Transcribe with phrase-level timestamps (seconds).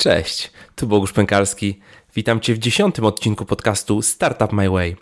[0.00, 1.80] Cześć, tu Bogusz Pękalski.
[2.14, 4.96] Witam Cię w dziesiątym odcinku podcastu Startup My Way.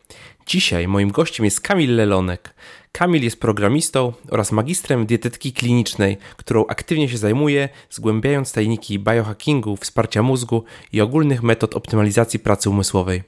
[0.46, 2.54] Dzisiaj moim gościem jest Kamil Lelonek.
[2.92, 10.22] Kamil jest programistą oraz magistrem dietetyki klinicznej, którą aktywnie się zajmuje, zgłębiając tajniki biohackingu, wsparcia
[10.22, 13.22] mózgu i ogólnych metod optymalizacji pracy umysłowej.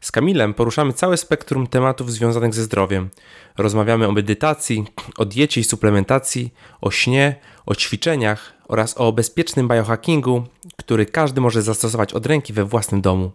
[0.00, 3.10] Z Kamilem poruszamy całe spektrum tematów związanych ze zdrowiem.
[3.56, 4.84] Rozmawiamy o medytacji,
[5.18, 7.36] o diecie i suplementacji, o śnie,
[7.66, 10.42] o ćwiczeniach oraz o bezpiecznym biohackingu,
[10.76, 13.30] który każdy może zastosować od ręki we własnym domu.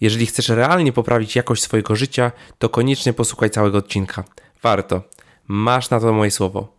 [0.00, 4.24] Jeżeli chcesz realnie poprawić jakość swojego życia, to koniecznie posłuchaj całego odcinka.
[4.62, 5.02] Warto.
[5.48, 6.74] Masz na to moje słowo.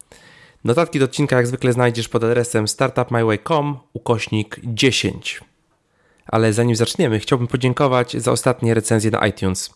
[0.64, 5.42] Notatki do odcinka jak zwykle znajdziesz pod adresem startupmyway.com ukośnik 10.
[6.26, 9.73] Ale zanim zaczniemy, chciałbym podziękować za ostatnie recenzje na iTunes.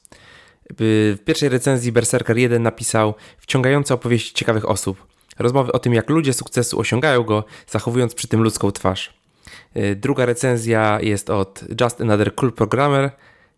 [0.79, 5.08] W pierwszej recenzji Berserker 1 napisał wciągające opowieści ciekawych osób.
[5.39, 9.13] Rozmowy o tym, jak ludzie sukcesu osiągają go, zachowując przy tym ludzką twarz.
[9.77, 13.11] Y, druga recenzja jest od Just Another Cool Programmer.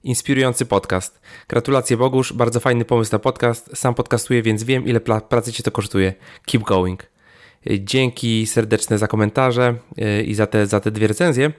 [0.04, 1.22] Inspirujący podcast.
[1.48, 3.70] Gratulacje Bogusz, bardzo fajny pomysł na podcast.
[3.78, 6.14] Sam podcastuję, więc wiem, ile pracy cię to kosztuje.
[6.46, 7.04] Keep going.
[7.72, 9.76] Y, dzięki serdeczne za komentarze
[10.20, 11.52] y, i za te, za te dwie recenzje.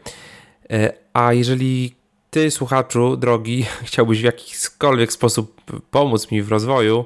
[1.12, 1.94] A jeżeli
[2.30, 7.04] ty, słuchaczu drogi, chciałbyś w jakikolwiek sposób pomóc mi w rozwoju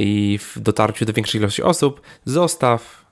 [0.00, 3.06] i w dotarciu do większej ilości osób, zostaw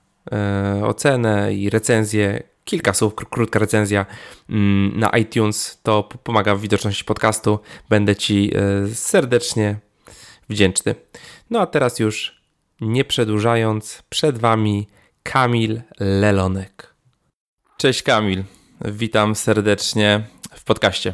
[0.83, 4.05] ocenę i recenzję kilka słów, krótka recenzja
[4.49, 5.79] mm, na iTunes.
[5.83, 7.59] To pomaga w widoczności podcastu.
[7.89, 9.75] Będę Ci e, serdecznie
[10.49, 10.95] wdzięczny.
[11.49, 12.41] No a teraz już
[12.81, 14.87] nie przedłużając, przed Wami
[15.23, 16.93] Kamil Lelonek.
[17.77, 18.43] Cześć Kamil,
[18.85, 21.13] witam serdecznie w podcaście.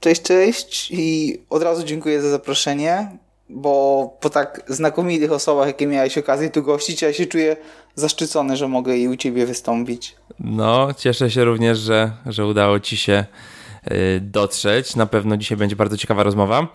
[0.00, 3.18] Cześć, cześć i od razu dziękuję za zaproszenie
[3.52, 7.56] bo po tak znakomitych osobach, jakie miałeś okazję tu gościć, ja się czuję
[7.94, 10.16] zaszczycony, że mogę i u Ciebie wystąpić.
[10.40, 13.24] No, cieszę się również, że, że udało Ci się
[13.92, 14.96] y, dotrzeć.
[14.96, 16.68] Na pewno dzisiaj będzie bardzo ciekawa rozmowa.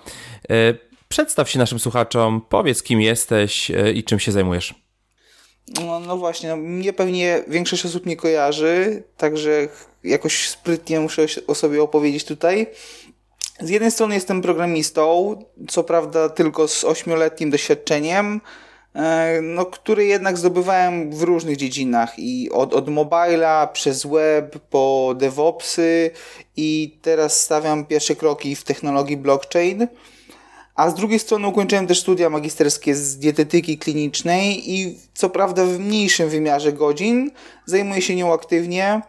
[0.52, 0.78] Y,
[1.10, 4.76] przedstaw się naszym słuchaczom, powiedz kim jesteś y, i czym się zajmujesz.
[5.68, 9.68] No, no właśnie, no, mnie pewnie większość osób nie kojarzy, także
[10.04, 12.68] jakoś sprytnie muszę o sobie opowiedzieć tutaj.
[13.60, 15.36] Z jednej strony jestem programistą,
[15.68, 18.42] co prawda tylko z ośmioletnim doświadczeniem,
[18.96, 25.14] e, no, który jednak zdobywałem w różnych dziedzinach i od, od mobila przez web po
[25.18, 26.12] DevOpsy
[26.58, 29.88] i teraz stawiam pierwsze kroki w technologii blockchain.
[30.76, 35.80] A z drugiej strony ukończyłem też studia magisterskie z dietetyki klinicznej i co prawda w
[35.80, 37.32] mniejszym wymiarze godzin
[37.66, 39.02] zajmuję się nią aktywnie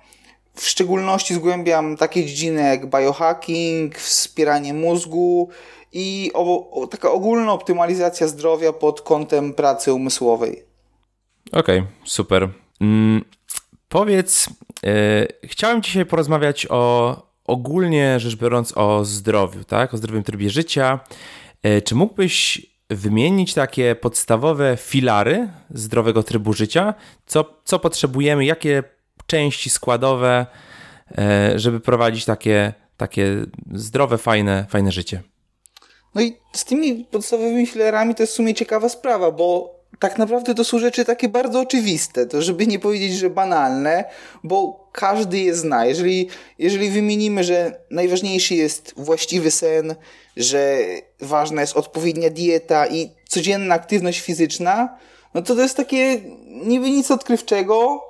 [0.59, 5.49] w szczególności zgłębiam takie dziedziny jak biohacking, wspieranie mózgu
[5.93, 10.65] i o, o, taka ogólna optymalizacja zdrowia pod kątem pracy umysłowej.
[11.53, 12.49] Okej, okay, super.
[12.81, 13.25] Mm,
[13.89, 14.49] powiedz,
[14.83, 19.95] yy, chciałem dzisiaj porozmawiać o ogólnie rzecz biorąc o zdrowiu, tak?
[19.95, 21.01] O zdrowym trybie życia.
[21.63, 26.95] Yy, czy mógłbyś wymienić takie podstawowe filary zdrowego trybu życia?
[27.27, 28.98] Co, co potrzebujemy, jakie
[29.29, 30.47] części składowe,
[31.19, 33.37] e, żeby prowadzić takie, takie
[33.75, 35.23] zdrowe, fajne, fajne życie.
[36.15, 40.55] No i z tymi podstawowymi filarami to jest w sumie ciekawa sprawa, bo tak naprawdę
[40.55, 44.05] to są rzeczy takie bardzo oczywiste, to żeby nie powiedzieć, że banalne,
[44.45, 45.87] bo każdy je zna.
[45.87, 46.29] Jeżeli,
[46.59, 49.95] jeżeli wymienimy, że najważniejszy jest właściwy sen,
[50.37, 50.79] że
[51.21, 54.99] ważna jest odpowiednia dieta i codzienna aktywność fizyczna,
[55.35, 58.08] no to to jest takie niby nic odkrywczego,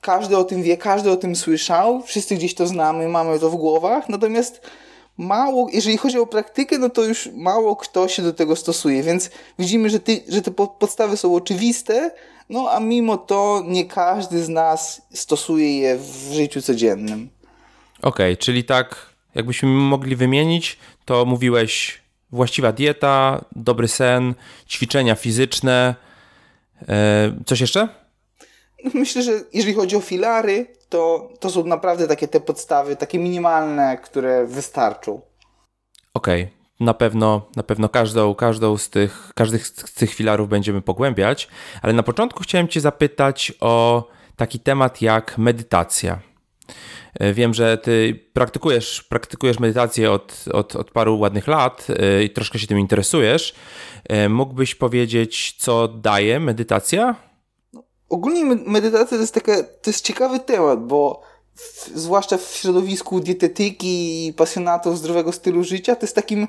[0.00, 3.56] każdy o tym wie, każdy o tym słyszał, wszyscy gdzieś to znamy, mamy to w
[3.56, 4.60] głowach, natomiast
[5.18, 9.30] mało, jeżeli chodzi o praktykę, no to już mało kto się do tego stosuje, więc
[9.58, 12.10] widzimy, że, ty, że te podstawy są oczywiste,
[12.50, 17.28] no a mimo to nie każdy z nas stosuje je w życiu codziennym.
[18.02, 22.00] Okej, okay, czyli tak, jakbyśmy mogli wymienić, to mówiłeś
[22.32, 24.34] właściwa dieta, dobry sen,
[24.68, 25.94] ćwiczenia fizyczne.
[26.88, 27.88] E, coś jeszcze?
[28.94, 33.98] Myślę, że jeżeli chodzi o filary, to, to są naprawdę takie te podstawy, takie minimalne,
[33.98, 35.20] które wystarczą.
[36.14, 36.54] Okej, okay.
[36.80, 41.48] na pewno, na pewno każdą, każdą z tych, każdy z tych filarów będziemy pogłębiać,
[41.82, 44.04] ale na początku chciałem Cię zapytać o
[44.36, 46.18] taki temat jak medytacja.
[47.14, 52.30] E, wiem, że ty praktykujesz, praktykujesz medytację od, od, od paru ładnych lat e, i
[52.30, 53.54] troszkę się tym interesujesz.
[54.08, 57.25] E, mógłbyś powiedzieć, co daje medytacja?
[58.08, 61.22] Ogólnie medytacja to jest, taka, to jest ciekawy temat, bo
[61.54, 66.48] w, zwłaszcza w środowisku dietetyki i pasjonatów zdrowego stylu życia, to jest takim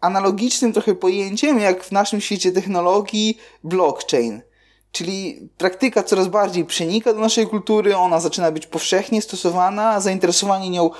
[0.00, 4.42] analogicznym trochę pojęciem, jak w naszym świecie technologii blockchain.
[4.92, 10.90] Czyli praktyka coraz bardziej przenika do naszej kultury, ona zaczyna być powszechnie stosowana, zainteresowanie nią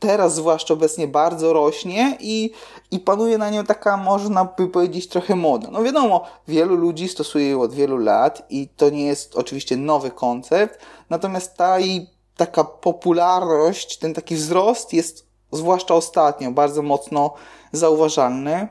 [0.00, 2.50] teraz zwłaszcza obecnie bardzo rośnie i,
[2.90, 5.68] i panuje na nią taka, można by powiedzieć, trochę moda.
[5.70, 10.10] No wiadomo, wielu ludzi stosuje ją od wielu lat i to nie jest oczywiście nowy
[10.10, 10.78] koncept,
[11.10, 12.06] natomiast ta i
[12.36, 17.34] taka popularność, ten taki wzrost jest zwłaszcza ostatnio bardzo mocno
[17.72, 18.68] zauważalny.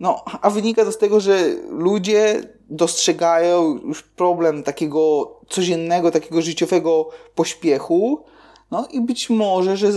[0.00, 1.38] No, a wynika to z tego, że
[1.68, 8.24] ludzie dostrzegają już problem takiego codziennego, takiego życiowego pośpiechu,
[8.70, 9.92] no i być może, że,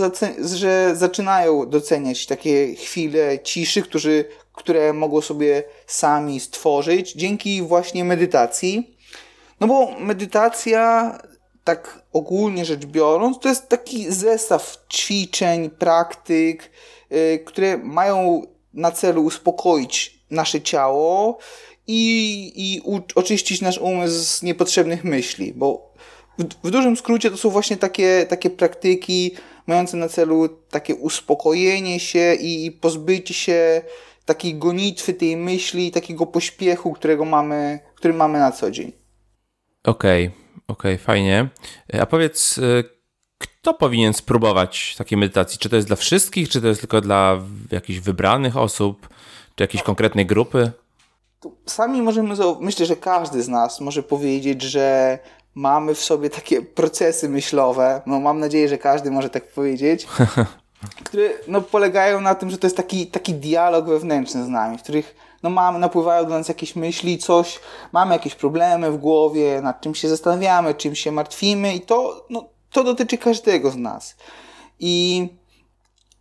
[0.56, 8.96] że zaczynają doceniać takie chwile ciszy, którzy, które mogą sobie sami stworzyć dzięki właśnie medytacji.
[9.60, 11.18] No bo medytacja,
[11.64, 16.70] tak ogólnie rzecz biorąc, to jest taki zestaw ćwiczeń, praktyk,
[17.10, 18.42] yy, które mają
[18.74, 21.38] na celu uspokoić nasze ciało
[21.86, 22.82] i, i
[23.14, 25.89] oczyścić nasz umysł z niepotrzebnych myśli, bo
[26.40, 29.34] w, w dużym skrócie to są właśnie takie, takie praktyki
[29.66, 33.82] mające na celu takie uspokojenie się i pozbycie się
[34.24, 38.92] takiej gonitwy tej myśli, takiego pośpiechu, którego mamy, który mamy na co dzień.
[39.84, 40.38] Okej, okay,
[40.68, 41.48] okej, okay, fajnie.
[42.00, 42.84] A powiedz, y,
[43.38, 45.58] kto powinien spróbować takiej medytacji?
[45.58, 47.38] Czy to jest dla wszystkich, czy to jest tylko dla
[47.70, 49.08] jakichś wybranych osób,
[49.54, 50.72] czy jakiejś konkretnej grupy?
[51.66, 55.18] Sami możemy, myślę, że każdy z nas może powiedzieć, że
[55.54, 60.06] mamy w sobie takie procesy myślowe, no mam nadzieję, że każdy może tak powiedzieć,
[61.04, 64.82] które no, polegają na tym, że to jest taki, taki dialog wewnętrzny z nami, w
[64.82, 67.60] których no, mamy, napływają do nas jakieś myśli, coś,
[67.92, 72.48] mamy jakieś problemy w głowie, nad czym się zastanawiamy, czym się martwimy i to, no,
[72.72, 74.16] to dotyczy każdego z nas.
[74.80, 75.28] I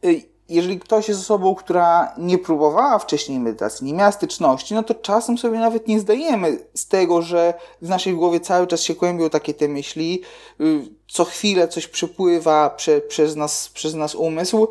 [0.06, 4.96] y, jeżeli ktoś jest osobą, która nie próbowała wcześniej medytacji, nie miała styczności, no to
[4.96, 9.30] czasem sobie nawet nie zdajemy z tego, że w naszej głowie cały czas się kłębią
[9.30, 10.22] takie te myśli,
[10.62, 14.68] y, co chwilę coś przepływa prze, przez, nas, przez nas umysł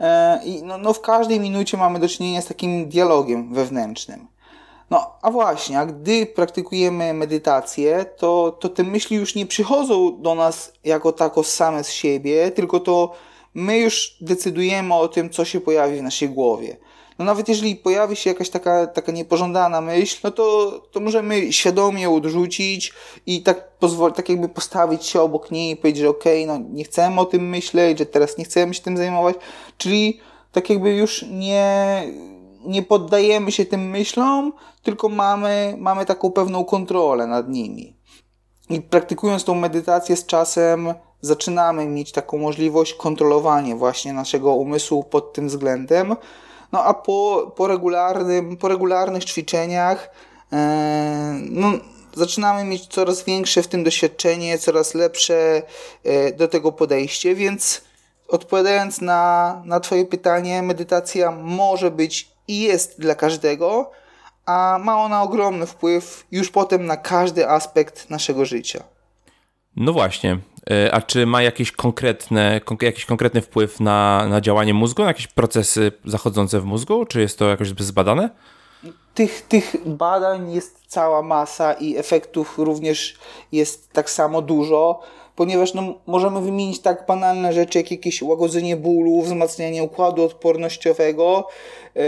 [0.00, 4.32] e, i no, no w każdej minucie mamy do czynienia z takim dialogiem wewnętrznym.
[4.90, 10.34] No, a właśnie, a gdy praktykujemy medytację, to, to te myśli już nie przychodzą do
[10.34, 13.12] nas jako tako same z siebie, tylko to
[13.54, 16.76] my już decydujemy o tym, co się pojawi w naszej głowie.
[17.18, 22.10] No nawet jeżeli pojawi się jakaś taka, taka niepożądana myśl, no to, to możemy świadomie
[22.10, 22.92] odrzucić
[23.26, 26.68] i tak pozwolić, tak jakby postawić się obok niej i powiedzieć, że okej, okay, no
[26.70, 29.36] nie chcemy o tym myśleć, że teraz nie chcemy się tym zajmować,
[29.78, 30.20] czyli
[30.52, 32.02] tak jakby już nie,
[32.64, 34.52] nie poddajemy się tym myślom,
[34.82, 37.96] tylko mamy, mamy taką pewną kontrolę nad nimi.
[38.70, 45.32] I praktykując tą medytację z czasem, zaczynamy mieć taką możliwość kontrolowania właśnie naszego umysłu pod
[45.32, 46.16] tym względem.
[46.72, 50.10] No a po, po, regularnym, po regularnych ćwiczeniach
[50.52, 51.72] e, no,
[52.14, 55.62] zaczynamy mieć coraz większe w tym doświadczenie, coraz lepsze
[56.04, 57.82] e, do tego podejście, więc
[58.28, 63.90] odpowiadając na, na Twoje pytanie, medytacja może być i jest dla każdego,
[64.46, 68.84] a ma ona ogromny wpływ już potem na każdy aspekt naszego życia.
[69.76, 70.38] No właśnie.
[70.70, 75.26] E, a czy ma jakieś konkretne, jakiś konkretny wpływ na, na działanie mózgu, na jakieś
[75.26, 77.06] procesy zachodzące w mózgu?
[77.06, 78.30] Czy jest to jakoś zbadane?
[79.14, 83.18] Tych, tych badań jest cała masa i efektów również
[83.52, 85.00] jest tak samo dużo,
[85.36, 91.48] ponieważ no, możemy wymienić tak banalne rzeczy jak jakieś łagodzenie bólu, wzmacnianie układu odpornościowego,
[91.94, 92.02] yy,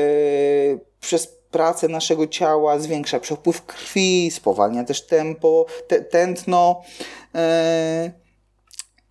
[1.01, 6.83] przez pracę naszego ciała zwiększa przepływ krwi, spowalnia też tempo, te, tętno.
[7.35, 8.24] Yy,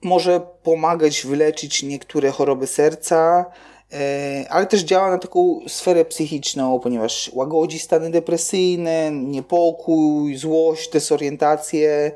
[0.03, 3.45] może pomagać wyleczyć niektóre choroby serca,
[3.93, 12.11] e, ale też działa na taką sferę psychiczną, ponieważ łagodzi stany depresyjne, niepokój, złość, desorientację,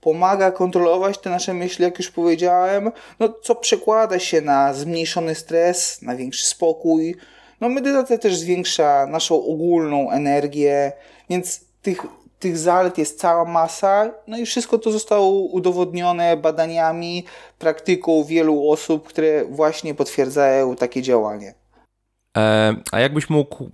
[0.00, 2.90] pomaga kontrolować te nasze myśli, jak już powiedziałem,
[3.20, 7.16] no, co przekłada się na zmniejszony stres, na większy spokój.
[7.60, 10.92] No, medytacja też zwiększa naszą ogólną energię,
[11.30, 12.06] więc tych
[12.38, 17.24] tych zalet jest cała masa, no i wszystko to zostało udowodnione badaniami,
[17.58, 21.54] praktyką wielu osób, które właśnie potwierdzają takie działanie.
[22.36, 23.70] E, a jakbyś mógł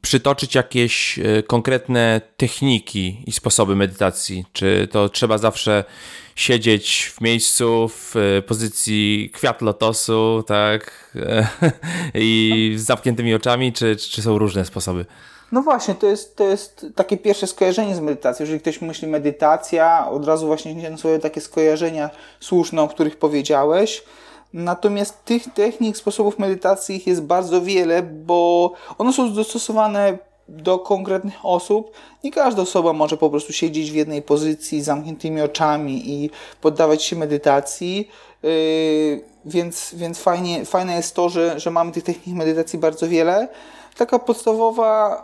[0.00, 4.44] przytoczyć jakieś e, konkretne techniki i sposoby medytacji?
[4.52, 5.84] Czy to trzeba zawsze
[6.36, 11.14] siedzieć w miejscu w e, pozycji kwiat lotosu, tak?
[12.14, 15.06] I z zamkniętymi oczami, czy, czy są różne sposoby?
[15.52, 18.44] No właśnie, to jest, to jest takie pierwsze skojarzenie z medytacją.
[18.44, 22.10] Jeżeli ktoś myśli medytacja, od razu właśnie sobie takie skojarzenia
[22.40, 24.04] słuszne, o których powiedziałeś.
[24.52, 31.92] Natomiast tych technik, sposobów medytacji jest bardzo wiele, bo one są dostosowane do konkretnych osób.
[32.24, 37.02] Nie każda osoba może po prostu siedzieć w jednej pozycji z zamkniętymi oczami i poddawać
[37.02, 38.08] się medytacji.
[38.42, 43.48] Yy, więc, więc fajnie, fajne jest to, że, że mamy tych technik medytacji bardzo wiele.
[43.96, 45.22] Taka podstawowa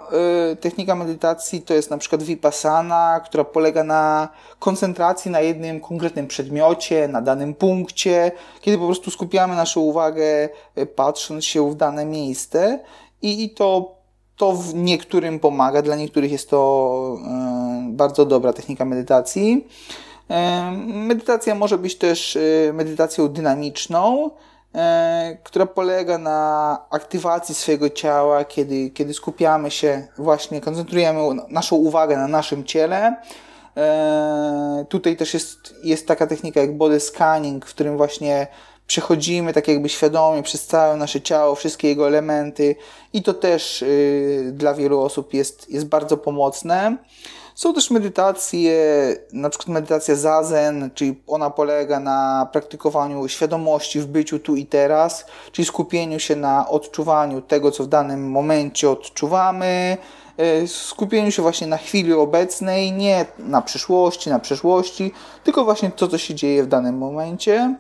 [0.53, 6.27] y, technika medytacji to jest na przykład vipassana, która polega na koncentracji na jednym konkretnym
[6.27, 10.49] przedmiocie, na danym punkcie, kiedy po prostu skupiamy naszą uwagę
[10.79, 12.81] y, patrząc się w dane miejsce
[13.23, 13.95] i, i to,
[14.37, 17.17] to w niektórym pomaga, dla niektórych jest to
[17.89, 19.69] y, bardzo dobra technika medytacji.
[20.31, 20.35] Y,
[20.87, 24.31] medytacja może być też y, medytacją dynamiczną,
[25.43, 32.29] która polega na aktywacji swojego ciała, kiedy, kiedy skupiamy się, właśnie koncentrujemy naszą uwagę na
[32.29, 33.17] naszym ciele.
[33.77, 38.47] E, tutaj też jest, jest taka technika jak body scanning, w którym właśnie
[38.87, 42.77] przechodzimy tak jakby świadomie przez całe nasze ciało, wszystkie jego elementy
[43.13, 46.97] i to też y, dla wielu osób jest, jest bardzo pomocne.
[47.55, 48.77] Są też medytacje,
[49.33, 55.27] na przykład medytacja zazen, czyli ona polega na praktykowaniu świadomości w byciu tu i teraz,
[55.53, 59.97] czyli skupieniu się na odczuwaniu tego, co w danym momencie odczuwamy,
[60.37, 65.13] e, skupieniu się właśnie na chwili obecnej, nie na przyszłości, na przeszłości,
[65.45, 67.77] tylko właśnie to, co się dzieje w danym momencie.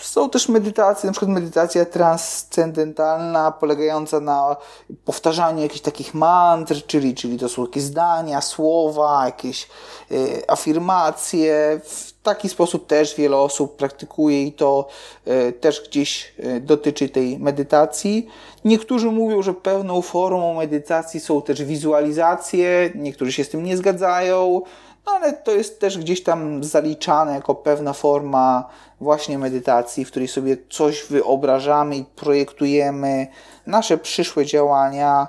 [0.00, 4.56] Są też medytacje, na przykład medytacja transcendentalna, polegająca na
[5.04, 9.68] powtarzaniu jakichś takich mantr, czyli, czyli to są jakieś zdania, słowa, jakieś
[10.12, 11.80] y, afirmacje.
[11.84, 14.88] W taki sposób też wiele osób praktykuje i to
[15.26, 18.26] y, też gdzieś y, dotyczy tej medytacji.
[18.64, 24.62] Niektórzy mówią, że pewną formą medytacji są też wizualizacje, niektórzy się z tym nie zgadzają.
[25.08, 28.68] No ale to jest też gdzieś tam zaliczane jako pewna forma
[29.00, 33.26] właśnie medytacji, w której sobie coś wyobrażamy i projektujemy
[33.66, 35.26] nasze przyszłe działania.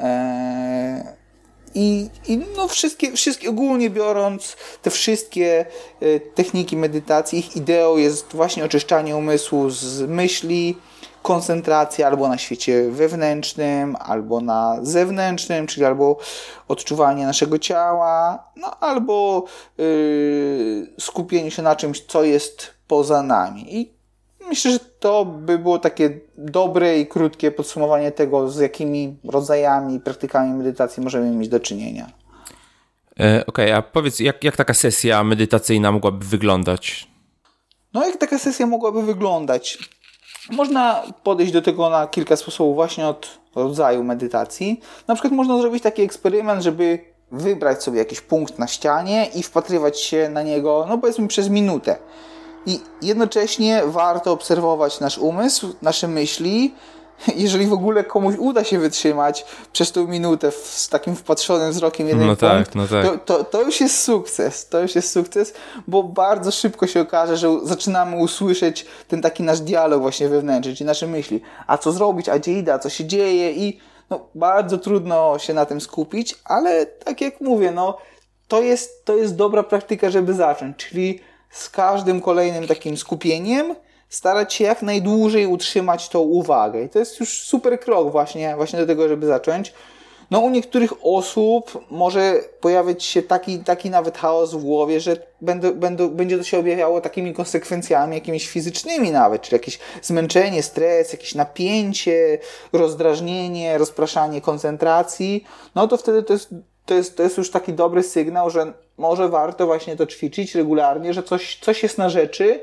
[0.00, 1.14] E,
[1.74, 5.66] I, i no wszystkie, wszystkie, ogólnie biorąc, te wszystkie
[6.00, 10.78] e, techniki medytacji, ich ideą jest właśnie oczyszczanie umysłu z myśli,
[11.22, 16.18] koncentracja albo na świecie wewnętrznym, albo na zewnętrznym, czyli albo
[16.68, 19.44] odczuwanie naszego ciała, no albo
[19.78, 23.76] yy, skupienie się na czymś, co jest poza nami.
[23.76, 23.92] I
[24.48, 30.00] myślę, że to by było takie dobre i krótkie podsumowanie tego, z jakimi rodzajami i
[30.00, 32.06] praktykami medytacji możemy mieć do czynienia.
[33.20, 37.08] E, Okej, okay, a powiedz, jak, jak taka sesja medytacyjna mogłaby wyglądać?
[37.94, 39.78] No, jak taka sesja mogłaby wyglądać?
[40.50, 44.80] Można podejść do tego na kilka sposobów, właśnie od rodzaju medytacji.
[45.08, 46.98] Na przykład można zrobić taki eksperyment, żeby
[47.32, 51.96] wybrać sobie jakiś punkt na ścianie i wpatrywać się na niego, no powiedzmy przez minutę.
[52.66, 56.74] I jednocześnie warto obserwować nasz umysł, nasze myśli,
[57.36, 62.26] jeżeli w ogóle komuś uda się wytrzymać przez tą minutę z takim wpatrzonym wzrokiem jeden
[62.26, 63.06] no punkt, tak, no tak.
[63.06, 64.68] To, to, to, już jest sukces.
[64.68, 65.54] To już jest sukces,
[65.88, 70.86] bo bardzo szybko się okaże, że zaczynamy usłyszeć ten taki nasz dialog właśnie wewnętrzny, czyli
[70.86, 71.40] nasze myśli.
[71.66, 73.78] A co zrobić, a gdzie idę, a co się dzieje i
[74.10, 77.98] no, bardzo trudno się na tym skupić, ale tak jak mówię, no,
[78.48, 83.74] to jest, to jest dobra praktyka, żeby zacząć, czyli z każdym kolejnym takim skupieniem
[84.10, 86.82] starać się jak najdłużej utrzymać tą uwagę.
[86.82, 89.72] I to jest już super krok właśnie, właśnie do tego, żeby zacząć.
[90.30, 95.74] No u niektórych osób może pojawić się taki, taki nawet chaos w głowie, że będą,
[95.74, 101.34] będą, będzie to się objawiało takimi konsekwencjami jakimiś fizycznymi nawet, czyli jakieś zmęczenie, stres, jakieś
[101.34, 102.38] napięcie,
[102.72, 105.44] rozdrażnienie, rozpraszanie koncentracji.
[105.74, 106.54] No to wtedy to jest,
[106.86, 111.14] to jest, to jest już taki dobry sygnał, że może warto właśnie to ćwiczyć regularnie,
[111.14, 112.60] że coś, coś jest na rzeczy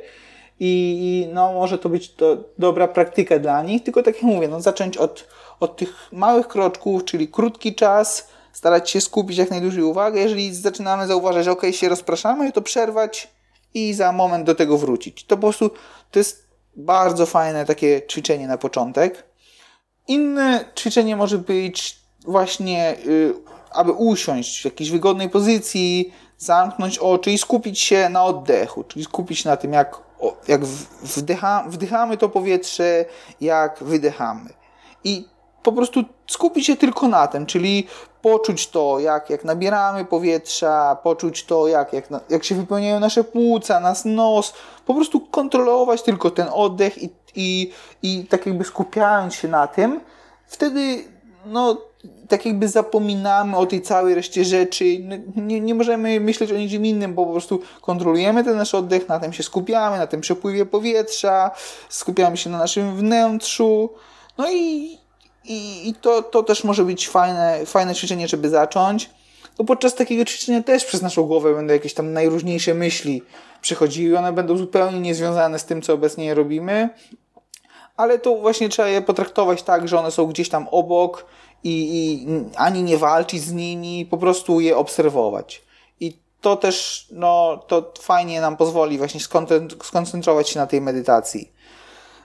[0.60, 4.62] i no, może to być to dobra praktyka dla nich, tylko tak jak mówię, no,
[4.62, 5.28] zacząć od,
[5.60, 10.22] od tych małych kroczków, czyli krótki czas, starać się skupić jak najdłużej uwagę.
[10.22, 13.28] Jeżeli zaczynamy zauważać, że ok, się rozpraszamy, to przerwać
[13.74, 15.24] i za moment do tego wrócić.
[15.24, 15.70] To po prostu
[16.12, 19.24] to jest bardzo fajne takie ćwiczenie na początek.
[20.08, 23.34] Inne ćwiczenie może być właśnie, yy,
[23.72, 29.40] aby usiąść w jakiejś wygodnej pozycji, zamknąć oczy i skupić się na oddechu, czyli skupić
[29.40, 30.07] się na tym, jak
[30.48, 30.66] jak
[31.02, 33.06] wdycha, wdychamy to powietrze,
[33.42, 34.50] jak wydechamy.
[35.04, 35.28] I
[35.64, 37.88] po prostu skupić się tylko na tym, czyli
[38.22, 43.80] poczuć to, jak, jak nabieramy powietrza, poczuć to, jak, jak, jak się wypełniają nasze płuca,
[43.80, 44.54] nas nos,
[44.86, 47.72] po prostu kontrolować tylko ten oddech i, i,
[48.04, 50.02] i tak jakby skupiając się na tym,
[50.48, 51.04] wtedy
[51.46, 51.78] no,
[52.28, 54.86] tak jakby zapominamy o tej całej reszcie rzeczy.
[55.36, 59.20] Nie, nie możemy myśleć o niczym innym, bo po prostu kontrolujemy ten nasz oddech, na
[59.20, 61.52] tym się skupiamy, na tym przepływie powietrza,
[61.90, 63.90] skupiamy się na naszym wnętrzu.
[64.38, 64.98] No i,
[65.46, 69.10] i, i to, to też może być fajne, fajne ćwiczenie, żeby zacząć.
[69.58, 73.24] Bo podczas takiego ćwiczenia też przez naszą głowę będą jakieś tam najróżniejsze myśli
[73.62, 74.18] przychodziły.
[74.18, 76.90] One będą zupełnie niezwiązane z tym, co obecnie robimy.
[77.98, 81.26] Ale to właśnie trzeba je potraktować tak, że one są gdzieś tam obok
[81.64, 85.62] i, i ani nie walczyć z nimi, po prostu je obserwować.
[86.00, 89.20] I to też, no, to fajnie nam pozwoli właśnie
[89.84, 91.52] skoncentrować się na tej medytacji.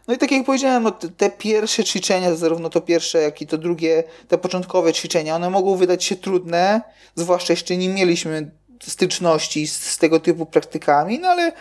[0.09, 3.59] No i tak jak powiedziałem, no, te pierwsze ćwiczenia, zarówno to pierwsze, jak i to
[3.59, 6.81] drugie, te początkowe ćwiczenia, one mogą wydać się trudne,
[7.15, 8.51] zwłaszcza jeszcze nie mieliśmy
[8.83, 11.53] styczności z, z tego typu praktykami, no ale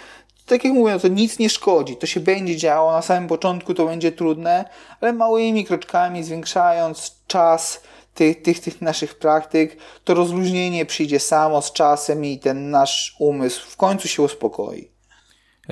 [0.51, 3.85] tak jak mówię, to nic nie szkodzi, to się będzie działo, na samym początku to
[3.85, 4.65] będzie trudne,
[5.01, 11.73] ale małymi kroczkami, zwiększając czas tych, tych, tych naszych praktyk, to rozluźnienie przyjdzie samo z
[11.73, 14.87] czasem i ten nasz umysł w końcu się uspokoi.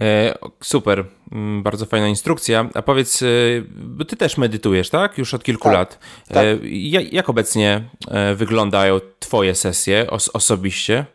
[0.02, 2.70] E, super, mm, bardzo fajna instrukcja.
[2.74, 3.26] A powiedz, e,
[3.72, 5.18] bo ty też medytujesz, tak?
[5.18, 6.00] Już od kilku tak, lat.
[6.28, 6.46] Tak.
[6.46, 6.58] E,
[7.12, 7.90] jak obecnie
[8.36, 11.06] wyglądają twoje sesje os osobiście?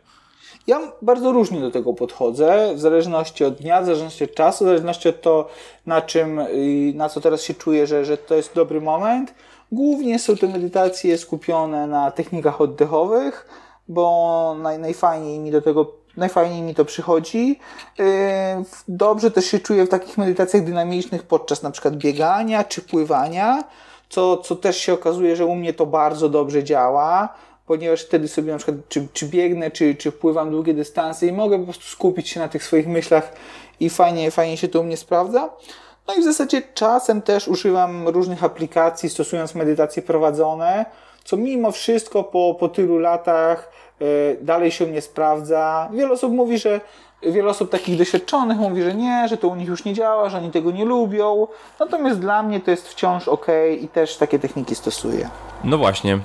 [0.67, 4.67] Ja bardzo różnie do tego podchodzę, w zależności od dnia, w zależności od czasu, w
[4.67, 5.47] zależności od to,
[5.85, 6.41] na czym,
[6.93, 9.33] na co teraz się czuję, że, że to jest dobry moment.
[9.71, 13.47] Głównie są to medytacje skupione na technikach oddechowych,
[13.87, 17.59] bo naj, najfajniej mi do tego najfajniej mi to przychodzi.
[17.99, 18.05] Yy,
[18.87, 23.63] dobrze też się czuję w takich medytacjach dynamicznych podczas na przykład biegania czy pływania,
[24.09, 27.29] co, co też się okazuje, że u mnie to bardzo dobrze działa,
[27.67, 31.59] ponieważ wtedy sobie na przykład czy, czy biegnę, czy, czy pływam długie dystanse i mogę
[31.59, 33.33] po prostu skupić się na tych swoich myślach
[33.79, 35.49] i fajnie, fajnie się to u mnie sprawdza.
[36.07, 40.85] No i w zasadzie czasem też używam różnych aplikacji, stosując medytacje prowadzone,
[41.23, 45.89] co mimo wszystko po, po tylu latach Y, dalej się nie sprawdza.
[45.93, 46.81] Wiele osób mówi, że
[47.31, 50.37] wiele osób takich doświadczonych mówi, że nie, że to u nich już nie działa, że
[50.37, 51.47] oni tego nie lubią.
[51.79, 53.47] Natomiast dla mnie to jest wciąż ok
[53.81, 55.29] i też takie techniki stosuję.
[55.63, 56.13] No właśnie.
[56.15, 56.19] Y,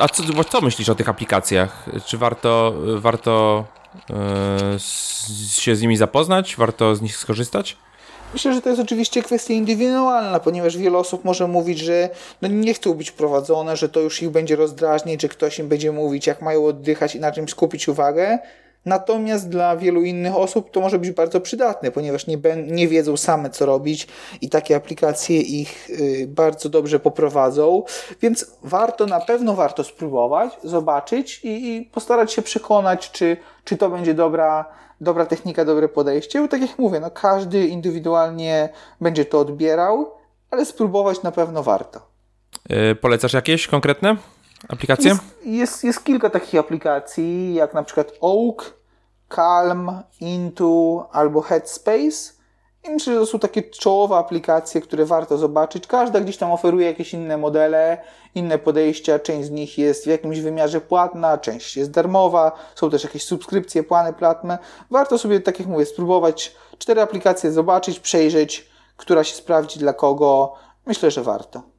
[0.00, 1.86] a co, co myślisz o tych aplikacjach?
[2.06, 3.64] Czy warto, warto
[4.10, 4.14] y,
[5.48, 6.56] się z nimi zapoznać?
[6.56, 7.76] Warto z nich skorzystać?
[8.32, 12.08] Myślę, że to jest oczywiście kwestia indywidualna, ponieważ wiele osób może mówić, że
[12.42, 15.92] no nie chcą być prowadzone, że to już ich będzie rozdrażnić, że ktoś im będzie
[15.92, 18.38] mówić, jak mają oddychać i na czym skupić uwagę.
[18.84, 23.50] Natomiast dla wielu innych osób to może być bardzo przydatne, ponieważ nie, nie wiedzą same
[23.50, 24.08] co robić
[24.40, 27.82] i takie aplikacje ich y, bardzo dobrze poprowadzą,
[28.22, 33.90] więc warto, na pewno warto spróbować, zobaczyć i, i postarać się przekonać, czy, czy to
[33.90, 34.64] będzie dobra,
[35.00, 36.40] dobra technika, dobre podejście.
[36.40, 38.68] Bo tak jak mówię, no każdy indywidualnie
[39.00, 40.10] będzie to odbierał,
[40.50, 42.00] ale spróbować na pewno warto.
[42.68, 44.16] Yy, polecasz jakieś konkretne
[44.68, 45.10] aplikacje?
[45.10, 48.74] Jest, jest, jest, kilka takich aplikacji, jak na przykład Oak,
[49.28, 52.32] Calm, Into albo Headspace.
[52.84, 55.86] I myślę, że to są takie czołowe aplikacje, które warto zobaczyć.
[55.86, 58.02] Każda gdzieś tam oferuje jakieś inne modele,
[58.34, 59.18] inne podejścia.
[59.18, 62.52] Część z nich jest w jakimś wymiarze płatna, część jest darmowa.
[62.74, 64.58] Są też jakieś subskrypcje, plany płatne.
[64.90, 70.54] Warto sobie, tak jak mówię, spróbować cztery aplikacje, zobaczyć, przejrzeć, która się sprawdzi dla kogo.
[70.86, 71.71] Myślę, że warto.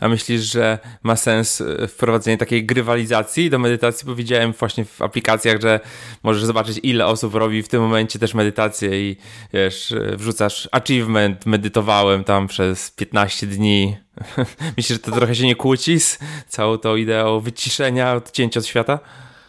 [0.00, 4.06] A myślisz, że ma sens e, wprowadzenie takiej grywalizacji do medytacji?
[4.06, 5.80] Bo widziałem właśnie w aplikacjach, że
[6.22, 9.16] możesz zobaczyć, ile osób robi w tym momencie też medytację i
[9.52, 13.96] wiesz, e, wrzucasz achievement, medytowałem tam przez 15 dni.
[14.76, 18.98] Myślisz, że to trochę się nie kłóci z całą tą ideą wyciszenia, odcięcia od świata?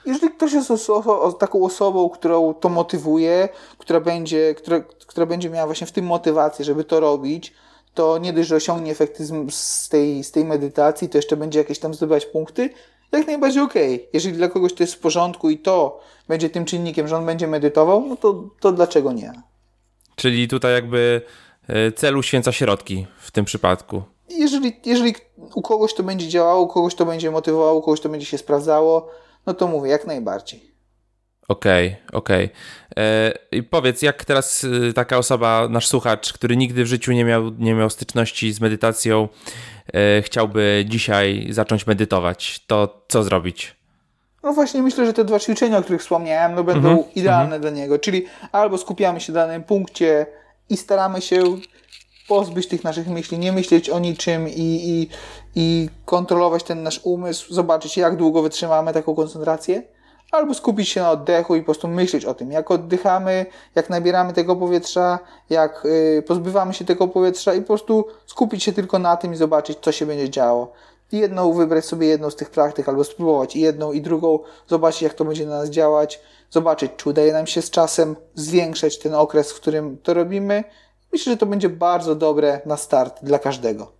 [0.05, 0.71] Jeżeli ktoś jest
[1.39, 6.65] taką osobą, którą to motywuje, która będzie, która, która będzie miała właśnie w tym motywację,
[6.65, 7.53] żeby to robić,
[7.95, 11.79] to nie dość, że osiągnie efektyzm z tej, z tej medytacji, to jeszcze będzie jakieś
[11.79, 12.69] tam zdobywać punkty,
[13.11, 13.95] jak najbardziej okej.
[13.95, 14.07] Okay.
[14.13, 17.47] Jeżeli dla kogoś to jest w porządku i to będzie tym czynnikiem, że on będzie
[17.47, 19.33] medytował, no to, to dlaczego nie?
[20.15, 21.21] Czyli tutaj jakby
[21.67, 24.03] e, celu święca środki w tym przypadku.
[24.29, 25.15] Jeżeli, jeżeli
[25.55, 28.37] u kogoś to będzie działało, u kogoś to będzie motywowało, u kogoś to będzie się
[28.37, 29.11] sprawdzało,
[29.45, 30.75] no to mówię, jak najbardziej.
[31.47, 32.45] Okej, okay, okej.
[32.45, 32.57] Okay.
[32.97, 37.25] E, I powiedz, jak teraz y, taka osoba, nasz słuchacz, który nigdy w życiu nie
[37.25, 39.27] miał, nie miał styczności z medytacją,
[39.93, 43.75] e, chciałby dzisiaj zacząć medytować, to co zrobić?
[44.43, 47.61] No właśnie myślę, że te dwa ćwiczenia, o których wspomniałem, no będą -hmm, idealne -hmm.
[47.61, 47.99] dla niego.
[47.99, 50.25] Czyli albo skupiamy się na danym punkcie
[50.69, 51.43] i staramy się
[52.27, 55.09] pozbyć tych naszych myśli, nie myśleć o niczym i, i,
[55.55, 59.83] i kontrolować ten nasz umysł, zobaczyć jak długo wytrzymamy taką koncentrację
[60.35, 63.45] albo skupić się na oddechu i po prostu myśleć o tym, jak oddychamy,
[63.75, 65.19] jak nabieramy tego powietrza,
[65.49, 69.35] jak y, pozbywamy się tego powietrza i po prostu skupić się tylko na tym i
[69.35, 70.71] zobaczyć, co się będzie działo.
[71.11, 75.25] Jedną wybrać sobie jedną z tych praktyk, albo spróbować jedną i drugą, zobaczyć, jak to
[75.25, 79.55] będzie na nas działać, zobaczyć, czy udaje nam się z czasem zwiększać ten okres, w
[79.55, 80.63] którym to robimy.
[81.11, 83.91] Myślę, że to będzie bardzo dobre na start dla każdego.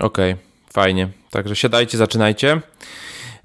[0.00, 0.32] Okej.
[0.32, 0.44] Okay.
[0.72, 1.08] fajnie.
[1.30, 2.60] Także siadajcie, zaczynajcie.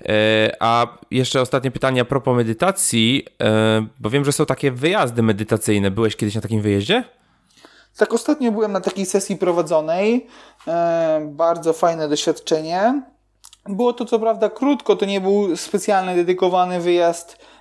[0.10, 5.24] E, a jeszcze ostatnie pytanie a propos medytacji, e, bo wiem, że są takie wyjazdy
[5.24, 5.92] medytacyjne.
[5.92, 7.04] Byłeś kiedyś na takim wyjeździe?
[7.98, 10.28] Tak, ostatnio byłem na takiej sesji prowadzonej.
[10.68, 13.04] E, bardzo fajne doświadczenie.
[13.70, 17.52] Było to co prawda krótko, to nie był specjalny, dedykowany wyjazd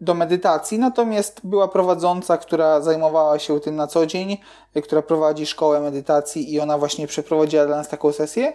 [0.00, 4.38] do medytacji, natomiast była prowadząca, która zajmowała się tym na co dzień,
[4.84, 8.52] która prowadzi szkołę medytacji i ona właśnie przeprowadziła dla nas taką sesję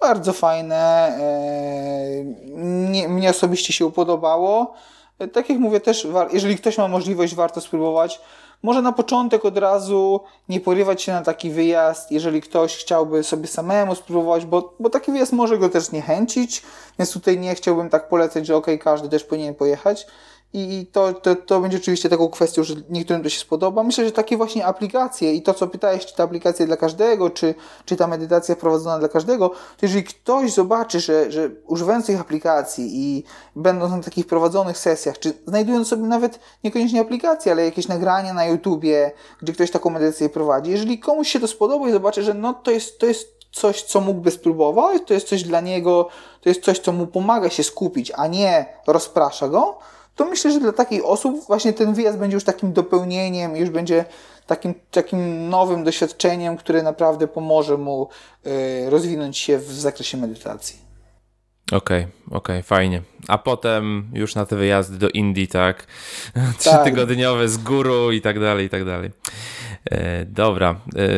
[0.00, 1.12] bardzo fajne.
[2.54, 4.74] Mnie, mnie osobiście się podobało.
[5.32, 8.20] Tak jak mówię, też jeżeli ktoś ma możliwość, warto spróbować.
[8.62, 13.46] Może na początek od razu nie porywać się na taki wyjazd, jeżeli ktoś chciałby sobie
[13.46, 16.62] samemu spróbować, bo, bo taki wyjazd może go też niechęcić,
[16.98, 20.06] więc tutaj nie chciałbym tak polecać, że ok, każdy też powinien pojechać.
[20.52, 23.82] I to, to, to będzie oczywiście taką kwestią, że niektórym to się spodoba.
[23.82, 27.54] Myślę, że takie właśnie aplikacje i to, co pytałeś, czy ta aplikacja dla każdego, czy,
[27.84, 32.90] czy ta medytacja prowadzona dla każdego, to jeżeli ktoś zobaczy, że, że używając tych aplikacji
[32.92, 33.24] i
[33.56, 38.46] będąc na takich prowadzonych sesjach, czy znajdując sobie nawet niekoniecznie aplikacje, ale jakieś nagrania na
[38.46, 42.54] YouTubie, gdzie ktoś taką medytację prowadzi, jeżeli komuś się to spodoba i zobaczy, że no
[42.54, 46.08] to jest, to jest coś, co mógłby spróbować, to jest coś dla niego,
[46.40, 49.78] to jest coś, co mu pomaga się skupić, a nie rozprasza go,
[50.16, 54.04] to myślę, że dla takich osób właśnie ten wyjazd będzie już takim dopełnieniem, już będzie
[54.46, 58.08] takim, takim nowym doświadczeniem, które naprawdę pomoże mu
[58.46, 60.90] y, rozwinąć się w zakresie medytacji.
[61.72, 63.02] Okej, okay, okej, okay, fajnie.
[63.28, 65.86] A potem już na te wyjazdy do Indii, tak?
[66.58, 69.10] Trzytygodniowe z góru i tak dalej, i tak dalej.
[69.90, 70.70] E, dobra.
[70.70, 71.08] E,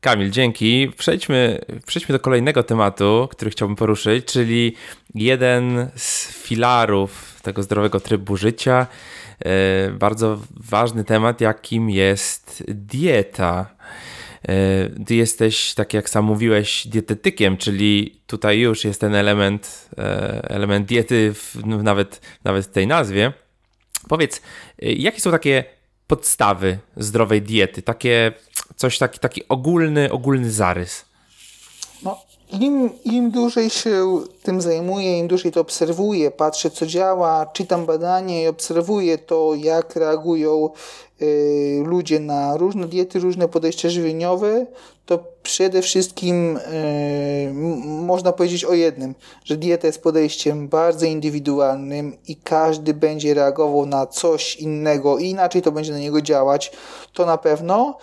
[0.00, 0.92] Kamil, dzięki.
[0.98, 4.76] Przejdźmy, przejdźmy do kolejnego tematu, który chciałbym poruszyć, czyli
[5.14, 8.86] jeden z filarów tego zdrowego trybu życia.
[9.44, 13.74] E, bardzo ważny temat, jakim jest dieta.
[14.48, 20.50] E, ty jesteś, tak jak sam mówiłeś, dietetykiem, czyli tutaj już jest ten element, e,
[20.50, 23.32] element diety w, no, nawet, nawet w tej nazwie.
[24.08, 24.42] Powiedz,
[24.78, 25.64] jakie są takie
[26.06, 27.82] podstawy zdrowej diety?
[27.82, 28.32] Takie
[28.76, 31.09] coś, taki, taki ogólny, ogólny zarys.
[32.52, 38.42] Im, im dłużej się tym zajmuję, im dłużej to obserwuję, patrzę co działa, czytam badania
[38.42, 40.70] i obserwuję to, jak reagują
[41.22, 44.66] y, ludzie na różne diety, różne podejścia żywieniowe,
[45.06, 46.60] to przede wszystkim y,
[47.86, 54.06] można powiedzieć o jednym, że dieta jest podejściem bardzo indywidualnym i każdy będzie reagował na
[54.06, 56.72] coś innego i inaczej to będzie na niego działać,
[57.12, 57.98] to na pewno.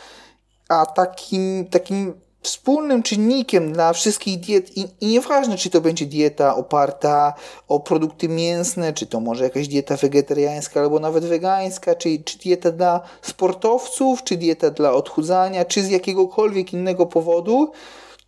[0.69, 6.55] A takim, takim wspólnym czynnikiem dla wszystkich diet i, i nieważne, czy to będzie dieta
[6.55, 7.33] oparta
[7.67, 12.71] o produkty mięsne, czy to może jakaś dieta wegetariańska albo nawet wegańska, czy, czy dieta
[12.71, 17.71] dla sportowców, czy dieta dla odchudzania, czy z jakiegokolwiek innego powodu,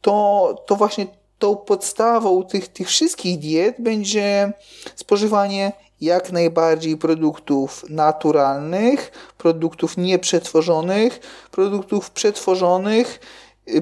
[0.01, 1.07] to, to właśnie
[1.39, 4.53] tą podstawą tych, tych wszystkich diet będzie
[4.95, 11.19] spożywanie jak najbardziej produktów naturalnych, produktów nieprzetworzonych,
[11.51, 13.19] produktów przetworzonych,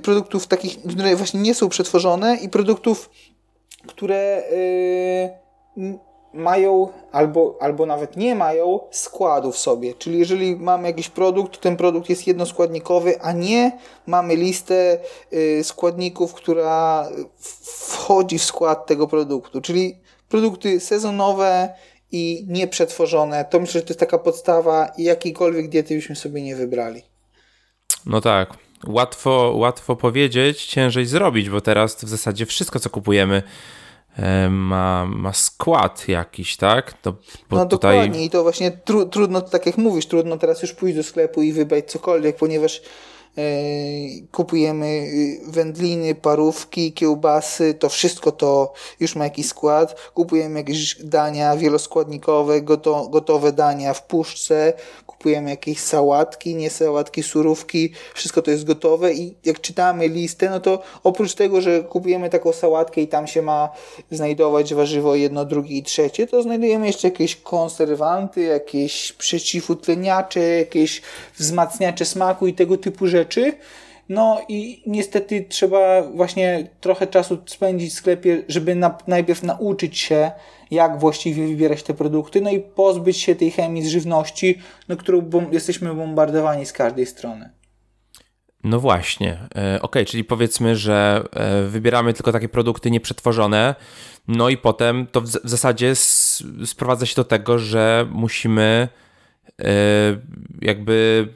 [0.03, 3.09] produktów takich, które właśnie nie są przetworzone i produktów,
[3.87, 4.43] które
[5.77, 5.99] yy,
[6.33, 9.93] mają albo, albo nawet nie mają składu w sobie.
[9.93, 13.71] Czyli jeżeli mamy jakiś produkt, to ten produkt jest jednoskładnikowy, a nie
[14.05, 14.99] mamy listę
[15.31, 17.09] yy, składników, która
[17.77, 19.61] wchodzi w skład tego produktu.
[19.61, 19.97] Czyli
[20.29, 21.69] produkty sezonowe
[22.11, 23.45] i nieprzetworzone.
[23.45, 27.01] To myślę, że to jest taka podstawa jakiejkolwiek diety byśmy sobie nie wybrali.
[28.05, 33.43] No tak łatwo, łatwo powiedzieć, ciężej zrobić, bo teraz w zasadzie wszystko, co kupujemy,
[34.49, 36.93] ma, ma skład jakiś, tak?
[36.93, 37.15] To,
[37.51, 37.95] no tutaj...
[37.95, 41.41] dokładnie i to właśnie tru, trudno, tak jak mówisz, trudno teraz już pójść do sklepu
[41.41, 42.81] i wybrać cokolwiek, ponieważ
[44.31, 50.11] kupujemy y, wędliny, parówki, kiełbasy, to wszystko to już ma jakiś skład.
[50.13, 54.73] Kupujemy jakieś dania wieloskładnikowe, goto, gotowe dania w puszce,
[55.05, 60.59] kupujemy jakieś sałatki, nie sałatki, surówki, wszystko to jest gotowe i jak czytamy listę, no
[60.59, 63.69] to oprócz tego, że kupujemy taką sałatkę i tam się ma
[64.11, 71.01] znajdować warzywo jedno, drugie i trzecie, to znajdujemy jeszcze jakieś konserwanty, jakieś przeciwutleniacze, jakieś
[71.37, 73.26] wzmacniacze smaku i tego typu rzeczy.
[74.09, 80.31] No i niestety trzeba właśnie trochę czasu spędzić w sklepie, żeby na, najpierw nauczyć się,
[80.71, 84.59] jak właściwie wybierać te produkty, no i pozbyć się tej chemii z żywności,
[84.89, 87.49] no, którą bom jesteśmy bombardowani z każdej strony.
[88.63, 89.37] No właśnie.
[89.55, 93.75] E, ok, czyli powiedzmy, że e, wybieramy tylko takie produkty nieprzetworzone,
[94.27, 95.95] no i potem to w, w zasadzie
[96.65, 98.87] sprowadza się do tego, że musimy
[99.61, 99.67] e,
[100.61, 101.27] jakby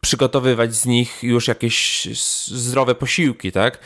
[0.00, 2.08] przygotowywać z nich już jakieś
[2.46, 3.78] zdrowe posiłki, tak?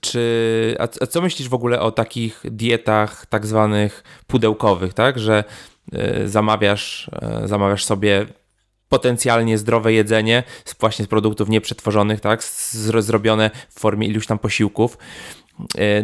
[0.00, 5.44] czy, a, co myślisz w ogóle o takich dietach tak zwanych pudełkowych, tak, że
[5.94, 7.10] y, zamawiasz,
[7.44, 8.26] y, zamawiasz sobie
[8.88, 10.42] potencjalnie zdrowe jedzenie
[10.80, 12.44] właśnie z produktów nieprzetworzonych, tak,
[12.98, 14.98] zrobione w formie iluś tam posiłków,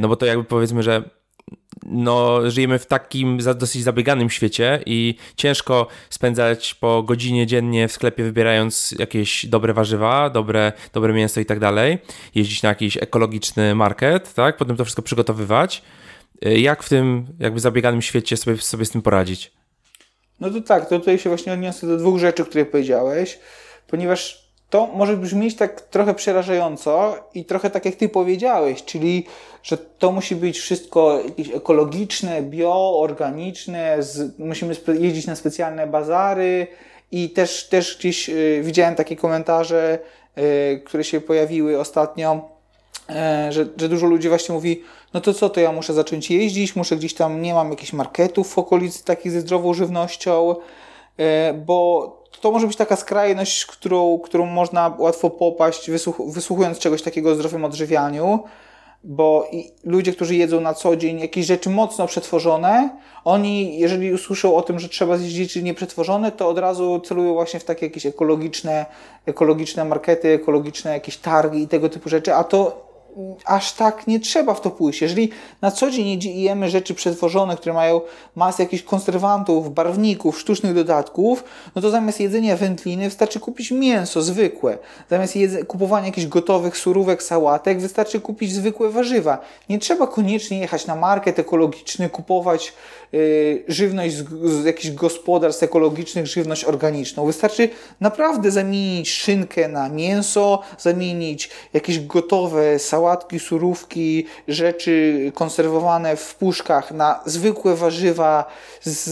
[0.01, 1.11] no bo to jakby powiedzmy, że
[1.85, 8.25] no, żyjemy w takim dosyć zabieganym świecie i ciężko spędzać po godzinie dziennie w sklepie
[8.25, 11.99] wybierając jakieś dobre warzywa, dobre, dobre mięso i tak dalej,
[12.35, 15.83] jeździć na jakiś ekologiczny market, tak, potem to wszystko przygotowywać.
[16.43, 19.53] Jak w tym jakby zabieganym świecie sobie, sobie z tym poradzić?
[20.41, 23.39] No to tak, to tutaj się właśnie odniosę do dwóch rzeczy, które powiedziałeś,
[23.87, 24.44] ponieważ
[24.75, 29.27] to może brzmieć tak trochę przerażająco i trochę tak jak ty powiedziałeś, czyli
[29.63, 36.67] że to musi być wszystko jakieś ekologiczne, bio, organiczne, z, musimy jeździć na specjalne bazary
[37.13, 39.99] i też, też gdzieś y, widziałem takie komentarze,
[40.39, 42.49] y, które się pojawiły ostatnio,
[43.11, 44.83] y, że, że dużo ludzi właśnie mówi,
[45.13, 48.55] no to co, to ja muszę zacząć jeździć, muszę gdzieś tam, nie mam jakichś marketów
[48.55, 50.57] w okolicy takich ze zdrową żywnością,
[51.67, 57.31] bo to może być taka skrajność, którą, którą można łatwo popaść, wysłuch wysłuchując czegoś takiego
[57.31, 58.45] o zdrowym odżywianiu,
[59.05, 59.51] bo
[59.85, 62.91] ludzie, którzy jedzą na co dzień jakieś rzeczy mocno przetworzone,
[63.25, 67.61] oni, jeżeli usłyszą o tym, że trzeba zjeść rzeczy nieprzetworzone, to od razu celują właśnie
[67.61, 68.87] w takie jakieś ekologiczne,
[69.27, 72.87] ekologiczne markety, ekologiczne jakieś targi i tego typu rzeczy, a to
[73.45, 75.03] aż tak nie trzeba w to pójść.
[75.03, 75.31] Jeżeli
[75.63, 78.01] na co dzień jemy rzeczy przetworzone, które mają
[78.35, 84.79] masę jakichś konserwantów, barwników, sztucznych dodatków, no to zamiast jedzenia wędliny wystarczy kupić mięso zwykłe.
[85.11, 85.35] Zamiast
[85.67, 89.39] kupowania jakichś gotowych surówek, sałatek, wystarczy kupić zwykłe warzywa.
[89.69, 92.73] Nie trzeba koniecznie jechać na market ekologiczny, kupować
[93.13, 94.25] yy, żywność z,
[94.63, 97.27] z jakichś gospodarstw ekologicznych, żywność organiczną.
[97.27, 97.69] Wystarczy
[98.01, 106.93] naprawdę zamienić szynkę na mięso, zamienić jakieś gotowe sałaty, sałatki, surówki, rzeczy konserwowane w puszkach
[106.93, 108.45] na zwykłe warzywa
[108.83, 109.05] z,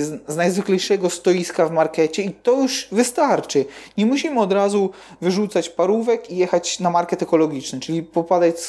[0.00, 3.64] z, najzwyklejszego stoiska w markecie i to już wystarczy.
[3.96, 8.60] Nie musimy od razu wyrzucać parówek i jechać na market ekologiczny, czyli popadać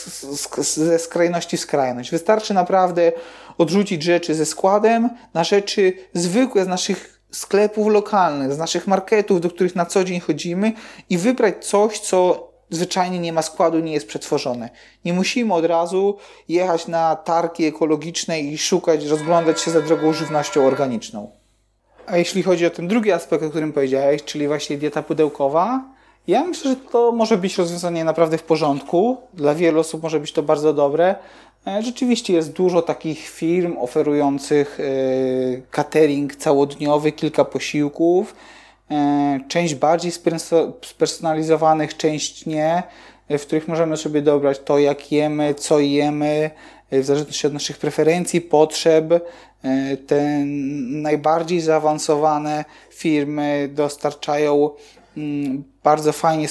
[0.61, 2.11] ze skrajności w skrajność.
[2.11, 3.11] Wystarczy naprawdę
[3.57, 9.49] odrzucić rzeczy ze składem na rzeczy zwykłe z naszych sklepów lokalnych, z naszych marketów, do
[9.49, 10.73] których na co dzień chodzimy
[11.09, 14.69] i wybrać coś, co zwyczajnie nie ma składu, nie jest przetworzone.
[15.06, 16.17] Nie musimy od razu
[16.49, 21.32] jechać na targi ekologiczne i szukać, rozglądać się za drogą żywnością organiczną.
[22.06, 25.84] A jeśli chodzi o ten drugi aspekt, o którym powiedziałeś, czyli właśnie dieta pudełkowa,
[26.27, 29.17] ja myślę, że to może być rozwiązanie naprawdę w porządku.
[29.34, 31.15] Dla wielu osób może być to bardzo dobre.
[31.67, 34.84] E, rzeczywiście jest dużo takich firm oferujących e,
[35.71, 38.36] catering całodniowy, kilka posiłków
[39.47, 40.12] część bardziej
[40.82, 42.84] spersonalizowanych, część nie,
[43.30, 46.52] w których możemy sobie dobrać to, jak jemy, co jemy,
[46.91, 49.13] w zależności od naszych preferencji, potrzeb.
[49.63, 50.45] E, te
[50.88, 54.69] najbardziej zaawansowane firmy dostarczają
[55.17, 56.47] mm, bardzo fajnie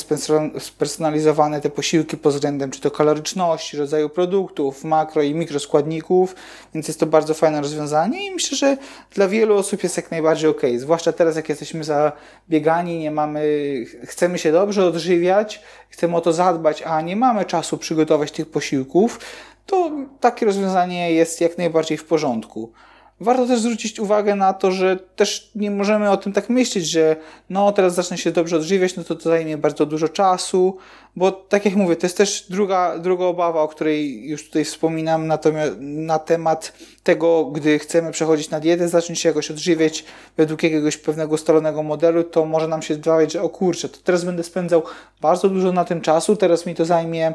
[0.58, 6.34] spersonalizowane te posiłki pod względem czy to kaloryczności, rodzaju produktów, makro i mikroskładników,
[6.74, 8.76] więc jest to bardzo fajne rozwiązanie i myślę, że
[9.14, 10.62] dla wielu osób jest jak najbardziej ok.
[10.76, 13.44] Zwłaszcza teraz, jak jesteśmy zabiegani, nie mamy,
[14.04, 19.20] chcemy się dobrze odżywiać, chcemy o to zadbać, a nie mamy czasu przygotować tych posiłków,
[19.66, 22.72] to takie rozwiązanie jest jak najbardziej w porządku.
[23.20, 27.16] Warto też zwrócić uwagę na to, że też nie możemy o tym tak myśleć, że
[27.50, 30.76] no teraz zacznę się dobrze odżywiać, no to to zajmie bardzo dużo czasu,
[31.16, 35.26] bo tak jak mówię, to jest też druga, druga obawa, o której już tutaj wspominam
[35.26, 40.04] natomiast na temat tego, gdy chcemy przechodzić na dietę, zacząć się jakoś odżywiać
[40.36, 44.24] według jakiegoś pewnego ustalonego modelu, to może nam się zdawać, że o kurczę, to teraz
[44.24, 44.82] będę spędzał
[45.20, 47.34] bardzo dużo na tym czasu, teraz mi to zajmie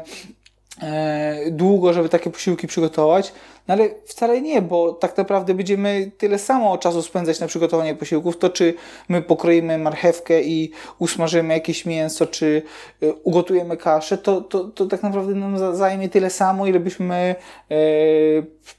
[1.50, 3.32] długo, żeby takie posiłki przygotować,
[3.68, 8.38] no ale wcale nie, bo tak naprawdę będziemy tyle samo czasu spędzać na przygotowanie posiłków,
[8.38, 8.74] to czy
[9.08, 12.62] my pokroimy marchewkę i usmażymy jakieś mięso, czy
[13.02, 17.34] e, ugotujemy kaszę, to, to, to tak naprawdę nam zajmie tyle samo, ile byśmy
[17.70, 17.74] e,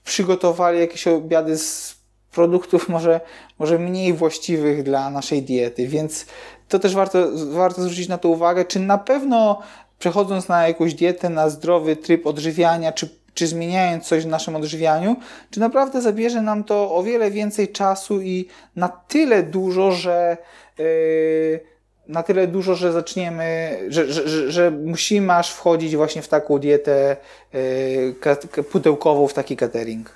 [0.04, 1.96] przygotowali jakieś obiady z
[2.32, 3.22] produktów może,
[3.60, 6.26] może mniej właściwych dla naszej diety, więc
[6.68, 9.62] to też warto, warto zwrócić na to uwagę, czy na pewno
[10.00, 15.16] przechodząc na jakąś dietę, na zdrowy tryb odżywiania, czy, czy zmieniając coś w naszym odżywianiu,
[15.52, 20.38] czy naprawdę zabierze nam to o wiele więcej czasu i na tyle dużo, że
[20.78, 21.74] yy,
[22.08, 26.60] na tyle dużo, że zaczniemy, że, że, że, że, musimy aż wchodzić właśnie w taką
[26.60, 27.18] dietę
[27.54, 30.12] yy, pudełkową, w taki catering.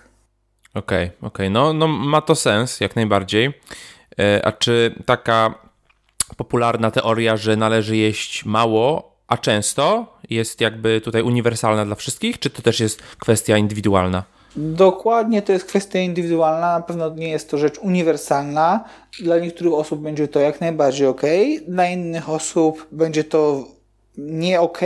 [0.73, 1.27] Okej, okay, okej.
[1.27, 1.49] Okay.
[1.49, 3.53] No, no ma to sens, jak najbardziej.
[4.17, 5.67] Yy, a czy taka
[6.37, 12.49] popularna teoria, że należy jeść mało a często jest jakby tutaj uniwersalna dla wszystkich, czy
[12.49, 14.23] to też jest kwestia indywidualna?
[14.55, 18.83] Dokładnie to jest kwestia indywidualna, na pewno nie jest to rzecz uniwersalna.
[19.19, 21.21] Dla niektórych osób będzie to jak najbardziej ok,
[21.67, 23.67] dla innych osób będzie to
[24.17, 24.79] nie ok,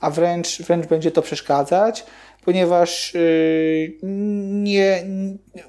[0.00, 2.06] a wręcz, wręcz będzie to przeszkadzać,
[2.44, 3.98] ponieważ yy,
[4.62, 5.04] nie,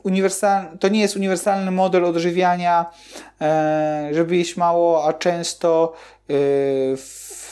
[0.04, 2.86] uniwersal, to nie jest uniwersalny model odżywiania,
[3.42, 5.94] yy, żeby jeść mało, a często
[6.28, 6.36] yy,
[6.98, 7.43] w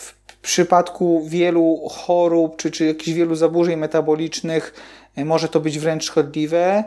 [0.42, 4.74] przypadku wielu chorób czy, czy jakichś wielu zaburzeń metabolicznych
[5.18, 6.84] może to być wręcz szkodliwe.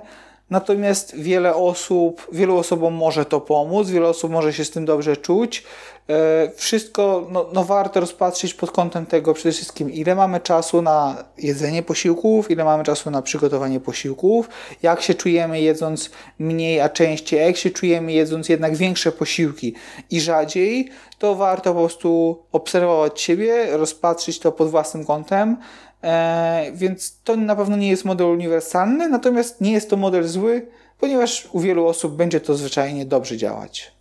[0.55, 5.17] Natomiast wiele osób, wielu osobom może to pomóc, wiele osób może się z tym dobrze
[5.17, 5.65] czuć.
[6.09, 11.25] E, wszystko no, no warto rozpatrzyć pod kątem tego przede wszystkim, ile mamy czasu na
[11.39, 14.49] jedzenie posiłków, ile mamy czasu na przygotowanie posiłków,
[14.83, 19.75] jak się czujemy jedząc mniej, a częściej, jak się czujemy jedząc jednak większe posiłki
[20.11, 25.57] i rzadziej, to warto po prostu obserwować siebie, rozpatrzyć to pod własnym kątem
[26.05, 30.67] E, więc to na pewno nie jest model uniwersalny, natomiast nie jest to model zły,
[30.99, 33.93] ponieważ u wielu osób będzie to zwyczajnie dobrze działać.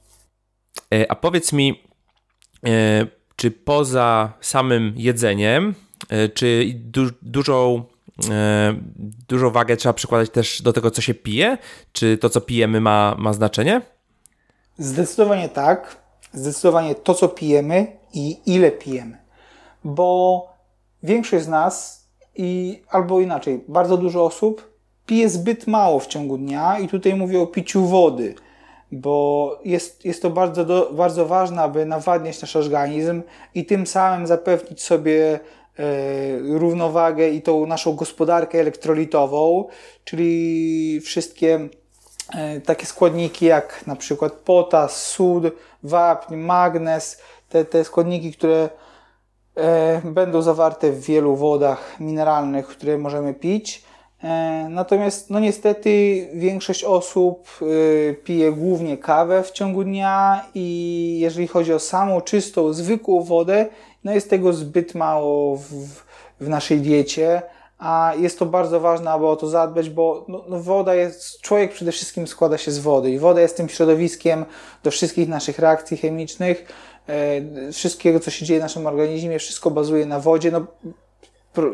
[0.94, 1.84] E, a powiedz mi,
[2.66, 5.76] e, czy poza samym jedzeniem,
[6.34, 7.84] czy du dużą,
[9.28, 11.58] dużą wagę trzeba przykładać też do tego, co się pije?
[11.92, 13.82] Czy to, co pijemy, ma, ma znaczenie?
[14.78, 15.98] Zdecydowanie tak.
[16.34, 19.18] Zdecydowanie to, co pijemy i ile pijemy.
[19.84, 20.53] Bo
[21.04, 22.04] większość z nas
[22.36, 24.74] i albo inaczej, bardzo dużo osób
[25.06, 28.36] pije zbyt mało w ciągu dnia i tutaj mówię o piciu wody,
[28.92, 33.22] bo jest, jest to bardzo, do, bardzo ważne, aby nawadniać nasz organizm
[33.56, 35.39] i tym samym zapewnić sobie
[35.80, 39.68] e, równowagę i tą naszą gospodarkę elektrolitową,
[40.04, 41.70] czyli wszystkie
[42.36, 45.44] e, takie składniki jak na przykład potas, sód,
[45.84, 48.70] wapń, magnez, te, te składniki, które
[50.04, 53.84] będą zawarte w wielu wodach mineralnych, które możemy pić.
[54.24, 61.48] E, natomiast, no niestety, większość osób e, pije głównie kawę w ciągu dnia i jeżeli
[61.48, 63.66] chodzi o samą czystą, zwykłą wodę,
[64.04, 65.63] no jest tego zbyt mało w,
[66.39, 67.42] w naszej diecie,
[67.80, 71.72] a jest to bardzo ważne, aby o to zadbać, bo no, no woda jest, człowiek
[71.72, 74.46] przede wszystkim składa się z wody i woda jest tym środowiskiem
[74.84, 76.92] do wszystkich naszych reakcji chemicznych E,
[77.74, 80.52] wszystkiego, co się dzieje w naszym organizmie, wszystko bazuje na wodzie.
[80.52, 80.66] No,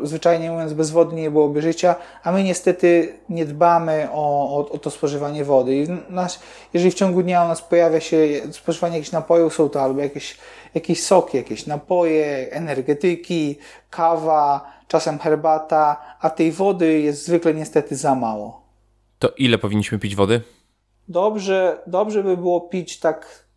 [0.02, 4.78] zwyczajnie mówiąc, bez wody nie byłoby życia, a my niestety nie dbamy o, o, o
[4.78, 5.76] to spożywanie wody.
[5.76, 6.40] I nas,
[6.74, 10.38] jeżeli w ciągu dnia u nas pojawia się spożywanie jakichś napojów, są to albo jakieś,
[10.74, 13.58] jakieś soki, jakieś napoje, energetyki,
[13.90, 18.62] kawa, czasem herbata, a tej wody jest zwykle niestety za mało.
[19.18, 20.40] To ile powinniśmy pić wody?
[21.08, 23.49] Dobrze, dobrze by było pić tak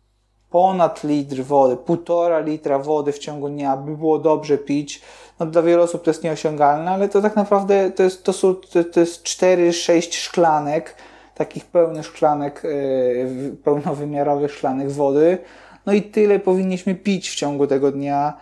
[0.54, 5.02] ponad litr wody, półtora litra wody w ciągu dnia, by było dobrze pić.
[5.40, 8.54] No, dla wielu osób to jest nieosiągalne, ale to tak naprawdę to jest, to są,
[8.54, 10.94] to, to jest 4-6 szklanek,
[11.34, 15.38] takich pełnych szklanek, yy, pełnowymiarowych szklanek wody.
[15.86, 18.32] No i tyle powinniśmy pić w ciągu tego dnia.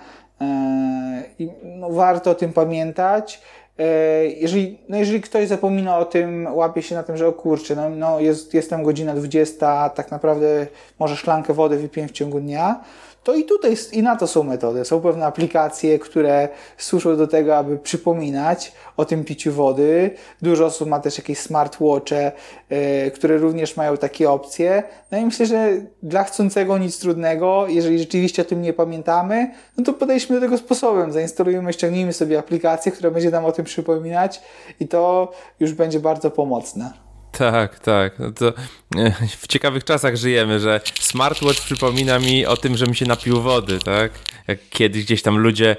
[1.38, 3.40] Yy, no, warto o tym pamiętać.
[3.78, 7.76] E, jeżeli, no jeżeli ktoś zapomina o tym, łapie się na tym, że o kurczę,
[7.76, 10.66] no, no jest, jestem godzina 20, tak naprawdę
[10.98, 12.80] może szklankę wody wypiję w ciągu dnia,
[13.22, 14.84] to i tutaj i na to są metody.
[14.84, 20.10] Są pewne aplikacje, które służą do tego, aby przypominać o tym piciu wody.
[20.42, 22.32] Dużo osób ma też jakieś smartwatche,
[22.70, 24.82] yy, które również mają takie opcje.
[25.10, 29.84] No i myślę, że dla chcącego nic trudnego, jeżeli rzeczywiście o tym nie pamiętamy, no
[29.84, 31.12] to podejdźmy do tego sposobem.
[31.12, 34.42] Zainstalujemy, ściągnijmy sobie aplikację, która będzie nam o tym przypominać
[34.80, 37.11] i to już będzie bardzo pomocne.
[37.32, 38.18] Tak, tak.
[38.18, 38.48] No to
[38.96, 43.42] e, w ciekawych czasach żyjemy, że smartwatch przypomina mi o tym, że mi się napił
[43.42, 44.12] wody, tak?
[44.48, 45.76] Jak kiedyś gdzieś tam ludzie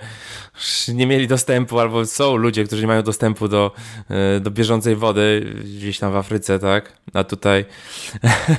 [0.88, 3.72] nie mieli dostępu, albo są ludzie, którzy nie mają dostępu do,
[4.10, 6.94] e, do bieżącej wody gdzieś tam w Afryce, tak?
[7.13, 7.66] A tutaj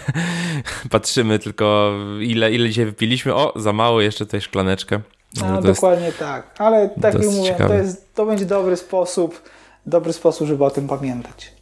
[0.90, 3.34] patrzymy tylko ile, ile dzisiaj wypiliśmy.
[3.34, 5.00] O, za mało jeszcze tutaj szklaneczkę.
[5.40, 6.54] No, dokładnie tak.
[6.58, 9.42] Ale tak jak mówię, to, jest, to będzie dobry sposób,
[9.86, 11.53] dobry sposób, żeby o tym pamiętać.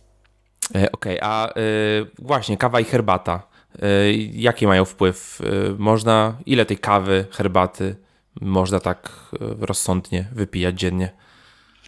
[0.74, 3.42] E, okej, okay, a y, właśnie kawa i herbata.
[3.82, 5.40] Y, jaki mają wpływ?
[5.40, 7.96] Y, można, ile tej kawy, herbaty
[8.40, 9.10] można tak
[9.60, 11.12] rozsądnie wypijać dziennie?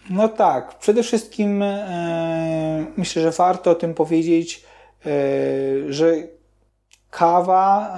[0.09, 1.63] No tak, przede wszystkim
[2.97, 4.65] myślę, że warto o tym powiedzieć,
[5.89, 6.13] że
[7.11, 7.97] kawa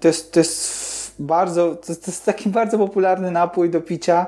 [0.00, 4.26] to jest, to jest bardzo, to jest taki bardzo popularny napój do picia,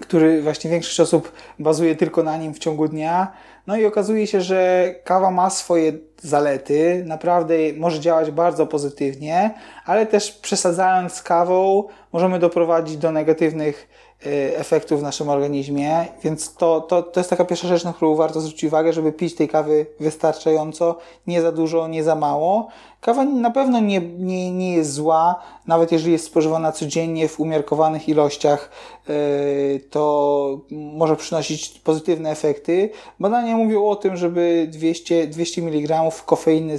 [0.00, 3.32] który właśnie większość osób bazuje tylko na nim w ciągu dnia.
[3.66, 5.92] No i okazuje się, że kawa ma swoje
[6.22, 9.54] zalety, naprawdę może działać bardzo pozytywnie,
[9.84, 13.88] ale też przesadzając z kawą możemy doprowadzić do negatywnych
[14.26, 18.14] Y, efektów w naszym organizmie, więc to, to, to jest taka pierwsza rzecz, na którą
[18.14, 22.68] warto zwrócić uwagę, żeby pić tej kawy wystarczająco, nie za dużo, nie za mało.
[23.06, 28.08] Kawa na pewno nie, nie, nie jest zła, nawet jeżeli jest spożywana codziennie w umiarkowanych
[28.08, 28.70] ilościach,
[29.08, 32.90] y, to może przynosić pozytywne efekty.
[33.20, 36.78] Badania mówią o tym, żeby 200, 200 mg kofeiny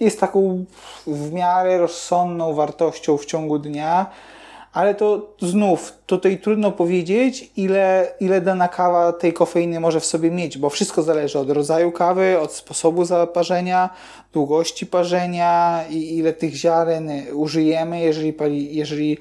[0.00, 0.64] jest taką
[1.06, 4.10] w miarę rozsądną wartością w ciągu dnia
[4.72, 10.30] ale to znów tutaj trudno powiedzieć, ile, ile dana kawa tej kofeiny może w sobie
[10.30, 13.90] mieć, bo wszystko zależy od rodzaju kawy, od sposobu zaparzenia,
[14.32, 18.34] długości parzenia i ile tych ziaren użyjemy, jeżeli,
[18.76, 19.18] jeżeli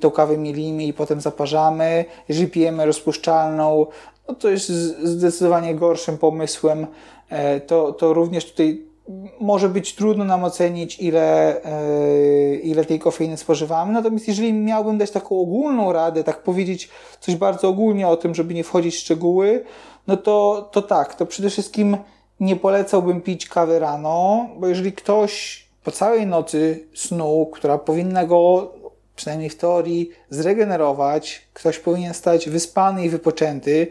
[0.00, 3.86] tą kawę mielimy i potem zaparzamy, jeżeli pijemy rozpuszczalną,
[4.28, 4.68] no to jest
[5.02, 6.86] zdecydowanie gorszym pomysłem.
[7.28, 8.91] E, to, to również tutaj
[9.40, 13.92] może być trudno nam ocenić, ile, e, ile tej kofeiny spożywamy.
[13.92, 16.88] Natomiast jeżeli miałbym dać taką ogólną radę, tak powiedzieć
[17.20, 19.64] coś bardzo ogólnie o tym, żeby nie wchodzić w szczegóły,
[20.06, 21.96] no to, to tak, to przede wszystkim
[22.40, 28.72] nie polecałbym pić kawy rano, bo jeżeli ktoś po całej nocy snu, która powinna go
[29.16, 33.86] przynajmniej w teorii zregenerować, ktoś powinien stać wyspany i wypoczęty,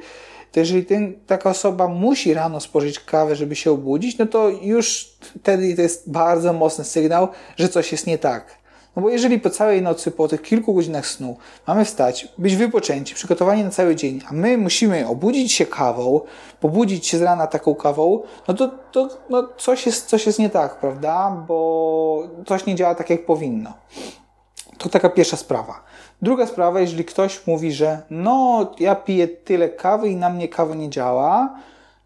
[0.51, 5.13] to jeżeli ten, taka osoba musi rano spożyć kawę, żeby się obudzić, no to już
[5.39, 7.27] wtedy to jest bardzo mocny sygnał,
[7.57, 8.61] że coś jest nie tak.
[8.95, 11.37] No bo jeżeli po całej nocy, po tych kilku godzinach snu
[11.67, 16.21] mamy wstać, być wypoczęci, przygotowani na cały dzień, a my musimy obudzić się kawą,
[16.59, 20.49] pobudzić się z rana taką kawą, no to, to no coś, jest, coś jest nie
[20.49, 21.43] tak, prawda?
[21.47, 23.73] Bo coś nie działa tak, jak powinno.
[24.77, 25.83] To taka pierwsza sprawa.
[26.21, 30.75] Druga sprawa, jeżeli ktoś mówi, że no, ja piję tyle kawy i na mnie kawa
[30.75, 31.55] nie działa,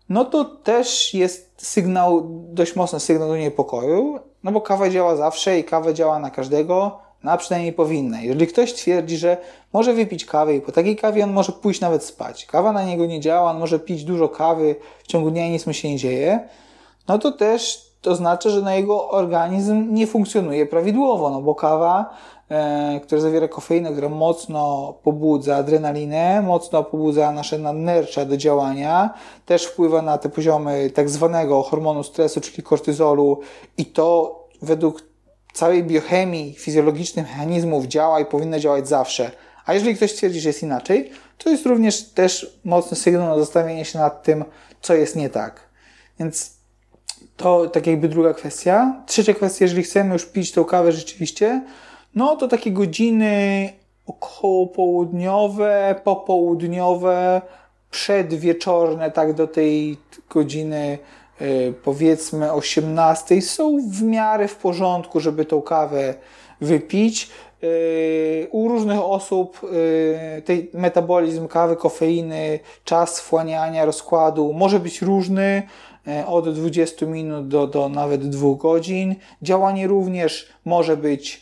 [0.09, 5.59] no to też jest sygnał, dość mocny sygnał do niepokoju, no bo kawa działa zawsze
[5.59, 8.21] i kawa działa na każdego, no a przynajmniej powinna.
[8.21, 9.37] Jeżeli ktoś twierdzi, że
[9.73, 13.05] może wypić kawę i po takiej kawie on może pójść nawet spać, kawa na niego
[13.05, 15.97] nie działa, on może pić dużo kawy w ciągu dnia i nic mu się nie
[15.97, 16.49] dzieje,
[17.07, 22.09] no to też to znaczy, że na jego organizm nie funkcjonuje prawidłowo, no bo kawa
[23.03, 29.13] które zawiera kofeinę, która mocno pobudza adrenalinę, mocno pobudza nasze nadnercza do działania,
[29.45, 33.39] też wpływa na te poziomy tak zwanego hormonu stresu, czyli kortyzolu
[33.77, 35.03] i to według
[35.53, 39.31] całej biochemii, fizjologicznych mechanizmów działa i powinno działać zawsze.
[39.65, 43.85] A jeżeli ktoś twierdzi, że jest inaczej, to jest również też mocny sygnał na zastanowienie
[43.85, 44.45] się nad tym,
[44.81, 45.69] co jest nie tak.
[46.19, 46.55] Więc
[47.37, 49.03] to tak jakby druga kwestia.
[49.05, 51.61] Trzecia kwestia, jeżeli chcemy już pić tą kawę rzeczywiście,
[52.15, 53.69] no to takie godziny
[54.07, 57.41] około południowe, popołudniowe,
[57.91, 59.97] przedwieczorne, tak do tej
[60.29, 60.97] godziny
[61.41, 66.13] y, powiedzmy 18 są w miarę w porządku, żeby tą kawę
[66.61, 67.29] wypić.
[67.63, 75.63] Y, u różnych osób y, tej metabolizm kawy, kofeiny, czas wchłaniania, rozkładu może być różny
[76.27, 79.15] od 20 minut do, do nawet 2 godzin.
[79.41, 81.41] Działanie również może być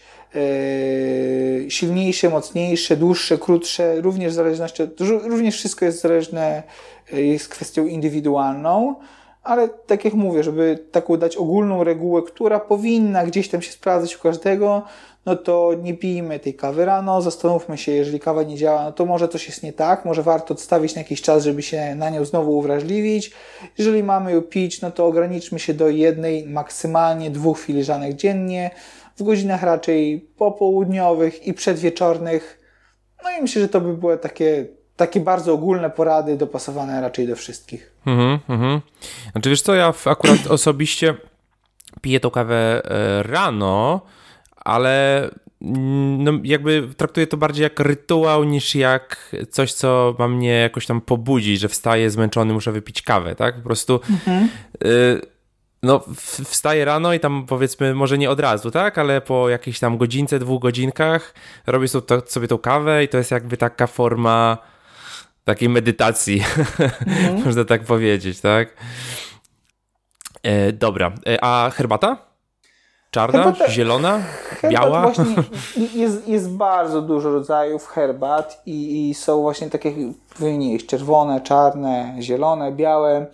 [1.69, 4.83] silniejsze, mocniejsze, dłuższe, krótsze, również zależności
[5.23, 6.63] również wszystko jest zależne,
[7.11, 8.95] yy, jest kwestią indywidualną,
[9.43, 14.17] ale tak jak mówię, żeby taką dać ogólną regułę, która powinna gdzieś tam się sprawdzać
[14.17, 14.83] u każdego,
[15.25, 19.05] no to nie pijmy tej kawy rano, zastanówmy się, jeżeli kawa nie działa, no to
[19.05, 22.25] może coś jest nie tak, może warto odstawić na jakiś czas, żeby się na nią
[22.25, 23.31] znowu uwrażliwić.
[23.77, 28.71] Jeżeli mamy ją pić, no to ograniczmy się do jednej, maksymalnie dwóch filiżanek dziennie,
[29.17, 32.59] w godzinach raczej popołudniowych i przedwieczornych.
[33.23, 37.35] No i myślę, że to by były takie, takie bardzo ogólne porady, dopasowane raczej do
[37.35, 37.91] wszystkich.
[38.05, 38.81] Mhm, mhm.
[39.31, 41.15] Znaczy wiesz co, ja akurat osobiście
[42.01, 44.01] piję tą kawę e, rano,
[44.55, 45.21] ale
[45.61, 50.85] mm, no, jakby traktuję to bardziej jak rytuał niż jak coś, co ma mnie jakoś
[50.85, 53.55] tam pobudzić, że wstaję zmęczony, muszę wypić kawę, tak?
[53.55, 54.49] Po prostu mhm.
[54.85, 55.32] y
[55.83, 56.01] no,
[56.45, 60.39] wstaję rano i tam powiedzmy, może nie od razu, tak, ale po jakiejś tam godzince,
[60.39, 61.33] dwóch godzinkach
[61.67, 61.87] robię
[62.25, 64.57] sobie tą kawę i to jest jakby taka forma
[65.43, 66.43] takiej medytacji,
[66.79, 67.43] mhm.
[67.45, 68.67] można tak powiedzieć, tak.
[70.43, 72.17] E, dobra, e, a herbata?
[73.11, 75.01] Czarna, herbata, zielona, herbat biała?
[75.01, 75.43] Właśnie
[76.01, 79.93] jest, jest bardzo dużo rodzajów herbat i, i są właśnie takie,
[80.39, 83.25] wymieniłeś, czerwone, czarne, zielone, białe,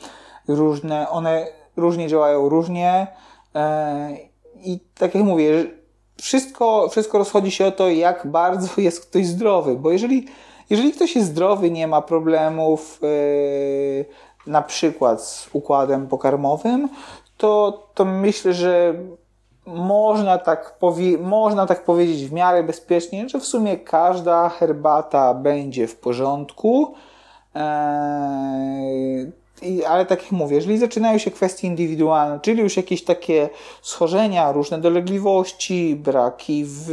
[0.48, 1.10] różne.
[1.10, 3.08] One różnie działają różnie
[3.56, 4.18] e,
[4.56, 5.66] i tak jak mówię,
[6.22, 10.28] wszystko, wszystko rozchodzi się o to, jak bardzo jest ktoś zdrowy, bo jeżeli,
[10.70, 16.90] jeżeli ktoś jest zdrowy, nie ma problemów e, na przykład z układem pokarmowym,
[17.38, 18.94] to, to myślę, że
[19.66, 25.88] można tak, powie, można tak powiedzieć w miarę bezpiecznie, że w sumie każda herbata będzie
[25.88, 26.94] w porządku.
[27.56, 29.32] Eee,
[29.64, 33.50] i, ale tak jak mówię, jeżeli zaczynają się kwestie indywidualne, czyli już jakieś takie
[33.82, 36.86] schorzenia, różne dolegliwości, braki w,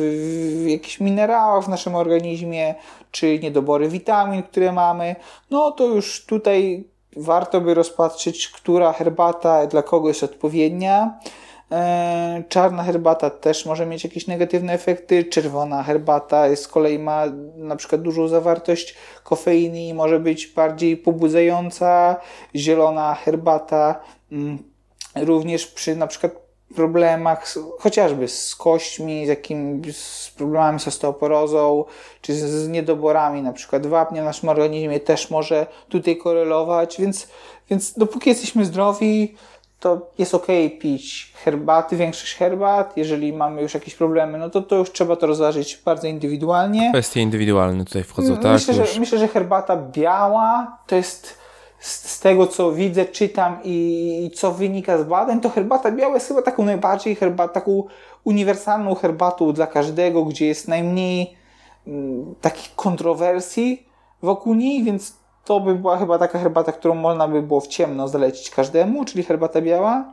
[0.64, 2.74] w jakichś minerałach w naszym organizmie,
[3.10, 5.16] czy niedobory witamin, które mamy,
[5.50, 6.84] no to już tutaj
[7.16, 11.18] warto by rozpatrzyć, która herbata dla kogo jest odpowiednia.
[11.72, 15.24] E, czarna herbata też może mieć jakieś negatywne efekty.
[15.24, 17.24] Czerwona herbata z kolei ma
[17.56, 18.94] na przykład dużą zawartość
[19.24, 22.16] kofeiny i może być bardziej pobudzająca.
[22.54, 24.00] Zielona herbata
[24.32, 24.58] mm,
[25.16, 29.82] również przy na przykład problemach chociażby z kośćmi, z, jakim,
[30.36, 31.84] problemami z osteoporozą,
[32.20, 37.28] czy z, z niedoborami, na przykład wapnia w naszym organizmie też może tutaj korelować, więc,
[37.70, 39.34] więc dopóki jesteśmy zdrowi,
[39.80, 40.46] to jest ok
[40.80, 42.96] pić herbaty, większość herbat.
[42.96, 46.90] Jeżeli mamy już jakieś problemy, no to, to już trzeba to rozważyć bardzo indywidualnie.
[46.90, 48.52] Kwestie indywidualne tutaj wchodzą, tak?
[48.52, 51.38] Myślę, że, myślę, że herbata biała to jest
[51.78, 56.14] z, z tego, co widzę, czytam i, i, co wynika z badań, to herbata biała
[56.14, 57.84] jest chyba taką najbardziej herbat, taką
[58.24, 61.36] uniwersalną herbatą dla każdego, gdzie jest najmniej
[61.86, 63.86] m, takich kontrowersji
[64.22, 65.16] wokół niej, więc
[65.46, 69.24] to by była chyba taka herbata, którą można by było w ciemno zalecić każdemu, czyli
[69.24, 70.12] herbata biała.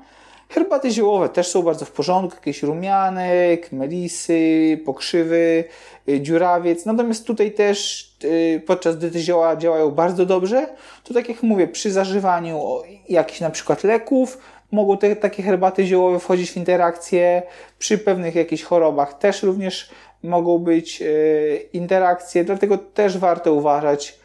[0.49, 5.63] Herbaty ziołowe też są bardzo w porządku, jakieś rumianek, melisy, pokrzywy,
[6.09, 6.85] y, dziurawiec.
[6.85, 10.67] Natomiast tutaj też y, podczas gdy te zioła działają bardzo dobrze,
[11.03, 12.61] to tak jak mówię, przy zażywaniu
[13.09, 14.37] jakichś na przykład leków,
[14.71, 17.43] mogą te, takie herbaty ziołowe wchodzić w interakcje.
[17.79, 19.89] Przy pewnych jakichś chorobach też również
[20.23, 24.22] mogą być y, interakcje, dlatego też warto uważać,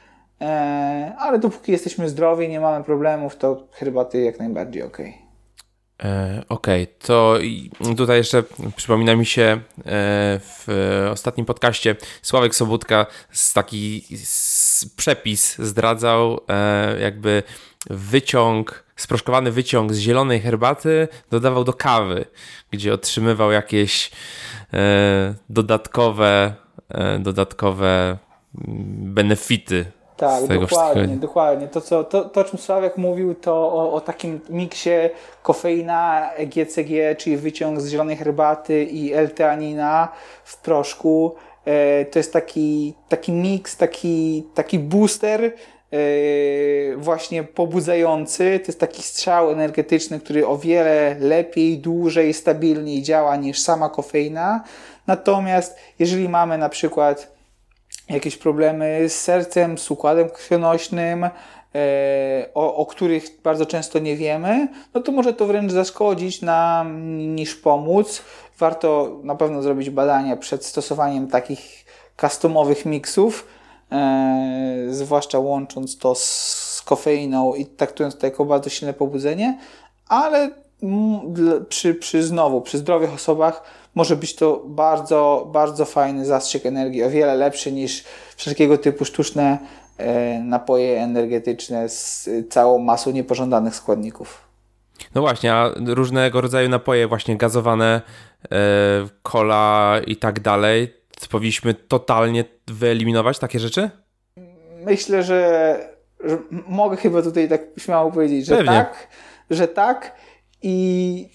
[1.18, 4.98] ale dopóki jesteśmy zdrowi, nie mamy problemów, to herbaty jak najbardziej ok.
[6.04, 6.94] E, Okej, okay.
[6.98, 7.38] to
[7.96, 8.42] tutaj jeszcze
[8.76, 9.60] przypomina mi się e,
[10.40, 10.66] w
[11.12, 14.04] ostatnim podcaście Sławek Sobutka z taki
[14.96, 17.42] przepis zdradzał e, jakby
[17.90, 22.24] wyciąg, sproszkowany wyciąg z zielonej herbaty dodawał do kawy,
[22.70, 24.10] gdzie otrzymywał jakieś
[24.74, 26.54] e, dodatkowe,
[26.88, 28.18] e, dodatkowe
[28.54, 29.84] mm, benefity
[30.18, 31.68] tak, dokładnie, dokładnie.
[31.68, 34.90] To, co, to, to, o czym Sławek mówił, to o, o takim miksie
[35.42, 40.08] kofeina, GCG, czyli wyciąg z zielonej herbaty i L-teanina
[40.44, 41.34] w proszku.
[41.64, 45.50] E, to jest taki, taki miks, taki, taki booster e,
[46.96, 48.60] właśnie pobudzający.
[48.60, 54.64] To jest taki strzał energetyczny, który o wiele lepiej, dłużej, stabilniej działa niż sama kofeina.
[55.06, 57.37] Natomiast jeżeli mamy na przykład
[58.08, 61.30] jakieś problemy z sercem, z układem krwionośnym, e,
[62.54, 67.54] o, o, których bardzo często nie wiemy, no to może to wręcz zaszkodzić nam niż
[67.54, 68.22] pomóc.
[68.58, 71.84] Warto na pewno zrobić badania przed stosowaniem takich
[72.20, 73.46] customowych miksów,
[73.92, 79.58] e, zwłaszcza łącząc to z kofeiną i traktując to jako bardzo silne pobudzenie,
[80.08, 80.50] ale
[81.68, 83.62] przy, przy znowu, przy zdrowych osobach
[83.98, 88.04] może być to bardzo, bardzo fajny zastrzyk energii, o wiele lepszy niż
[88.36, 89.58] wszelkiego typu sztuczne
[89.96, 94.42] e, napoje energetyczne z całą masą niepożądanych składników.
[95.14, 98.00] No właśnie, a różnego rodzaju napoje, właśnie gazowane,
[99.22, 100.94] kola e, i tak dalej,
[101.30, 103.90] powinniśmy totalnie wyeliminować takie rzeczy?
[104.84, 105.40] Myślę, że,
[106.24, 106.38] że
[106.68, 108.72] mogę chyba tutaj tak śmiało powiedzieć, że Pewnie.
[108.72, 109.08] tak,
[109.50, 110.14] że tak
[110.62, 111.28] i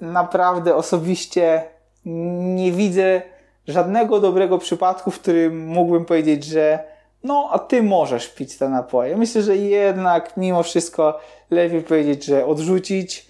[0.00, 1.75] naprawdę osobiście
[2.06, 3.22] nie widzę
[3.68, 6.78] żadnego dobrego przypadku, w którym mógłbym powiedzieć, że
[7.24, 9.16] no, a ty możesz pić te napoje.
[9.16, 13.26] Myślę, że jednak mimo wszystko lepiej powiedzieć, że odrzucić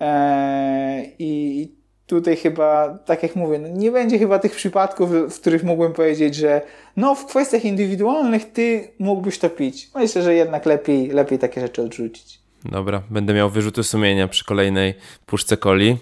[0.00, 1.74] eee, i
[2.06, 6.34] tutaj chyba, tak jak mówię, no nie będzie chyba tych przypadków, w których mógłbym powiedzieć,
[6.34, 6.62] że
[6.96, 9.90] no w kwestiach indywidualnych ty mógłbyś to pić.
[9.94, 12.40] Myślę, że jednak lepiej, lepiej takie rzeczy odrzucić.
[12.64, 14.94] Dobra, będę miał wyrzuty sumienia przy kolejnej
[15.26, 15.96] puszce coli.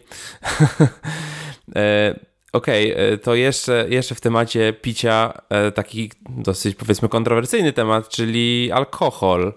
[1.77, 2.19] E,
[2.53, 8.09] okej, okay, e, to jeszcze, jeszcze w temacie picia e, taki dosyć powiedzmy kontrowersyjny temat,
[8.09, 9.53] czyli alkohol.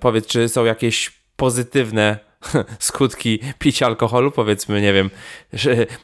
[0.00, 2.18] Powiedz, czy są jakieś pozytywne
[2.78, 5.10] skutki picia alkoholu, powiedzmy, nie wiem,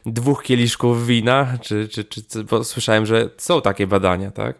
[0.07, 4.57] dwóch kieliszków wina, czy, czy, czy, bo słyszałem, że są takie badania, tak?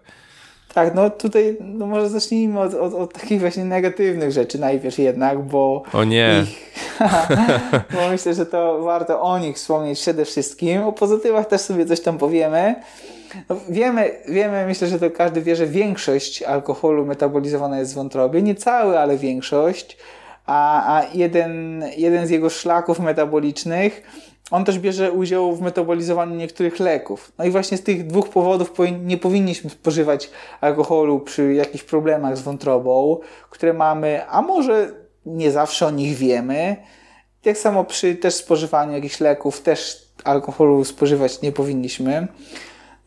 [0.75, 5.43] Tak, no tutaj no może zacznijmy od, od, od, takich właśnie negatywnych rzeczy najpierw jednak,
[5.43, 5.83] bo...
[5.93, 6.43] O nie.
[6.43, 6.75] Ich,
[7.95, 10.83] bo myślę, że to warto o nich wspomnieć przede wszystkim.
[10.83, 12.75] O pozytywach też sobie coś tam powiemy.
[13.49, 18.43] No wiemy, wiemy, myślę, że to każdy wie, że większość alkoholu metabolizowana jest w wątrobie.
[18.43, 19.97] Nie cały, ale większość.
[20.47, 24.03] A, a jeden, jeden z jego szlaków metabolicznych
[24.55, 27.33] on też bierze udział w metabolizowaniu niektórych leków.
[27.39, 28.73] No i właśnie z tych dwóch powodów
[29.05, 30.31] nie powinniśmy spożywać
[30.61, 33.19] alkoholu przy jakichś problemach z wątrobą,
[33.51, 34.91] które mamy, a może
[35.27, 36.77] nie zawsze o nich wiemy.
[37.43, 42.29] Tak samo przy też spożywaniu jakichś leków też alkoholu spożywać nie powinniśmy.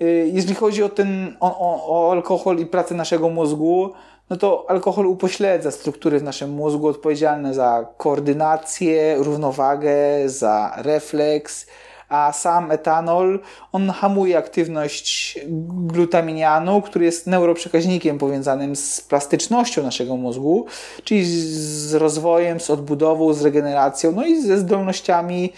[0.01, 3.93] Y, jeżeli chodzi o ten o, o, o alkohol i pracę naszego mózgu,
[4.29, 11.65] no to alkohol upośledza struktury w naszym mózgu odpowiedzialne za koordynację, równowagę, za refleks,
[12.09, 13.39] a sam etanol,
[13.71, 20.65] on hamuje aktywność glutaminianu, który jest neuroprzekaźnikiem powiązanym z plastycznością naszego mózgu,
[21.03, 25.53] czyli z rozwojem, z odbudową, z regeneracją, no i ze zdolnościami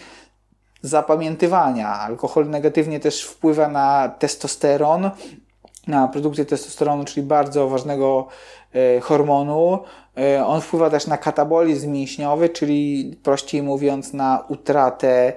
[0.82, 1.88] zapamiętywania.
[1.88, 5.11] Alkohol negatywnie też wpływa na testosteron,
[5.88, 8.28] na produkcję testosteronu, czyli bardzo ważnego
[9.01, 9.80] hormonu.
[10.17, 15.34] E, on wpływa też na katabolizm mięśniowy, czyli prościej mówiąc na utratę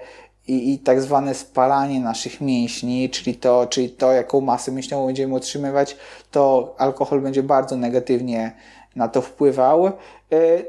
[0.48, 5.34] i, i tak zwane spalanie naszych mięśni, czyli to, czyli to, jaką masę mięśniową będziemy
[5.34, 5.96] utrzymywać,
[6.30, 8.52] to alkohol będzie bardzo negatywnie
[8.96, 9.86] na to wpływał.
[9.86, 9.92] E,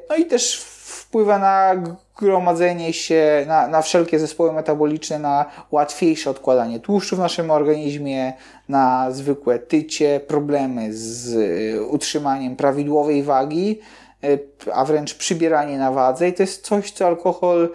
[0.09, 1.76] no i też wpływa na
[2.18, 8.34] gromadzenie się, na, na wszelkie zespoły metaboliczne, na łatwiejsze odkładanie tłuszczu w naszym organizmie,
[8.70, 13.80] na zwykłe tycie, problemy z e, utrzymaniem prawidłowej wagi,
[14.24, 14.38] e,
[14.74, 16.30] a wręcz przybieranie na wadze.
[16.30, 17.70] I to jest coś, co alkohol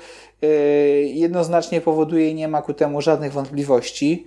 [1.04, 4.26] jednoznacznie powoduje i nie ma ku temu żadnych wątpliwości.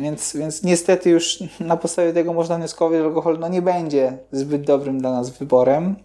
[0.00, 4.62] Więc, więc niestety już na podstawie tego można wnioskować, że alkohol no, nie będzie zbyt
[4.62, 5.96] dobrym dla nas wyborem.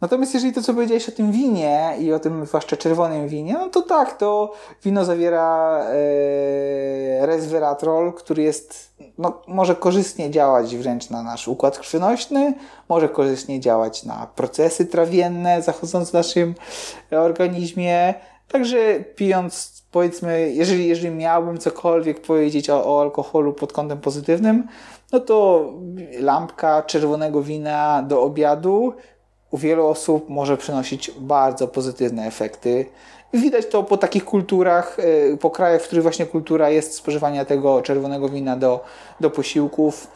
[0.00, 3.68] Natomiast jeżeli to, co powiedziałeś o tym winie i o tym zwłaszcza czerwonym winie, no
[3.68, 4.52] to tak, to
[4.84, 12.54] wino zawiera e, resveratrol, który jest, no, może korzystnie działać wręcz na nasz układ krwionośny,
[12.88, 16.54] może korzystnie działać na procesy trawienne zachodzące w naszym
[17.10, 18.14] organizmie.
[18.48, 24.68] Także pijąc, powiedzmy, jeżeli, jeżeli miałbym cokolwiek powiedzieć o, o alkoholu pod kątem pozytywnym,
[25.12, 25.64] no to
[26.20, 28.92] lampka czerwonego wina do obiadu
[29.50, 32.86] u wielu osób może przynosić bardzo pozytywne efekty.
[33.34, 37.82] Widać to po takich kulturach, y, po krajach, w których właśnie kultura jest spożywania tego
[37.82, 38.84] czerwonego wina do,
[39.20, 40.06] do posiłków.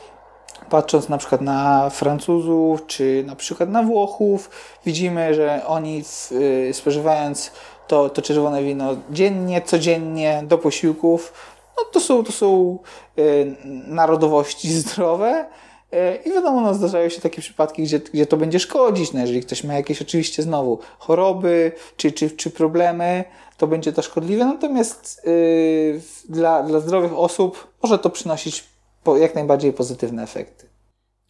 [0.71, 4.51] Patrząc na przykład na Francuzów, czy na przykład na Włochów,
[4.87, 7.51] widzimy, że oni y, spożywając
[7.89, 11.33] to, to czerwone wino dziennie, codziennie do posiłków,
[11.77, 12.79] no to są, to są
[13.19, 13.55] y,
[13.87, 15.64] narodowości zdrowe, E,
[16.25, 19.13] I wiadomo, no, zdarzają się takie przypadki, gdzie, gdzie to będzie szkodzić.
[19.13, 23.25] No, jeżeli ktoś ma jakieś oczywiście znowu choroby czy, czy, czy problemy,
[23.57, 24.45] to będzie to szkodliwe.
[24.45, 28.65] Natomiast yy, dla, dla zdrowych osób może to przynosić
[29.05, 30.67] po, jak najbardziej pozytywne efekty.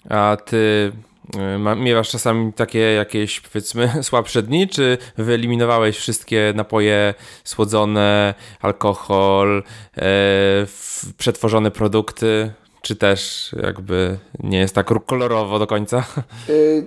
[0.09, 0.93] A ty
[1.37, 9.63] y, miewasz czasami takie jakieś powiedzmy słabsze dni, czy wyeliminowałeś wszystkie napoje słodzone, alkohol,
[9.97, 10.03] e,
[11.19, 12.53] przetworzone produkty?
[12.85, 16.05] Czy też jakby nie jest tak kolorowo do końca?
[16.49, 16.87] Y,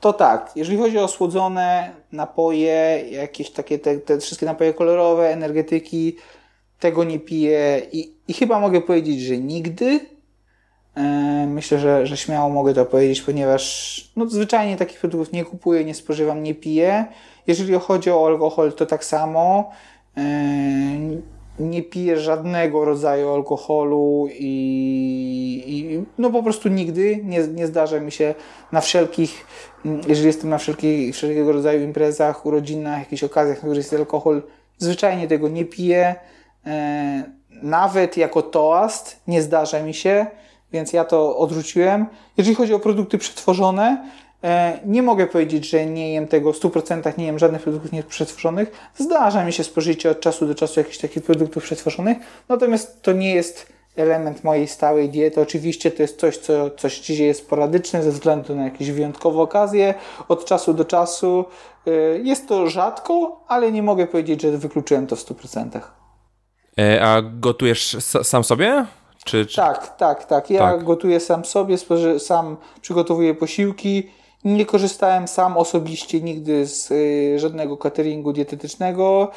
[0.00, 6.16] to tak, jeżeli chodzi o słodzone napoje, jakieś takie te, te wszystkie napoje kolorowe, energetyki,
[6.80, 10.00] tego nie piję i, i chyba mogę powiedzieć, że nigdy.
[10.96, 11.02] E,
[11.48, 15.94] myślę, że, że śmiało mogę to powiedzieć, ponieważ no, zwyczajnie takich produktów nie kupuję, nie
[15.94, 17.06] spożywam, nie piję.
[17.46, 19.70] Jeżeli chodzi o alkohol, to tak samo.
[21.58, 28.12] Nie piję żadnego rodzaju alkoholu i, i, no po prostu nigdy nie, nie zdarza mi
[28.12, 28.34] się
[28.72, 29.46] na wszelkich,
[30.08, 34.42] jeżeli jestem na wszelki, wszelkiego rodzaju imprezach, urodzinach, jakichś okazjach, na których jest alkohol,
[34.78, 36.14] zwyczajnie tego nie piję.
[36.66, 37.24] E,
[37.62, 40.26] nawet jako toast nie zdarza mi się,
[40.72, 42.06] więc ja to odrzuciłem.
[42.36, 44.08] Jeżeli chodzi o produkty przetworzone,
[44.84, 48.90] nie mogę powiedzieć, że nie jem tego w 100%, nie jem żadnych produktów nieprzetworzonych.
[48.96, 52.18] Zdarza mi się spożycie od czasu do czasu jakichś takich produktów przetworzonych,
[52.48, 55.40] natomiast to nie jest element mojej stałej diety.
[55.40, 59.94] Oczywiście to jest coś, co, coś się dzieje sporadycznie ze względu na jakieś wyjątkowe okazje,
[60.28, 61.44] od czasu do czasu.
[61.86, 65.80] E, jest to rzadko, ale nie mogę powiedzieć, że wykluczyłem to w 100%.
[66.78, 68.86] E, a gotujesz sam sobie?
[69.24, 69.56] Czy, czy...
[69.56, 70.50] Tak, tak, tak.
[70.50, 70.84] Ja tak.
[70.84, 71.76] gotuję sam sobie,
[72.18, 74.10] sam przygotowuję posiłki
[74.44, 79.30] nie korzystałem sam osobiście nigdy z y, żadnego cateringu dietetycznego.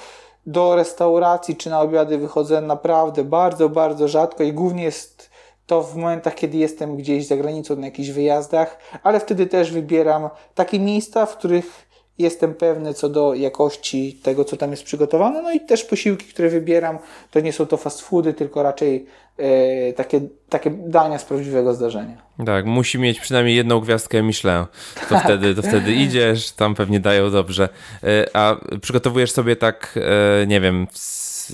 [0.46, 5.30] Do restauracji czy na obiady wychodzę naprawdę bardzo, bardzo rzadko i głównie jest
[5.66, 10.30] to w momentach, kiedy jestem gdzieś za granicą na jakichś wyjazdach, ale wtedy też wybieram
[10.56, 11.88] takie miejsca, w których
[12.18, 15.42] jestem pewny co do jakości tego, co tam jest przygotowane.
[15.42, 17.00] No i też posiłki, które wybieram,
[17.32, 19.06] to nie są to fast foody, tylko raczej
[19.38, 22.18] e, takie, takie dania z prawdziwego zdarzenia.
[22.46, 24.66] Tak, musi mieć przynajmniej jedną gwiazdkę Michelin.
[25.10, 25.24] To, tak.
[25.26, 27.70] wtedy, to wtedy idziesz, tam pewnie dają dobrze.
[28.04, 30.00] E, a przygotowujesz sobie tak,
[30.42, 31.48] e, nie wiem, z,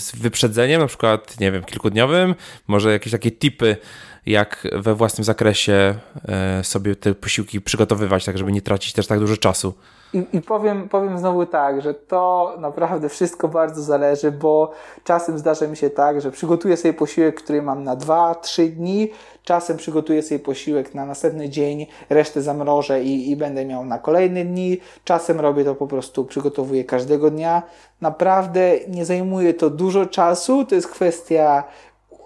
[0.00, 2.34] z wyprzedzeniem, na przykład, nie wiem, kilkudniowym,
[2.66, 3.76] może jakieś takie tipy
[4.26, 5.94] jak we własnym zakresie
[6.62, 9.74] sobie te posiłki przygotowywać, tak żeby nie tracić też tak dużo czasu.
[10.12, 14.70] I, I, powiem, powiem znowu tak, że to naprawdę wszystko bardzo zależy, bo
[15.04, 19.10] czasem zdarza mi się tak, że przygotuję sobie posiłek, który mam na 2-3 dni,
[19.44, 24.44] czasem przygotuję sobie posiłek na następny dzień, resztę zamrożę i, i będę miał na kolejne
[24.44, 27.62] dni, czasem robię to po prostu, przygotowuję każdego dnia.
[28.00, 31.64] Naprawdę nie zajmuje to dużo czasu, to jest kwestia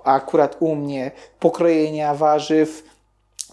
[0.04, 1.10] akurat u mnie
[1.40, 2.93] pokrojenia warzyw,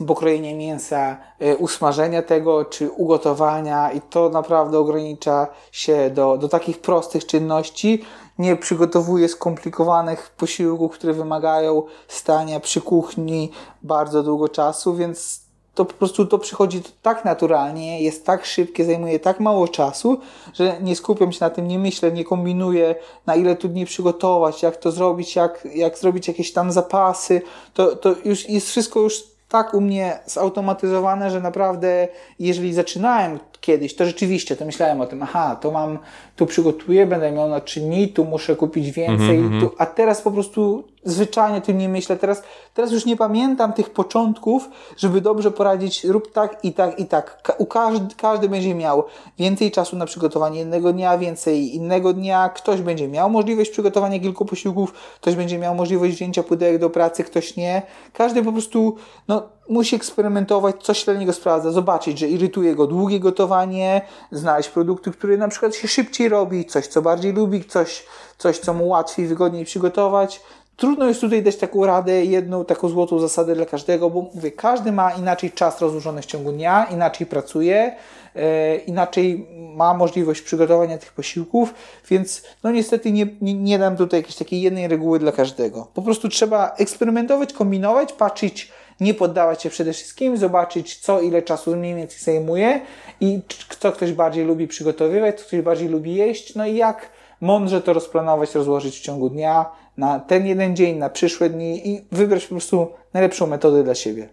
[0.05, 6.81] pokrojenia mięsa, e, usmażenia tego czy ugotowania i to naprawdę ogranicza się do, do takich
[6.81, 8.03] prostych czynności.
[8.37, 13.51] Nie przygotowuję skomplikowanych posiłków, które wymagają stania przy kuchni
[13.83, 15.41] bardzo długo czasu, więc
[15.75, 20.19] to po prostu to przychodzi tak naturalnie, jest tak szybkie, zajmuje tak mało czasu,
[20.53, 22.95] że nie skupiam się na tym, nie myślę, nie kombinuję,
[23.25, 27.41] na ile tu dni przygotować, jak to zrobić, jak, jak zrobić jakieś tam zapasy.
[27.73, 32.07] To, to już jest wszystko już tak u mnie zautomatyzowane, że naprawdę,
[32.39, 35.99] jeżeli zaczynałem kiedyś, to rzeczywiście, to myślałem o tym, aha, to mam,
[36.35, 39.61] tu przygotuję, będę miał na trzy dni, tu muszę kupić więcej, mm -hmm.
[39.61, 42.17] tu, a teraz po prostu zwyczajnie tym nie myślę.
[42.17, 42.43] Teraz,
[42.73, 47.55] teraz już nie pamiętam tych początków, żeby dobrze poradzić, rób tak i tak i tak.
[47.57, 49.03] U każdy, każdy będzie miał
[49.39, 52.49] więcej czasu na przygotowanie jednego dnia, więcej innego dnia.
[52.49, 57.23] Ktoś będzie miał możliwość przygotowania kilku posiłków, ktoś będzie miał możliwość wzięcia pudełek do pracy,
[57.23, 57.81] ktoś nie.
[58.13, 58.95] Każdy po prostu,
[59.27, 65.11] no, musi eksperymentować, coś dla niego sprawdza, zobaczyć, że irytuje go długie gotowanie, znaleźć produkty,
[65.11, 68.05] które na przykład się szybciej robi, coś, co bardziej lubi, coś,
[68.37, 70.41] coś co mu łatwiej, wygodniej przygotować.
[70.75, 74.91] Trudno jest tutaj dać taką radę, jedną taką złotą zasadę dla każdego, bo mówię, każdy
[74.91, 77.95] ma inaczej czas rozłożony w ciągu dnia, inaczej pracuje,
[78.35, 81.73] e, inaczej ma możliwość przygotowania tych posiłków,
[82.09, 85.87] więc no niestety nie, nie, nie dam tutaj jakiejś takiej jednej reguły dla każdego.
[85.93, 91.75] Po prostu trzeba eksperymentować, kombinować, patrzeć, nie poddawać się przede wszystkim, zobaczyć co ile czasu
[91.75, 92.81] mniej więcej zajmuje
[93.19, 93.39] i
[93.79, 97.09] co ktoś bardziej lubi przygotowywać, co ktoś bardziej lubi jeść, no i jak
[97.41, 99.65] mądrze to rozplanować, rozłożyć w ciągu dnia,
[99.97, 104.29] na ten jeden dzień, na przyszłe dni i wybrać po prostu najlepszą metodę dla siebie.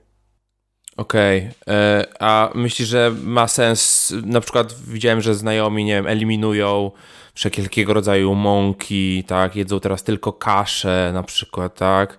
[0.96, 1.74] Okej, okay.
[1.74, 6.90] E, a myślisz, że ma sens, na przykład widziałem, że znajomi, nie wiem, eliminują
[7.34, 12.18] wszelkiego rodzaju mąki, tak, jedzą teraz tylko kaszę na przykład, tak,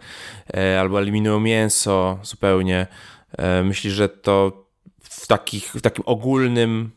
[0.53, 2.87] e, albo eliminują mięso zupełnie.
[3.37, 4.65] E, myślisz, że to
[5.03, 6.91] w, takich, w takim ogólnym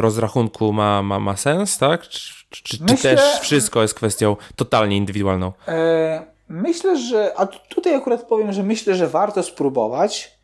[0.00, 2.02] rozrachunku ma, ma, ma sens, tak?
[2.08, 5.52] Czy, czy, czy Myślę, też wszystko jest kwestią totalnie indywidualną?
[6.48, 10.34] myślę, że, a tutaj akurat powiem, że myślę, że warto spróbować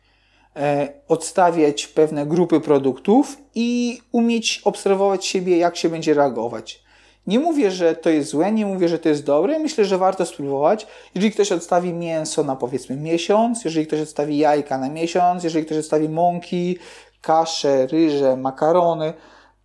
[0.55, 6.83] E, odstawiać pewne grupy produktów i umieć obserwować siebie, jak się będzie reagować.
[7.27, 9.59] Nie mówię, że to jest złe, nie mówię, że to jest dobre.
[9.59, 10.87] Myślę, że warto spróbować.
[11.15, 15.77] Jeżeli ktoś odstawi mięso na powiedzmy miesiąc, jeżeli ktoś odstawi jajka na miesiąc, jeżeli ktoś
[15.77, 16.77] odstawi mąki,
[17.21, 19.13] kasze, ryże, makarony,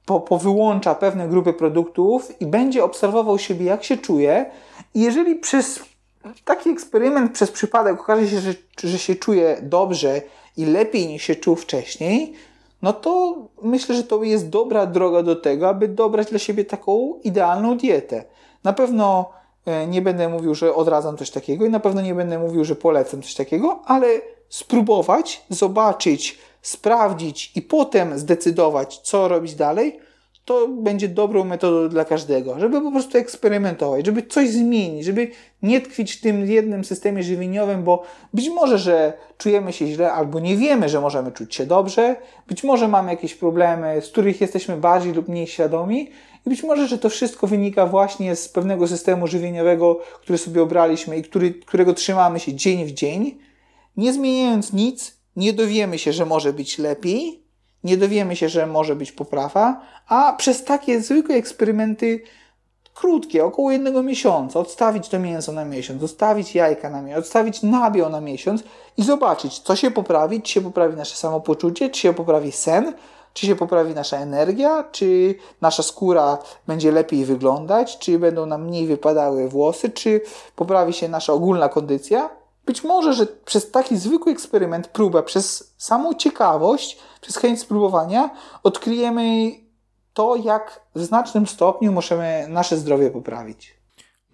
[0.07, 4.51] po, powyłącza pewne grupy produktów i będzie obserwował siebie, jak się czuje.
[4.95, 5.81] I jeżeli przez
[6.45, 8.55] taki eksperyment, przez przypadek okaże się, że,
[8.85, 10.23] że się czuje dobrze
[10.57, 12.35] i lepiej niż się czuł wcześniej,
[12.83, 17.15] no to myślę, że to jest dobra droga do tego, aby dobrać dla siebie taką
[17.25, 18.25] idealną dietę.
[18.65, 19.31] Na pewno
[19.67, 22.77] e, nie będę mówił, że odradzam coś takiego i na pewno nie będę mówił, że
[22.77, 24.07] polecam coś takiego, ale
[24.49, 29.99] spróbować, zobaczyć, sprawdzić i potem zdecydować, co robić dalej,
[30.45, 35.31] to będzie dobrą metodą dla każdego, żeby po prostu eksperymentować, żeby coś zmienić, żeby
[35.63, 38.03] nie tkwić w tym jednym systemie żywieniowym, bo
[38.35, 42.17] być może, że czujemy się źle albo nie wiemy, że możemy czuć się dobrze,
[42.49, 46.11] być może mamy jakieś problemy, z których jesteśmy bardziej lub mniej świadomi
[46.47, 51.17] i być może, że to wszystko wynika właśnie z pewnego systemu żywieniowego, który sobie obraliśmy
[51.17, 53.39] i który, którego trzymamy się dzień w dzień.
[53.97, 57.43] Nie zmieniając nic, nie dowiemy się, że może być lepiej,
[57.85, 62.23] nie dowiemy się, że może być poprawa, a przez takie zwykłe eksperymenty
[62.95, 68.11] krótkie, około jednego miesiąca, odstawić to mięso na miesiąc, odstawić jajka na miesiąc, odstawić nabiał
[68.11, 68.63] na miesiąc
[68.97, 72.95] i zobaczyć, co się poprawi, czy się poprawi nasze samopoczucie, czy się poprawi sen,
[73.35, 78.87] czy się poprawi nasza energia, czy nasza skóra będzie lepiej wyglądać, czy będą nam mniej
[78.87, 80.21] wypadały włosy, czy
[80.57, 82.31] poprawi się nasza ogólna kondycja.
[82.67, 88.31] Być może, że przez taki zwykły eksperyment, próbę, przez samą ciekawość, przez chęć spróbowania,
[88.63, 89.51] odkryjemy
[90.13, 93.77] to, jak w znacznym stopniu możemy nasze zdrowie poprawić.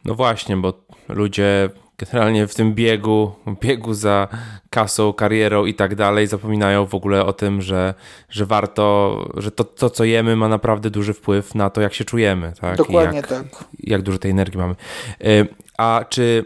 [0.05, 0.73] No właśnie, bo
[1.09, 4.29] ludzie generalnie w tym biegu, biegu za
[4.71, 7.95] kasą, karierą i tak dalej, zapominają w ogóle o tym, że,
[8.29, 12.05] że warto, że to, to, co jemy, ma naprawdę duży wpływ na to, jak się
[12.05, 12.53] czujemy.
[12.61, 12.77] Tak?
[12.77, 13.45] Dokładnie jak, tak.
[13.79, 14.75] Jak dużo tej energii mamy.
[15.21, 15.47] E,
[15.79, 16.45] a czy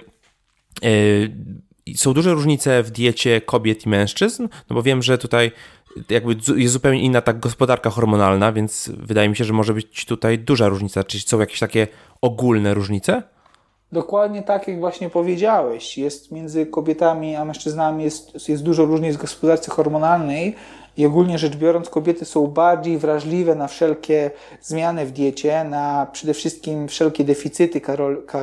[0.83, 0.89] e,
[1.95, 4.49] są duże różnice w diecie kobiet i mężczyzn?
[4.71, 5.53] No bo wiem, że tutaj
[6.11, 10.39] jakby jest zupełnie inna tak gospodarka hormonalna, więc wydaje mi się, że może być tutaj
[10.39, 11.05] duża różnica.
[11.05, 11.87] Czy są jakieś takie
[12.23, 13.23] ogólne różnice?
[13.93, 15.99] Dokładnie tak, jak właśnie powiedziałeś.
[15.99, 20.55] Jest między kobietami a mężczyznami jest, jest dużo różnic w gospodarce hormonalnej
[20.97, 24.31] i ogólnie rzecz biorąc kobiety są bardziej wrażliwe na wszelkie
[24.63, 27.81] zmiany w diecie, na przede wszystkim wszelkie deficyty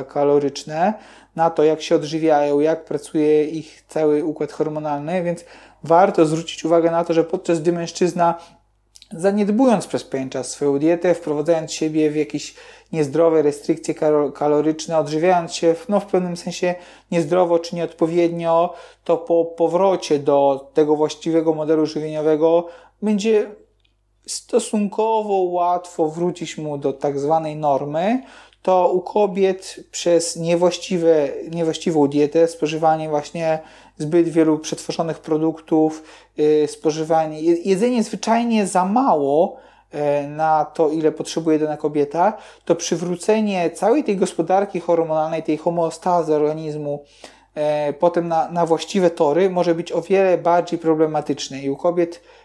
[0.08, 0.94] kaloryczne,
[1.36, 5.44] na to jak się odżywiają, jak pracuje ich cały układ hormonalny, więc
[5.82, 8.34] warto zwrócić uwagę na to, że podczas gdy mężczyzna
[9.12, 12.54] zaniedbując przez pewien czas swoją dietę, wprowadzając siebie w jakieś
[12.92, 13.94] niezdrowe restrykcje
[14.34, 16.74] kaloryczne, odżywiając się no, w pewnym sensie
[17.10, 18.74] niezdrowo czy nieodpowiednio,
[19.04, 22.68] to po powrocie do tego właściwego modelu żywieniowego
[23.02, 23.50] będzie
[24.26, 28.22] stosunkowo łatwo wrócić mu do tak zwanej normy,
[28.64, 33.58] to u kobiet przez niewłaściwe, niewłaściwą dietę, spożywanie właśnie
[33.98, 36.02] zbyt wielu przetworzonych produktów,
[36.36, 39.56] yy, spożywanie, jedzenie zwyczajnie za mało
[39.92, 42.32] yy, na to, ile potrzebuje dana kobieta,
[42.64, 47.04] to przywrócenie całej tej gospodarki hormonalnej, tej homeostazy organizmu,
[47.56, 47.62] yy,
[47.92, 52.43] potem na, na właściwe tory może być o wiele bardziej problematyczne i u kobiet Y,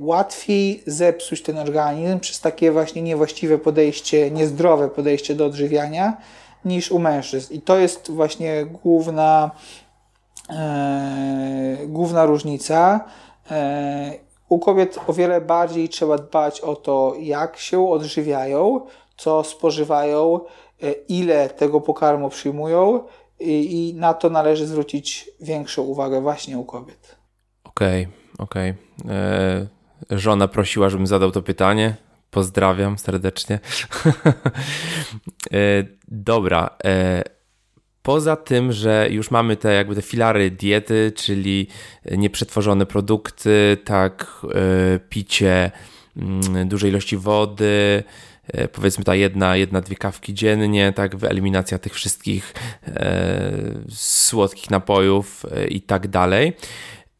[0.00, 6.16] łatwiej zepsuć ten organizm przez takie właśnie niewłaściwe podejście, niezdrowe podejście do odżywiania
[6.66, 7.54] niż u mężczyzn.
[7.54, 9.50] I to jest właśnie główna,
[10.50, 13.04] e, główna różnica.
[13.50, 14.12] E,
[14.48, 18.80] u kobiet o wiele bardziej trzeba dbać o to, jak się odżywiają,
[19.16, 20.40] co spożywają,
[20.82, 23.00] e, ile tego pokarmu przyjmują
[23.40, 27.16] i, i na to należy zwrócić większą uwagę właśnie u kobiet.
[27.64, 28.02] Okej.
[28.02, 28.25] Okay.
[28.38, 28.74] Okej.
[29.04, 29.14] Okay.
[29.14, 29.66] E,
[30.10, 31.94] żona prosiła, żebym zadał to pytanie.
[32.30, 33.58] Pozdrawiam serdecznie.
[35.52, 35.58] e,
[36.08, 36.70] dobra.
[36.84, 37.22] E,
[38.02, 41.68] poza tym, że już mamy te jakby te filary diety, czyli
[42.10, 44.42] nieprzetworzone produkty, tak,
[45.08, 45.70] picie
[46.16, 48.02] mm, dużej ilości wody,
[48.72, 52.54] powiedzmy ta jedna, jedna, dwie kawki dziennie, tak, eliminacja tych wszystkich
[53.90, 56.52] słodkich napojów i tak dalej.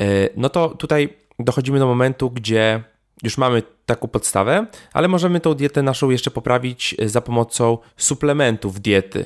[0.00, 2.82] E, no to tutaj dochodzimy do momentu, gdzie
[3.22, 8.80] już mamy taką podstawę, ale możemy tą dietę naszą jeszcze poprawić e, za pomocą suplementów
[8.80, 9.24] diety.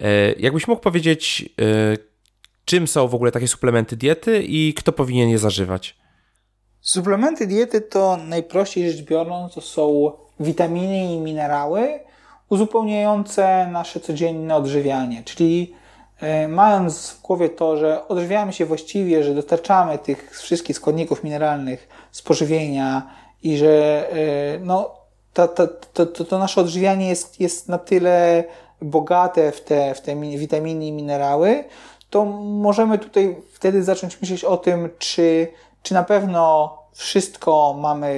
[0.00, 1.50] E, jakbyś mógł powiedzieć,
[2.64, 5.96] czym są w ogóle takie suplementy diety i kto powinien je zażywać?
[6.80, 12.00] Suplementy diety to najprościej rzecz biorąc to są witaminy i minerały
[12.48, 15.74] uzupełniające nasze codzienne odżywianie, czyli
[16.48, 22.22] mając w głowie to, że odżywiamy się właściwie, że dostarczamy tych wszystkich składników mineralnych z
[22.22, 23.10] pożywienia
[23.42, 24.90] i że e, no,
[25.34, 28.44] to, to, to, to nasze odżywianie jest, jest na tyle
[28.82, 31.64] bogate w te, w te witaminy i minerały,
[32.10, 35.48] to możemy tutaj wtedy zacząć myśleć o tym, czy,
[35.82, 38.14] czy na pewno wszystko mamy,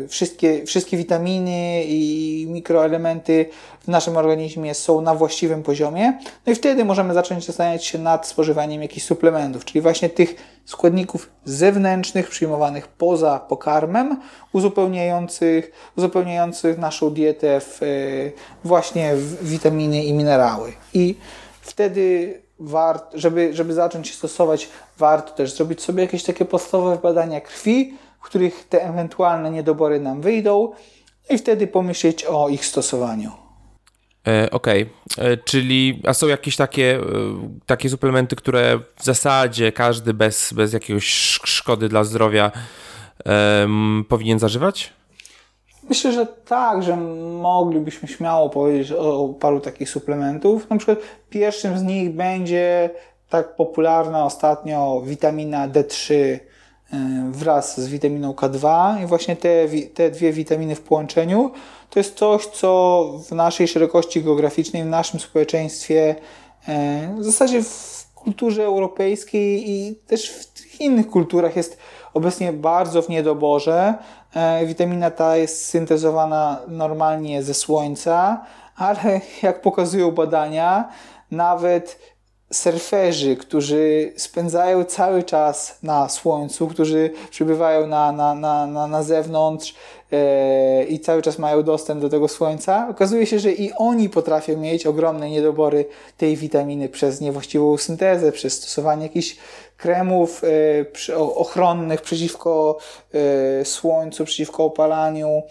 [0.00, 3.46] yy, wszystkie, wszystkie witaminy i mikroelementy
[3.80, 6.18] w naszym organizmie są na właściwym poziomie.
[6.46, 10.34] No i wtedy możemy zacząć zastanawiać się nad spożywaniem jakichś suplementów, czyli właśnie tych
[10.64, 14.20] składników zewnętrznych przyjmowanych poza pokarmem,
[14.52, 18.32] uzupełniających, uzupełniających naszą dietę w, yy,
[18.64, 20.72] właśnie w witaminy i minerały.
[20.94, 21.14] I
[21.60, 27.40] wtedy wart, żeby, żeby zacząć się stosować, warto też zrobić sobie jakieś takie podstawowe badania
[27.40, 30.72] krwi, w których te ewentualne niedobory nam wyjdą
[31.30, 33.30] i wtedy pomyśleć o ich stosowaniu.
[34.26, 35.24] E, Okej, okay.
[35.24, 37.02] E, czyli a są jakieś takie, e,
[37.66, 41.04] takie suplementy, które w zasadzie każdy bez, bez jakiegoś
[41.44, 42.52] szkody dla zdrowia
[44.08, 44.92] powinien zażywać?
[45.90, 46.96] Myślę, że tak, że
[47.42, 50.70] moglibyśmy śmiało powiedzieć o paru takich suplementów.
[50.70, 50.98] Na przykład
[51.30, 52.90] pierwszym z nich będzie
[53.28, 56.38] tak popularna ostatnio witamina D3 e,
[57.30, 59.48] wraz z witaminą K2 i właśnie te,
[59.94, 61.50] te dwie witaminy w połączeniu
[61.90, 66.14] to jest coś, co w naszej szerokości geograficznej, w naszym społeczeństwie,
[66.68, 71.78] e, w zasadzie w kulturze europejskiej i też w innych kulturach jest
[72.14, 73.94] obecnie bardzo w niedoborze.
[74.34, 78.44] E, witamina ta jest syntezowana normalnie ze słońca,
[78.76, 80.88] ale jak pokazują badania,
[81.30, 81.98] nawet
[82.52, 89.74] surferzy, którzy spędzają cały czas na słońcu, którzy przybywają na, na, na, na, na zewnątrz
[90.12, 94.56] e, i cały czas mają dostęp do tego słońca, okazuje się, że i oni potrafią
[94.56, 95.84] mieć ogromne niedobory
[96.16, 99.36] tej witaminy przez niewłaściwą syntezę, przez stosowanie jakichś
[99.76, 100.42] kremów
[101.08, 102.78] e, ochronnych przeciwko
[103.60, 105.42] e, słońcu, przeciwko opalaniu,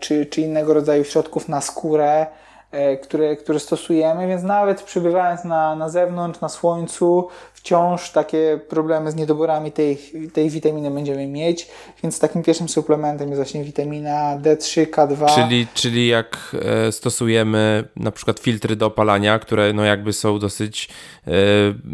[0.00, 2.26] czy, czy innego rodzaju środków na skórę.
[2.70, 9.10] E, które, które stosujemy, więc nawet przybywając na, na zewnątrz, na słońcu, wciąż takie problemy
[9.10, 9.98] z niedoborami tej,
[10.32, 11.68] tej witaminy będziemy mieć,
[12.02, 15.34] więc takim pierwszym suplementem jest właśnie witamina D3, K2.
[15.34, 16.56] Czyli, czyli jak
[16.86, 20.88] e, stosujemy na przykład filtry do opalania, które no jakby są dosyć
[21.26, 21.30] e,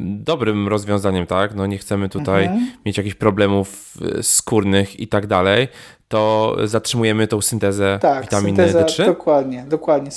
[0.00, 1.54] dobrym rozwiązaniem, tak?
[1.54, 2.70] No nie chcemy tutaj mhm.
[2.86, 5.68] mieć jakichś problemów skórnych i tak dalej,
[6.14, 9.06] to zatrzymujemy tą syntezę tak, witaminy synteza, D3?
[9.06, 10.10] Dokładnie, dokładnie.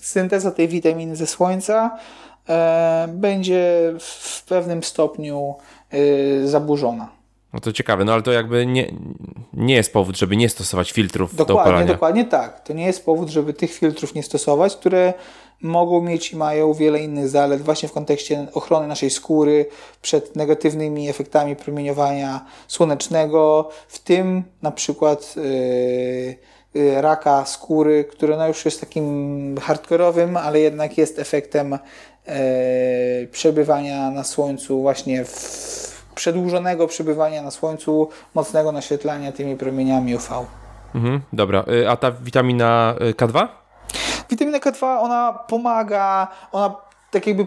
[0.00, 1.98] Synteza tej witaminy ze słońca
[2.48, 5.54] e, będzie w pewnym stopniu
[5.90, 7.08] e, zaburzona.
[7.52, 8.92] No to ciekawe, no ale to jakby nie,
[9.52, 11.92] nie jest powód, żeby nie stosować filtrów dokładnie, do opalania.
[11.92, 12.60] Dokładnie tak.
[12.60, 15.14] To nie jest powód, żeby tych filtrów nie stosować, które
[15.62, 19.66] mogą mieć i mają wiele innych zalet właśnie w kontekście ochrony naszej skóry
[20.02, 25.34] przed negatywnymi efektami promieniowania słonecznego, w tym na przykład
[26.74, 32.32] yy, raka skóry, które no już jest takim hardkorowym, ale jednak jest efektem yy,
[33.32, 40.46] przebywania na słońcu właśnie w przedłużonego przebywania na słońcu, mocnego naświetlania tymi promieniami UV.
[40.94, 43.59] Mhm, dobra, y, a ta witamina K2?
[44.30, 46.74] Witamina K2, ona pomaga, ona
[47.10, 47.46] tak jakby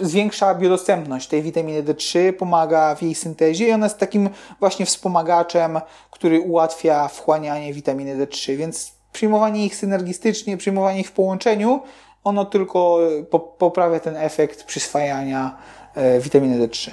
[0.00, 4.30] zwiększa biodostępność tej witaminy D3, pomaga w jej syntezie i ona jest takim
[4.60, 5.80] właśnie wspomagaczem,
[6.10, 11.82] który ułatwia wchłanianie witaminy D3, więc przyjmowanie ich synergistycznie, przyjmowanie ich w połączeniu,
[12.24, 12.98] ono tylko
[13.58, 15.56] poprawia ten efekt przyswajania
[15.94, 16.90] e, witaminy D3.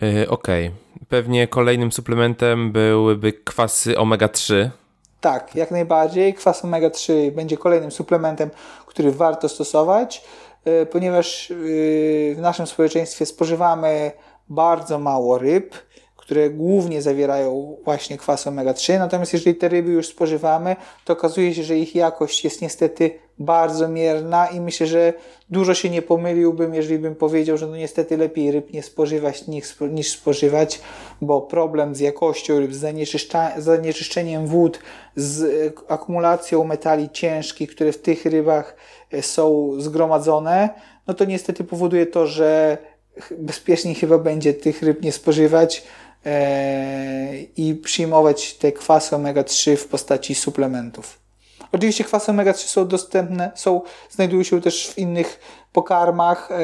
[0.00, 0.66] Yy, Okej.
[0.66, 0.78] Okay.
[1.08, 4.70] Pewnie kolejnym suplementem byłyby kwasy omega-3.
[5.20, 6.34] Tak, jak najbardziej.
[6.34, 8.50] Kwas omega-3 będzie kolejnym suplementem,
[8.86, 10.24] który warto stosować,
[10.64, 11.56] yy, ponieważ yy,
[12.34, 14.12] w naszym społeczeństwie spożywamy
[14.48, 15.74] bardzo mało ryb
[16.30, 18.98] które głównie zawierają właśnie kwas omega-3.
[18.98, 23.88] Natomiast jeżeli te ryby już spożywamy, to okazuje się, że ich jakość jest niestety bardzo
[23.88, 25.12] mierna i myślę, że
[25.48, 29.44] dużo się nie pomyliłbym, jeżeli bym powiedział, że no niestety lepiej ryb nie spożywać
[29.90, 30.80] niż spożywać,
[31.20, 32.96] bo problem z jakością ryb, z
[33.58, 34.80] zanieczyszczeniem wód,
[35.16, 38.76] z akumulacją metali ciężkich, które w tych rybach
[39.12, 40.68] e, są zgromadzone,
[41.06, 42.78] no to niestety powoduje to, że
[43.38, 46.09] bezpieczniej chyba będzie tych ryb nie spożywać, E,
[47.56, 51.20] i przyjmować te kwasy omega-3 w postaci suplementów.
[51.72, 55.40] Oczywiście kwasy omega-3 są dostępne, są, znajdują się też w innych
[55.72, 56.56] pokarmach e,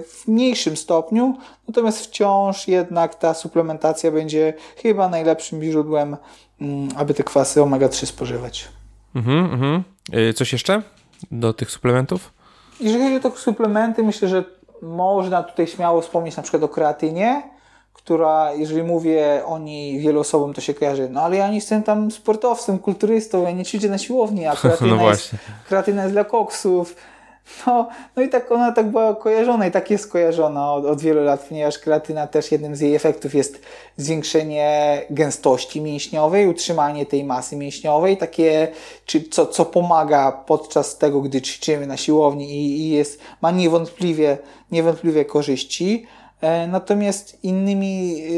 [0.00, 1.36] w mniejszym stopniu,
[1.68, 6.16] natomiast wciąż jednak ta suplementacja będzie chyba najlepszym źródłem,
[6.60, 8.68] mm, aby te kwasy omega-3 spożywać.
[9.14, 9.84] Mhm, mhm.
[10.12, 10.82] E, coś jeszcze
[11.30, 12.32] do tych suplementów?
[12.80, 14.44] Jeżeli chodzi o te suplementy, myślę, że
[14.82, 17.55] można tutaj śmiało wspomnieć na przykład o kreatynie,
[18.06, 21.82] która, jeżeli mówię o niej wielu osobom, to się kojarzy, no ale ja nie jestem
[21.82, 25.30] tam sportowcem, kulturystą, ja nie ćwiczę na siłowni, a kreatyna, no jest,
[25.68, 26.96] kreatyna jest dla koksów.
[27.66, 31.24] No, no i tak ona tak była kojarzona i tak jest kojarzona od, od wielu
[31.24, 33.62] lat, ponieważ kreatyna też jednym z jej efektów jest
[33.96, 38.68] zwiększenie gęstości mięśniowej, utrzymanie tej masy mięśniowej, takie,
[39.06, 44.38] czy, co, co pomaga podczas tego, gdy ćwiczymy na siłowni i, i jest, ma niewątpliwie,
[44.70, 46.06] niewątpliwie korzyści.
[46.46, 48.28] E, natomiast innymi e,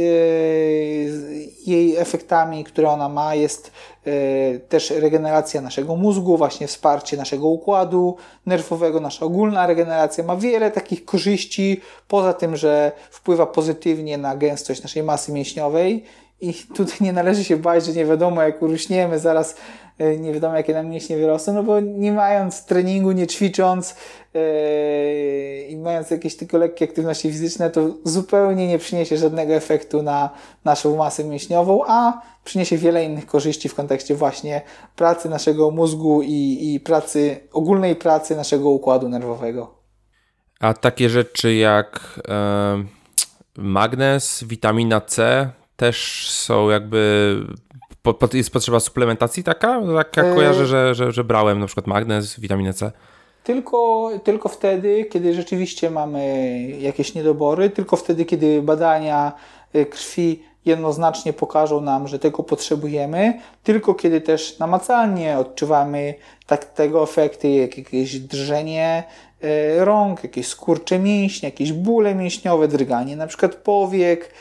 [1.66, 3.72] jej efektami, które ona ma, jest
[4.06, 10.70] e, też regeneracja naszego mózgu, właśnie wsparcie naszego układu nerwowego, nasza ogólna regeneracja ma wiele
[10.70, 16.04] takich korzyści, poza tym, że wpływa pozytywnie na gęstość naszej masy mięśniowej.
[16.40, 19.56] I tutaj nie należy się bać, że nie wiadomo, jak urośniemy, zaraz
[20.18, 23.94] nie wiadomo jakie nam mięśnie wyrosną, no bo nie mając treningu, nie ćwicząc
[25.68, 30.30] i mając jakieś tylko lekkie aktywności fizyczne, to zupełnie nie przyniesie żadnego efektu na
[30.64, 34.62] naszą masę mięśniową, a przyniesie wiele innych korzyści w kontekście właśnie
[34.96, 39.74] pracy naszego mózgu i, i pracy, ogólnej pracy naszego układu nerwowego.
[40.60, 42.84] A takie rzeczy jak e,
[43.56, 47.36] magnez, witamina C też są jakby
[48.02, 49.80] po, jest potrzeba suplementacji taka?
[49.96, 52.92] Tak jak kojarzę, że, że, że brałem na przykład magnez, witaminę C.
[53.48, 59.32] Tylko, tylko wtedy, kiedy rzeczywiście mamy jakieś niedobory, tylko wtedy, kiedy badania
[59.74, 66.14] y, krwi jednoznacznie pokażą nam, że tego potrzebujemy, tylko kiedy też namacalnie odczuwamy
[66.46, 69.04] tak, tego efekty, jak jakieś drżenie
[69.42, 74.34] e, rąk, jakieś skurcze mięśnie, jakieś bóle mięśniowe, drganie na przykład powiek,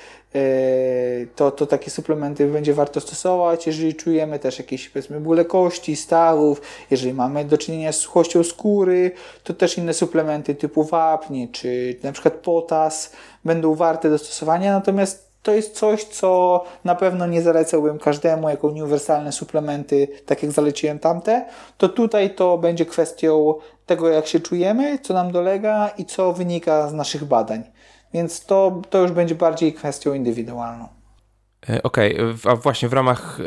[1.36, 3.68] to, to takie suplementy będzie warto stosować.
[3.68, 6.62] Jeżeli czujemy też jakieś powiedzmy bóle kości, stawów,
[6.92, 9.12] jeżeli mamy do czynienia z suchością skóry,
[9.44, 13.12] to też inne suplementy typu wapnie czy na przykład potas
[13.46, 14.74] będą warte do stosowania.
[14.74, 20.52] Natomiast to jest coś, co na pewno nie zalecałbym każdemu jako uniwersalne suplementy, tak jak
[20.52, 21.46] zaleciłem tamte,
[21.78, 26.90] to tutaj to będzie kwestią tego, jak się czujemy, co nam dolega i co wynika
[26.90, 27.64] z naszych badań.
[28.14, 30.88] Więc to, to już będzie bardziej kwestią indywidualną.
[31.70, 32.51] E, okej, okay.
[32.51, 33.43] a właśnie w ramach e,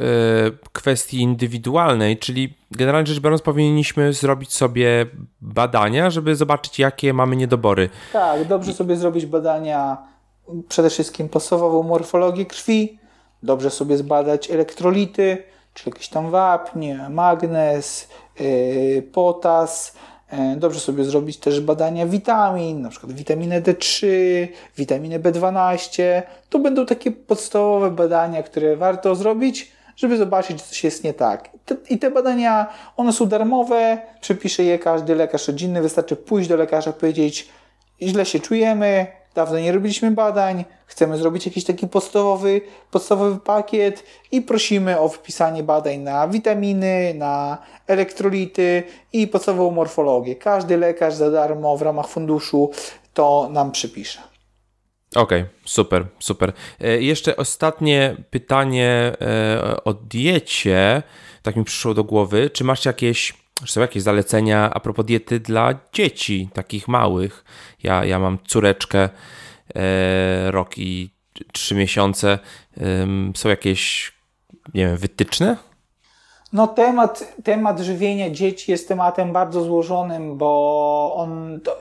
[0.72, 5.06] kwestii indywidualnej, czyli generalnie rzecz biorąc, powinniśmy zrobić sobie
[5.40, 7.88] badania, żeby zobaczyć, jakie mamy niedobory.
[8.12, 9.98] Tak, dobrze sobie zrobić badania
[10.68, 12.98] przede wszystkim podstawową morfologię krwi,
[13.42, 15.42] dobrze sobie zbadać elektrolity,
[15.74, 18.08] czyli jakieś tam wapnie, magnez,
[18.40, 19.96] yy, potas,
[20.56, 24.06] Dobrze sobie zrobić też badania witamin, na przykład witaminę D3,
[24.76, 26.22] witaminę B12.
[26.50, 31.50] To będą takie podstawowe badania, które warto zrobić, żeby zobaczyć, czy coś jest nie tak.
[31.90, 32.66] I te badania,
[32.96, 35.82] one są darmowe, przepisze je każdy lekarz rodzinny.
[35.82, 37.48] Wystarczy pójść do lekarza, powiedzieć,
[38.02, 42.60] źle się czujemy, dawno nie robiliśmy badań, chcemy zrobić jakiś taki podstawowy,
[42.90, 47.58] podstawowy pakiet i prosimy o wpisanie badań na witaminy, na
[47.90, 48.82] elektrolity
[49.12, 50.34] i podstawową morfologię.
[50.34, 52.70] Każdy lekarz za darmo w ramach funduszu
[53.14, 54.20] to nam przypisze.
[55.14, 56.52] Okej, okay, super, super.
[56.80, 61.02] E, jeszcze ostatnie pytanie e, o diecie,
[61.42, 62.50] tak mi przyszło do głowy.
[62.50, 63.32] Czy masz jakieś
[63.64, 67.44] czy są jakieś zalecenia a propos diety dla dzieci, takich małych?
[67.82, 69.08] Ja, ja mam córeczkę,
[69.74, 71.10] e, rok i
[71.52, 72.38] trzy miesiące.
[73.34, 74.12] Są jakieś,
[74.74, 75.56] nie wiem, wytyczne?
[76.52, 81.76] No temat, temat żywienia dzieci jest tematem bardzo złożonym, bo on, to,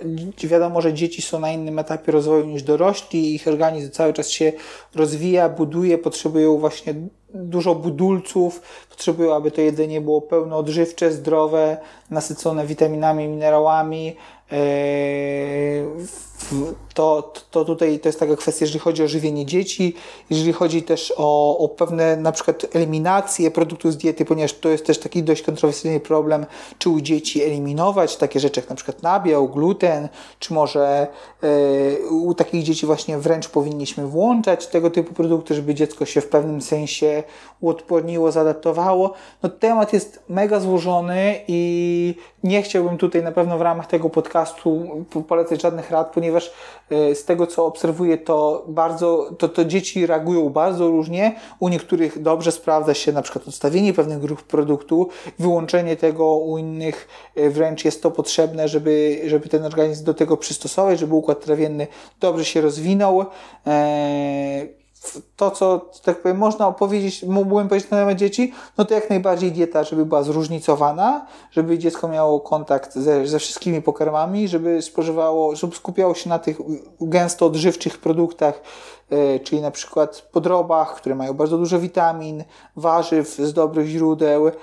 [0.47, 4.53] wiadomo, że dzieci są na innym etapie rozwoju niż dorośli, ich organizm cały czas się
[4.95, 6.93] rozwija, buduje, potrzebują właśnie
[7.33, 11.77] dużo budulców, potrzebują, aby to jedzenie było pełno odżywcze, zdrowe,
[12.09, 14.15] nasycone witaminami, minerałami.
[14.51, 15.85] Eee,
[16.93, 19.95] to, to tutaj to jest taka kwestia, jeżeli chodzi o żywienie dzieci,
[20.29, 24.85] jeżeli chodzi też o, o pewne na przykład eliminację produktów z diety, ponieważ to jest
[24.85, 26.45] też taki dość kontrowersyjny problem,
[26.77, 30.09] czy u dzieci eliminować takie rzeczy jak na przykład nabiał, gluten,
[30.39, 31.07] czy może
[31.43, 36.27] e, u takich dzieci właśnie wręcz powinniśmy włączać tego typu produkty, żeby dziecko się w
[36.27, 37.23] pewnym sensie
[37.61, 39.13] uodporniło, zaadaptowało.
[39.43, 44.87] No temat jest mega złożony i nie chciałbym tutaj na pewno w ramach tego podcastu
[45.27, 50.49] polecać żadnych rad, ponieważ e, z tego co obserwuję, to bardzo, to, to dzieci reagują
[50.49, 51.35] bardzo różnie.
[51.59, 55.09] U niektórych dobrze sprawdza się na przykład odstawienie pewnych grup produktu,
[55.39, 60.37] wyłączenie tego, u innych e, wręcz jest to potrzebne, żeby, żeby ten organizm do tego
[60.37, 61.87] przystosować, żeby układ trawienny
[62.19, 63.25] dobrze się rozwinął.
[63.65, 64.78] Eee,
[65.35, 69.51] to, co tak powiem, można opowiedzieć, mógłbym powiedzieć na temat dzieci, no to jak najbardziej
[69.51, 75.75] dieta, żeby była zróżnicowana, żeby dziecko miało kontakt ze, ze wszystkimi pokarmami, żeby spożywało, żeby
[75.75, 76.57] skupiało się na tych
[77.01, 78.61] gęsto odżywczych produktach,
[79.11, 82.43] yy, czyli na przykład podrobach, które mają bardzo dużo witamin,
[82.75, 84.53] warzyw z dobrych źródeł, yy,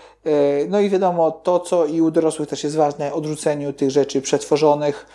[0.69, 5.07] no i wiadomo, to co i u dorosłych też jest ważne, odrzuceniu tych rzeczy przetworzonych,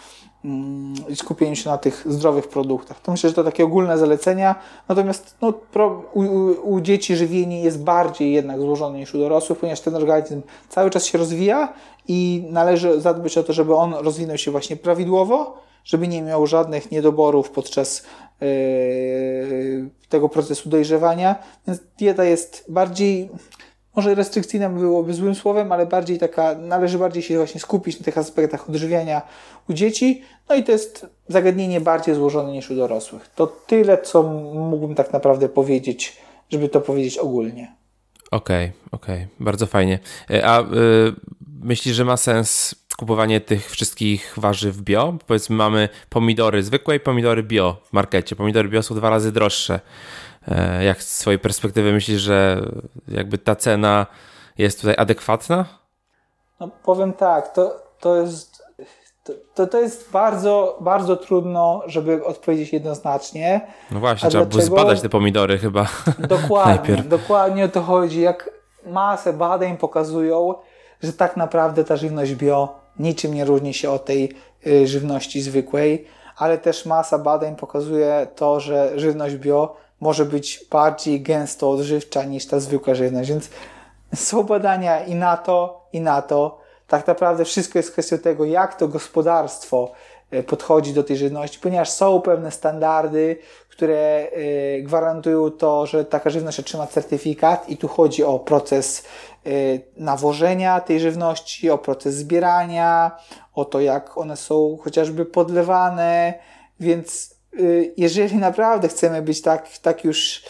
[1.09, 2.99] i skupieniu się na tych zdrowych produktach.
[2.99, 4.55] To myślę, że to takie ogólne zalecenia.
[4.89, 6.21] Natomiast no, pro, u,
[6.73, 11.05] u, dzieci żywienie jest bardziej jednak złożone niż u dorosłych, ponieważ ten organizm cały czas
[11.05, 11.73] się rozwija
[12.07, 16.91] i należy zadbać o to, żeby on rozwinął się właśnie prawidłowo, żeby nie miał żadnych
[16.91, 18.03] niedoborów podczas
[18.41, 21.35] yy, tego procesu dojrzewania.
[21.67, 23.29] Więc dieta jest bardziej
[23.95, 28.17] może restrykcyjna byłoby złym słowem, ale bardziej taka, należy bardziej się właśnie skupić na tych
[28.17, 29.21] aspektach odżywiania
[29.69, 30.21] u dzieci.
[30.49, 33.29] No i to jest zagadnienie bardziej złożone niż u dorosłych.
[33.35, 34.23] To tyle, co
[34.53, 36.17] mógłbym tak naprawdę powiedzieć,
[36.49, 37.75] żeby to powiedzieć ogólnie.
[38.31, 39.27] Okej, okay, okej, okay.
[39.39, 39.99] bardzo fajnie.
[40.29, 40.65] E, a y,
[41.63, 45.17] myślisz, że ma sens kupowanie tych wszystkich warzyw bio?
[45.27, 48.35] Powiedzmy, mamy pomidory zwykłe i pomidory bio w markecie.
[48.35, 49.79] Pomidory bio są dwa razy droższe.
[50.47, 52.61] E, jak z swojej perspektywy myślisz, że
[53.07, 54.05] jakby ta cena
[54.57, 55.65] jest tutaj adekwatna?
[56.59, 58.61] No powiem tak, to, to jest
[59.55, 63.61] to, to jest bardzo, bardzo trudno, żeby odpowiedzieć jednoznacznie.
[63.91, 65.87] No właśnie, trzeba było zbadać te pomidory chyba.
[66.19, 68.21] Dokładnie, dokładnie o to chodzi.
[68.21, 68.49] Jak
[68.85, 70.55] masę badań pokazują,
[71.03, 74.35] że tak naprawdę ta żywność bio niczym nie różni się od tej
[74.67, 76.05] y, żywności zwykłej,
[76.37, 82.45] ale też masa badań pokazuje to, że żywność bio może być bardziej gęsto odżywcza niż
[82.45, 83.29] ta zwykła żywność.
[83.29, 83.49] Więc
[84.15, 86.61] są badania i na to, i na to.
[86.87, 89.91] Tak naprawdę wszystko jest kwestią tego, jak to gospodarstwo
[90.31, 93.37] e, podchodzi do tej żywności, ponieważ są pewne standardy,
[93.69, 99.03] które e, gwarantują to, że taka żywność otrzyma certyfikat i tu chodzi o proces
[99.45, 99.49] e,
[99.97, 103.11] nawożenia tej żywności, o proces zbierania,
[103.53, 106.33] o to, jak one są chociażby podlewane,
[106.79, 107.30] więc
[107.97, 110.43] jeżeli naprawdę chcemy być tak, tak już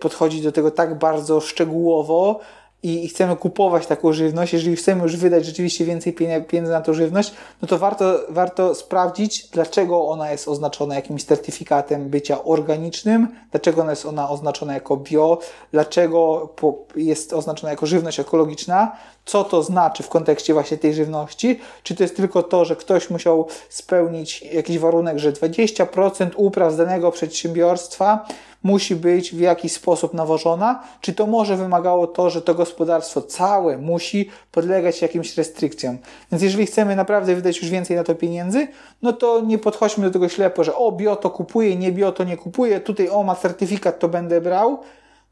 [0.00, 2.40] podchodzić do tego tak bardzo szczegółowo,
[2.82, 6.12] i chcemy kupować taką żywność, jeżeli chcemy już wydać rzeczywiście więcej
[6.48, 7.32] pieniędzy na tą żywność,
[7.62, 13.90] no to warto, warto sprawdzić, dlaczego ona jest oznaczona jakimś certyfikatem bycia organicznym, dlaczego ona
[13.90, 15.38] jest ona oznaczona jako bio,
[15.72, 16.48] dlaczego
[16.96, 22.02] jest oznaczona jako żywność ekologiczna, co to znaczy w kontekście właśnie tej żywności, czy to
[22.02, 28.26] jest tylko to, że ktoś musiał spełnić jakiś warunek, że 20% upraw z danego przedsiębiorstwa
[28.66, 33.78] musi być w jakiś sposób nawożona, czy to może wymagało to, że to gospodarstwo całe
[33.78, 35.98] musi podlegać jakimś restrykcjom.
[36.32, 38.68] Więc jeżeli chcemy naprawdę wydać już więcej na to pieniędzy,
[39.02, 42.24] no to nie podchodźmy do tego ślepo, że o bio to kupuję, nie bio to
[42.24, 44.78] nie kupuję, tutaj o ma certyfikat to będę brał,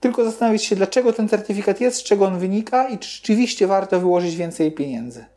[0.01, 4.01] tylko zastanowić się, dlaczego ten certyfikat jest, z czego on wynika i czy rzeczywiście warto
[4.01, 5.34] wyłożyć więcej pieniędzy.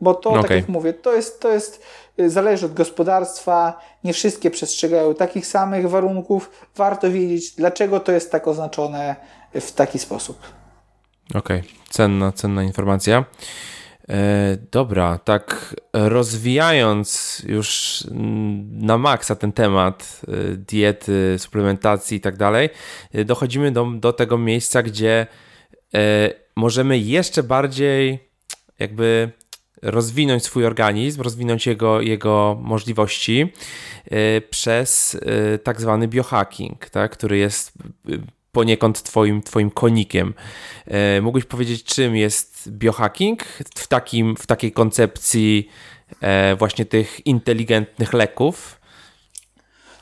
[0.00, 0.42] Bo to, okay.
[0.42, 1.82] tak jak mówię, to jest, to jest,
[2.20, 6.50] y, zależy od gospodarstwa, nie wszystkie przestrzegają takich samych warunków.
[6.76, 9.16] Warto wiedzieć, dlaczego to jest tak oznaczone
[9.54, 10.38] w taki sposób.
[11.34, 11.70] Okej, okay.
[11.90, 13.24] cenna, cenna informacja.
[14.08, 18.04] E, dobra, tak rozwijając już
[18.70, 22.70] na maksa ten temat e, diety, suplementacji i tak dalej,
[23.12, 25.26] e, dochodzimy do, do tego miejsca, gdzie
[26.56, 28.28] możemy jeszcze bardziej
[28.78, 29.32] jakby
[29.82, 33.52] rozwinąć swój organizm, rozwinąć jego, jego możliwości
[34.50, 35.16] przez
[35.64, 37.72] tak zwany biohacking, tak, który jest
[38.52, 40.34] poniekąd twoim, twoim konikiem.
[40.86, 43.44] E, mógłbyś powiedzieć, czym jest biohacking
[43.76, 45.68] w, takim, w takiej koncepcji
[46.20, 48.80] e, właśnie tych inteligentnych leków?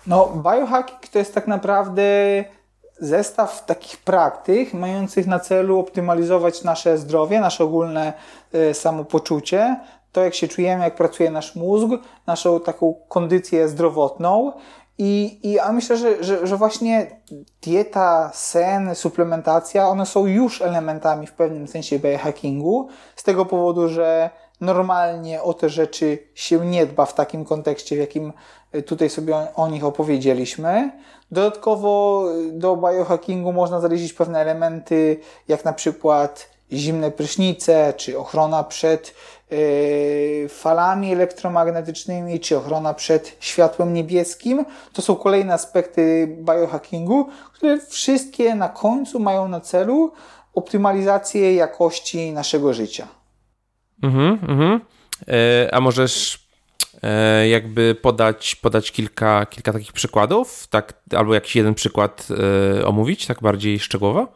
[0.07, 2.05] No, biohacking to jest tak naprawdę
[3.01, 8.13] zestaw takich praktyk mających na celu optymalizować nasze zdrowie, nasze ogólne e,
[8.73, 9.81] samopoczucie,
[10.13, 11.87] to jak się czujemy, jak pracuje nasz mózg,
[12.27, 14.53] naszą taką kondycję zdrowotną
[14.99, 17.21] i, i a myślę, że, że, że właśnie
[17.63, 24.31] dieta, sen, suplementacja, one są już elementami w pewnym sensie biohackingu, z tego powodu, że
[24.61, 28.33] normalnie o te rzeczy się nie dba w takim kontekście, w jakim
[28.87, 30.93] tutaj sobie o, o nich opowiedzieliśmy.
[31.31, 39.15] Dodatkowo do biohackingu można zaliczyć pewne elementy, jak na przykład zimne prysznice, czy ochrona przed
[39.51, 44.65] yy, falami elektromagnetycznymi, czy ochrona przed światłem niebieskim.
[44.93, 50.13] To są kolejne aspekty biohackingu, które wszystkie na końcu mają na celu
[50.55, 53.09] optymalizację jakości naszego życia.
[54.03, 54.81] Mhm, mhm.
[55.29, 56.47] E, a możesz
[57.03, 62.29] e, jakby podać, podać kilka, kilka takich przykładów, tak, albo jakiś jeden przykład
[62.81, 64.29] e, omówić, tak bardziej szczegółowo?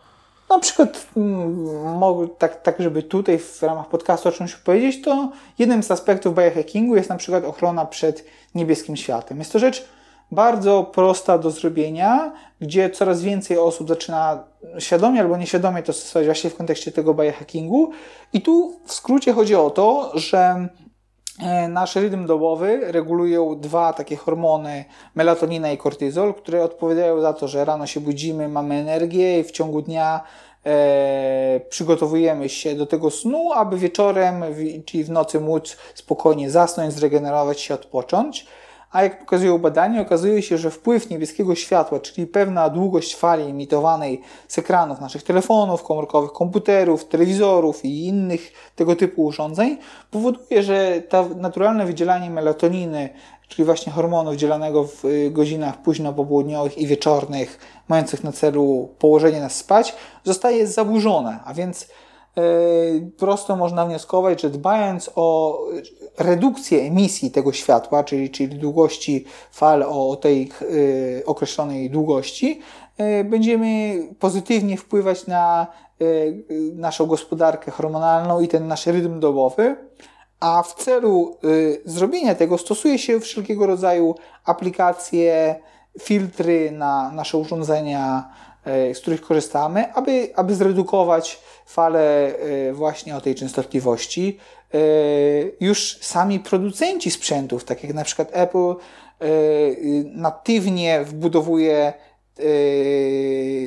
[0.51, 5.82] Na przykład, mm, tak, tak, żeby tutaj w ramach podcastu o czymś powiedzieć, to jednym
[5.82, 8.24] z aspektów biohackingu jest na przykład ochrona przed
[8.55, 9.39] niebieskim światłem.
[9.39, 9.89] Jest to rzecz
[10.32, 14.44] bardzo prosta do zrobienia, gdzie coraz więcej osób zaczyna
[14.78, 17.90] świadomie albo nieświadomie to stosować właśnie w kontekście tego biohackingu.
[18.32, 20.68] I tu w skrócie chodzi o to, że
[21.69, 24.85] Nasz rytm dobowy regulują dwa takie hormony,
[25.15, 29.51] melatonina i kortyzol, które odpowiadają za to, że rano się budzimy, mamy energię i w
[29.51, 30.21] ciągu dnia
[30.67, 34.45] e, przygotowujemy się do tego snu, aby wieczorem,
[34.85, 38.47] czyli w nocy móc spokojnie zasnąć, zregenerować się, odpocząć.
[38.91, 44.21] A jak pokazują badania, okazuje się, że wpływ niebieskiego światła, czyli pewna długość fali emitowanej
[44.49, 49.79] z ekranów naszych telefonów, komórkowych komputerów, telewizorów i innych tego typu urządzeń,
[50.11, 53.09] powoduje, że to naturalne wydzielanie melatoniny,
[53.49, 57.59] czyli właśnie hormonu wydzielanego w y, godzinach późno popołudniowych i wieczornych,
[57.89, 59.95] mających na celu położenie nas spać,
[60.25, 61.89] zostaje zaburzone, a więc
[63.19, 65.59] prosto można wnioskować, że dbając o
[66.19, 70.51] redukcję emisji tego światła, czyli, czyli długości fal o tej
[71.20, 72.61] e, określonej długości,
[72.98, 75.66] e, będziemy pozytywnie wpływać na
[76.74, 79.77] naszą gospodarkę hormonalną i ten nasz rytm dobowy.
[80.40, 81.36] A w celu
[81.85, 85.61] zrobienia tego stosuje się wszelkiego rodzaju aplikacje,
[86.01, 88.31] filtry na nasze urządzenia,
[88.66, 91.40] z których korzystamy, aby, aby zredukować
[91.70, 92.34] fale
[92.68, 94.38] y, właśnie o tej częstotliwości,
[94.74, 98.74] y, już sami producenci sprzętów, tak jak na przykład Apple,
[99.22, 101.92] y, natywnie wbudowuje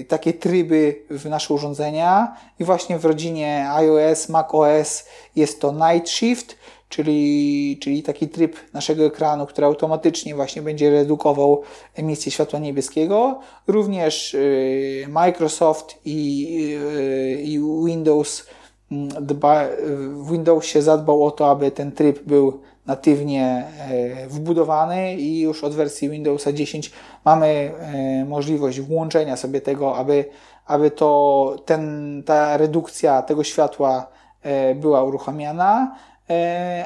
[0.07, 5.05] takie tryby w nasze urządzenia i właśnie w rodzinie iOS, macOS
[5.35, 6.55] jest to Night Shift,
[6.93, 11.61] czyli, czyli taki tryb naszego ekranu, który automatycznie właśnie będzie redukował
[11.95, 13.39] emisję światła niebieskiego.
[13.67, 18.45] Również yy, Microsoft i, yy, i Windows
[18.91, 19.65] mm, dba,
[20.07, 25.73] w Windowsie zadbał o to, aby ten tryb był natywnie e, wbudowany i już od
[25.73, 26.91] wersji Windowsa 10
[27.25, 30.25] mamy e, możliwość włączenia sobie tego, aby,
[30.65, 34.07] aby to, ten, ta redukcja tego światła
[34.41, 35.95] e, była uruchamiana.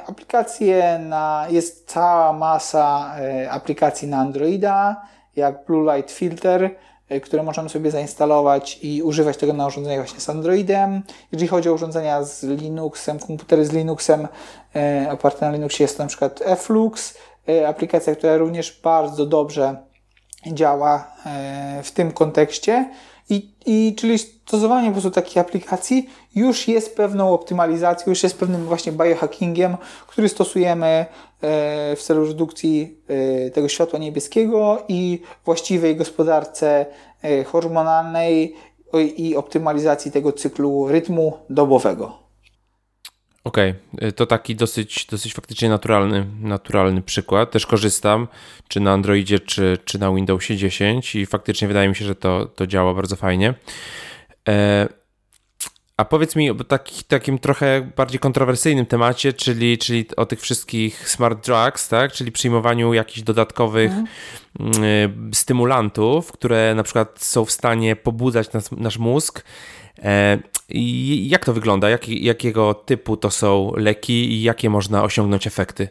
[0.07, 3.15] Aplikacje na, jest cała masa
[3.49, 5.01] aplikacji na Androida,
[5.35, 6.75] jak Blue Light Filter,
[7.09, 11.03] E, które możemy sobie zainstalować i używać tego na urządzeniach właśnie z Androidem.
[11.31, 14.27] Jeżeli chodzi o urządzenia z Linuxem, komputery z Linuxem
[14.75, 17.17] e, oparte na Linuxie jest to na przykład Flux,
[17.49, 19.75] e, aplikacja, która również bardzo dobrze
[20.47, 22.89] działa e, w tym kontekście.
[23.29, 28.65] I, I czyli stosowanie po prostu takich aplikacji już jest pewną optymalizacją, już jest pewnym
[28.65, 29.77] właśnie biohackingiem,
[30.07, 31.05] który stosujemy e,
[31.95, 36.85] w celu redukcji e, tego światła niebieskiego i właściwej gospodarce
[37.21, 38.55] e, hormonalnej
[39.17, 42.26] i optymalizacji tego cyklu rytmu dobowego.
[43.47, 44.11] Okej, okay.
[44.11, 47.51] to taki dosyć, dosyć faktycznie naturalny, naturalny przykład.
[47.51, 48.27] Też korzystam,
[48.67, 52.45] czy na Androidzie, czy, czy na Windowsie 10 i faktycznie wydaje mi się, że to,
[52.45, 53.53] to działa bardzo fajnie.
[54.49, 54.87] E,
[55.97, 61.09] a powiedz mi o taki, takim trochę bardziej kontrowersyjnym temacie, czyli, czyli o tych wszystkich
[61.09, 62.11] smart drugs, tak?
[62.11, 63.91] czyli przyjmowaniu jakichś dodatkowych
[64.59, 65.33] mhm.
[65.33, 69.43] stymulantów, które na przykład są w stanie pobudzać nas, nasz mózg.
[70.03, 70.37] E,
[71.27, 71.89] jak to wygląda?
[71.89, 75.89] Jak, jakiego typu to są leki i jakie można osiągnąć efekty?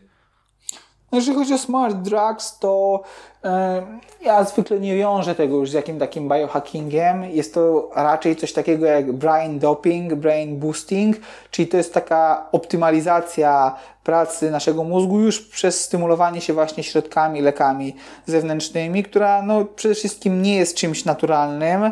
[1.13, 3.03] No, jeżeli chodzi o smart drugs, to
[3.45, 3.83] e,
[4.23, 7.25] ja zwykle nie wiążę tego już z jakim takim biohackingiem.
[7.25, 11.17] Jest to raczej coś takiego jak brain doping, brain boosting,
[11.51, 17.97] czyli to jest taka optymalizacja pracy naszego mózgu już przez stymulowanie się właśnie środkami, lekami
[18.27, 21.91] zewnętrznymi, która no, przede wszystkim nie jest czymś naturalnym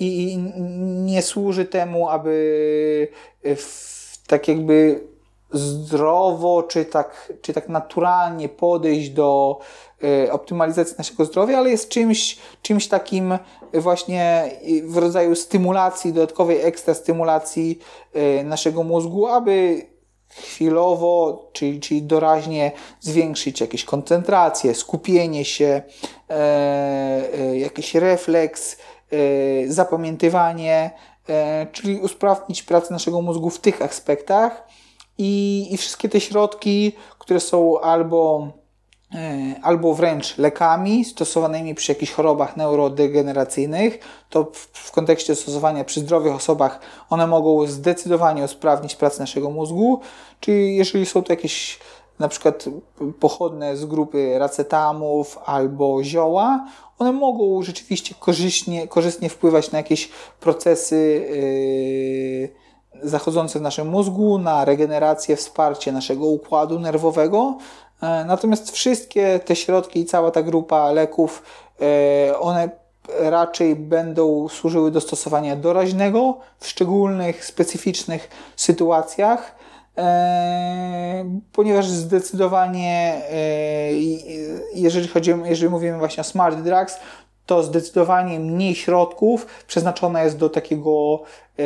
[0.00, 0.38] i
[1.04, 3.08] nie służy temu, aby
[4.26, 5.00] tak jakby
[5.54, 9.58] zdrowo, czy tak, czy tak naturalnie podejść do
[10.04, 13.38] e, optymalizacji naszego zdrowia, ale jest czymś, czymś takim
[13.74, 14.50] właśnie
[14.84, 17.78] w rodzaju stymulacji, dodatkowej ekstra stymulacji
[18.14, 19.86] e, naszego mózgu, aby
[20.28, 25.82] chwilowo, czyli, czyli doraźnie zwiększyć jakieś koncentrację, skupienie się,
[26.30, 28.76] e, jakiś refleks,
[29.68, 30.90] zapamiętywanie,
[31.72, 34.68] czyli usprawnić pracę naszego mózgu w tych aspektach
[35.18, 38.48] i, i wszystkie te środki, które są albo
[39.14, 43.98] e, albo wręcz lekami stosowanymi przy jakichś chorobach neurodegeneracyjnych,
[44.30, 50.00] to w, w, kontekście stosowania przy zdrowych osobach one mogą zdecydowanie usprawnić pracę naszego mózgu,
[50.40, 51.78] czyli jeżeli są to jakieś
[52.18, 52.64] na przykład
[53.20, 56.66] pochodne z grupy racetamów albo zioła,
[56.98, 60.08] one mogą rzeczywiście korzystnie, korzystnie wpływać na jakieś
[60.40, 61.26] procesy
[62.50, 62.64] yy,
[63.02, 67.58] zachodzące w naszym mózgu, na regenerację, wsparcie naszego układu nerwowego.
[68.02, 71.42] E, natomiast wszystkie te środki i cała ta grupa leków,
[71.80, 72.68] e, one
[73.18, 79.56] raczej będą służyły do stosowania doraźnego w szczególnych, specyficznych sytuacjach,
[81.52, 83.22] ponieważ zdecydowanie,
[84.74, 86.96] jeżeli, chodzi, jeżeli mówimy właśnie o smart drugs,
[87.46, 91.22] to zdecydowanie mniej środków przeznaczone jest do takiego
[91.58, 91.64] e,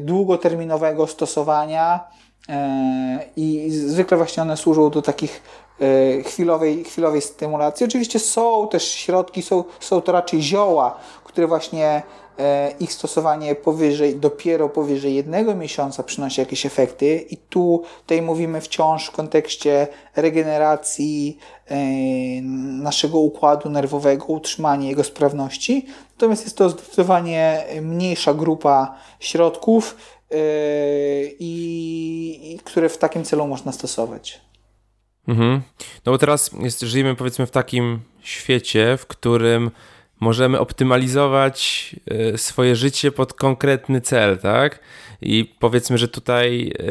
[0.00, 2.00] długoterminowego stosowania
[2.48, 5.42] e, i zwykle właśnie one służą do takich
[5.80, 7.86] e, chwilowej, chwilowej stymulacji.
[7.86, 12.29] Oczywiście są też środki, są, są to raczej zioła, które właśnie E,
[12.80, 19.06] ich stosowanie powyżej, dopiero powyżej jednego miesiąca przynosi jakieś efekty i tu tutaj mówimy wciąż
[19.06, 21.76] w kontekście regeneracji e,
[22.82, 25.86] naszego układu nerwowego, utrzymania jego sprawności.
[26.12, 29.96] Natomiast jest to zdecydowanie mniejsza grupa środków,
[30.30, 30.36] e,
[31.38, 34.40] i, i które w takim celu można stosować.
[35.28, 35.62] Mhm.
[36.06, 39.70] No bo teraz jest, żyjemy powiedzmy w takim świecie, w którym
[40.20, 44.80] możemy optymalizować e, swoje życie pod konkretny cel, tak?
[45.22, 46.82] I powiedzmy, że tutaj e,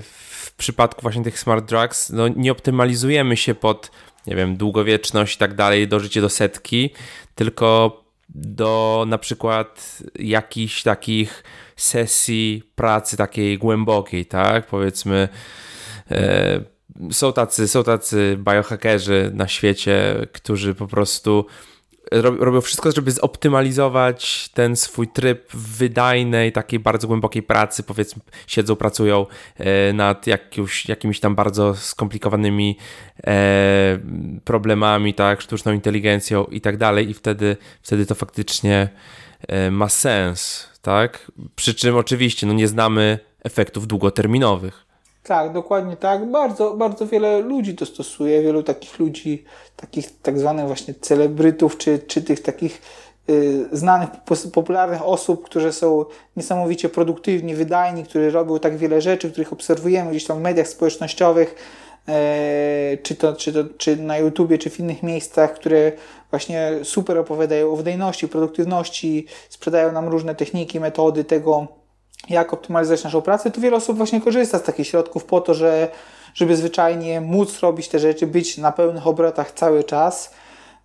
[0.00, 3.90] w przypadku właśnie tych smart drugs, no nie optymalizujemy się pod,
[4.26, 6.90] nie wiem, długowieczność i tak dalej, do życia do setki,
[7.34, 11.44] tylko do na przykład jakichś takich
[11.76, 14.66] sesji pracy takiej głębokiej, tak?
[14.66, 15.28] Powiedzmy,
[16.10, 16.60] e,
[17.12, 21.46] są tacy, są tacy biohackerzy na świecie, którzy po prostu
[22.12, 27.82] robią wszystko, żeby zoptymalizować ten swój tryb wydajnej, takiej bardzo głębokiej pracy.
[27.82, 29.26] Powiedzmy, siedzą, pracują
[29.56, 32.76] e, nad jakimś, jakimiś tam bardzo skomplikowanymi
[33.26, 33.98] e,
[34.44, 38.88] problemami, tak, sztuczną inteligencją i tak dalej, i wtedy, wtedy to faktycznie
[39.48, 41.32] e, ma sens, tak?
[41.56, 44.87] Przy czym oczywiście no, nie znamy efektów długoterminowych.
[45.28, 46.30] Tak, dokładnie tak.
[46.30, 49.44] Bardzo, bardzo wiele ludzi to stosuje, wielu takich ludzi,
[49.76, 52.82] takich tak zwanych właśnie celebrytów, czy, czy tych takich
[53.30, 54.08] y, znanych,
[54.52, 56.04] popularnych osób, które są
[56.36, 61.54] niesamowicie produktywni, wydajni, którzy robią tak wiele rzeczy, których obserwujemy gdzieś tam w mediach społecznościowych,
[62.08, 65.92] e, czy, to, czy, to, czy na YouTubie, czy w innych miejscach, które
[66.30, 71.77] właśnie super opowiadają o wydajności, produktywności, sprzedają nam różne techniki, metody tego,
[72.30, 75.88] jak optymalizować naszą pracę, to wiele osób właśnie korzysta z takich środków po to, że,
[76.34, 80.34] żeby zwyczajnie móc robić te rzeczy, być na pełnych obrotach cały czas.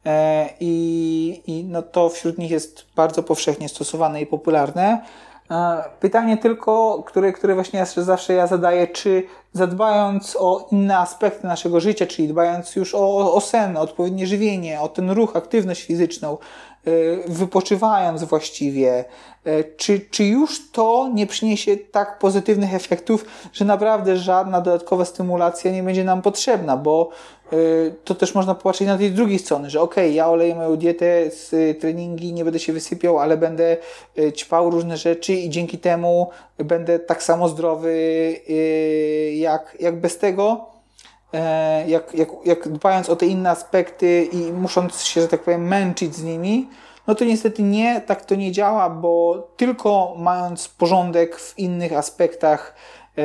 [0.06, 5.04] E, I, i no to wśród nich jest bardzo powszechnie stosowane i popularne.
[5.52, 9.24] E, pytanie tylko, które, które właśnie zawsze ja zadaję, czy
[9.54, 14.88] zadbając o inne aspekty naszego życia, czyli dbając już o, o sen, odpowiednie żywienie, o
[14.88, 16.92] ten ruch, aktywność fizyczną, e,
[17.28, 19.06] wypoczywając właściwie,
[19.46, 25.72] e, czy, czy już to nie przyniesie tak pozytywnych efektów, że naprawdę żadna dodatkowa stymulacja
[25.72, 27.10] nie będzie nam potrzebna, bo
[27.54, 31.32] Y, to też można popatrzeć na tej drugiej strony, że ok, ja oleję moją dietę
[31.32, 33.78] z y, treningi, nie będę się wysypiał, ale będę
[34.20, 37.96] y, ćpał różne rzeczy i dzięki temu będę tak samo zdrowy
[39.34, 40.74] jak, jak bez tego.
[41.34, 45.68] E, jak, jak, jak dbając o te inne aspekty i musząc się, że tak powiem,
[45.68, 46.70] męczyć z nimi,
[47.08, 52.76] no to niestety nie, tak to nie działa, bo tylko mając porządek w innych aspektach
[53.18, 53.24] e,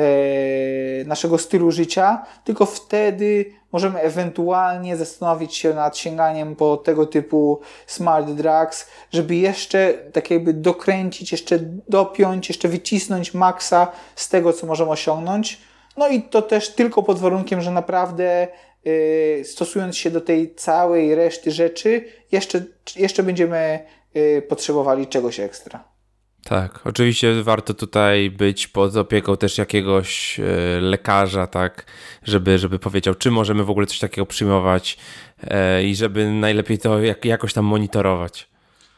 [1.05, 8.29] naszego stylu życia, tylko wtedy możemy ewentualnie zastanowić się nad sięganiem po tego typu smart
[8.29, 14.91] drugs, żeby jeszcze tak jakby dokręcić, jeszcze dopiąć, jeszcze wycisnąć maksa z tego, co możemy
[14.91, 15.61] osiągnąć.
[15.97, 18.47] No i to też tylko pod warunkiem, że naprawdę
[18.85, 22.63] yy, stosując się do tej całej reszty rzeczy, jeszcze,
[22.95, 23.79] jeszcze będziemy
[24.13, 25.98] yy, potrzebowali czegoś ekstra.
[26.43, 30.43] Tak, oczywiście warto tutaj być pod opieką też jakiegoś e,
[30.81, 31.85] lekarza, tak,
[32.23, 34.97] żeby, żeby powiedział, czy możemy w ogóle coś takiego przyjmować
[35.43, 38.49] e, i żeby najlepiej to jak, jakoś tam monitorować.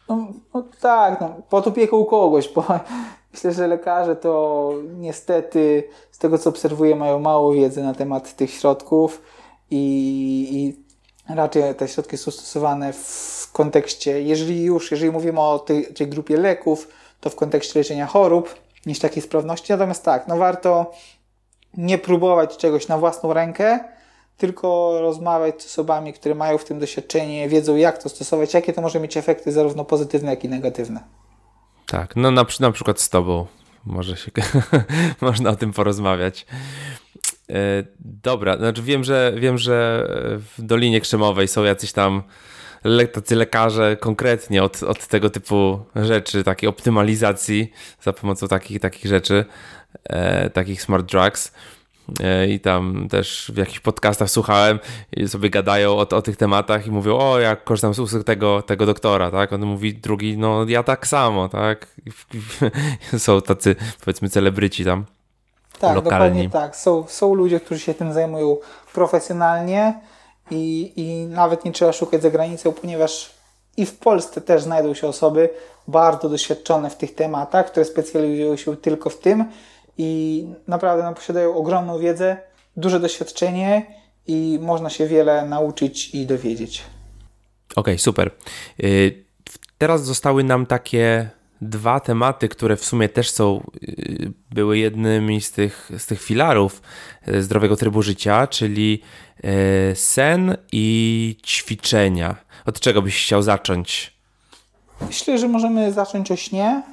[0.09, 2.65] No, no tak, no, pod opieką kogoś, bo
[3.33, 8.51] myślę, że lekarze to niestety z tego co obserwuję mają mało wiedzy na temat tych
[8.51, 9.21] środków
[9.71, 10.81] i, i
[11.35, 16.37] raczej te środki są stosowane w kontekście, jeżeli już, jeżeli mówimy o tej, tej grupie
[16.37, 16.87] leków,
[17.21, 19.73] to w kontekście leczenia chorób niż takiej sprawności.
[19.73, 20.91] Natomiast tak, no warto
[21.77, 23.79] nie próbować czegoś na własną rękę,
[24.37, 28.81] tylko rozmawiać z osobami, które mają w tym doświadczenie, wiedzą jak to stosować, jakie to
[28.81, 30.99] może mieć efekty zarówno pozytywne, jak i negatywne.
[31.87, 33.45] Tak, no na, na przykład z Tobą
[33.85, 34.31] może się,
[35.21, 36.45] można o tym porozmawiać.
[37.49, 37.55] E,
[37.99, 40.07] dobra, znaczy wiem, że wiem, że
[40.57, 42.23] w Dolinie Krzemowej są jacyś tam
[42.83, 47.71] le, tacy lekarze konkretnie od, od tego typu rzeczy, takiej optymalizacji
[48.01, 49.45] za pomocą takich, takich rzeczy,
[50.03, 51.51] e, takich smart drugs.
[52.23, 54.79] E, I tam też w jakichś podcastach słuchałem
[55.17, 58.61] i sobie gadają o, o tych tematach i mówią, o jak korzystam z usług tego,
[58.61, 59.53] tego doktora, tak?
[59.53, 61.87] On mówi drugi, no ja tak samo, tak?
[63.17, 63.75] Są tacy
[64.05, 65.05] powiedzmy celebryci tam
[65.79, 66.03] tak, lokalni.
[66.03, 66.75] Dokładnie tak.
[66.75, 68.57] Są, są ludzie, którzy się tym zajmują
[68.93, 69.93] profesjonalnie
[70.51, 73.33] i, i nawet nie trzeba szukać za granicą, ponieważ
[73.77, 75.49] i w Polsce też znajdą się osoby
[75.87, 79.45] bardzo doświadczone w tych tematach, które specjalizują się tylko w tym
[79.97, 82.37] i naprawdę no, posiadają ogromną wiedzę,
[82.77, 83.85] duże doświadczenie
[84.27, 86.83] i można się wiele nauczyć i dowiedzieć.
[87.71, 88.31] Okej, okay, super.
[88.83, 89.25] Y,
[89.77, 91.29] teraz zostały nam takie
[91.61, 96.81] dwa tematy, które w sumie też są, y, były jednymi z tych, z tych filarów
[97.27, 99.01] y, zdrowego trybu życia, czyli
[99.43, 102.35] y, sen i ćwiczenia.
[102.65, 104.13] Od czego byś chciał zacząć?
[105.07, 106.83] Myślę, że możemy zacząć o śnie,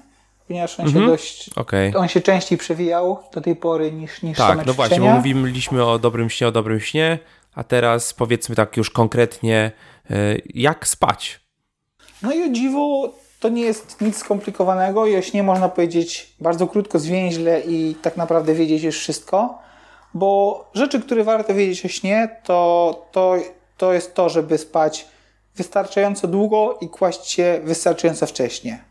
[0.49, 1.05] ponieważ on mhm.
[1.05, 1.51] się dość.
[1.57, 1.93] Okay.
[1.97, 5.99] On się częściej przewijał do tej pory niż, niż Tak, no właśnie, bo mówiliśmy o
[5.99, 7.19] dobrym śnie, o dobrym śnie,
[7.55, 9.73] a teraz powiedzmy tak już konkretnie,
[10.55, 11.41] jak spać.
[12.23, 17.61] No i o dziwo to nie jest nic skomplikowanego śnie można powiedzieć bardzo krótko, zwięźle
[17.61, 19.59] i tak naprawdę wiedzieć już wszystko,
[20.15, 23.37] bo rzeczy, które warto wiedzieć o śnie, to, to,
[23.77, 25.07] to jest to, żeby spać
[25.57, 28.85] wystarczająco długo i kłaść się wystarczająco wcześnie.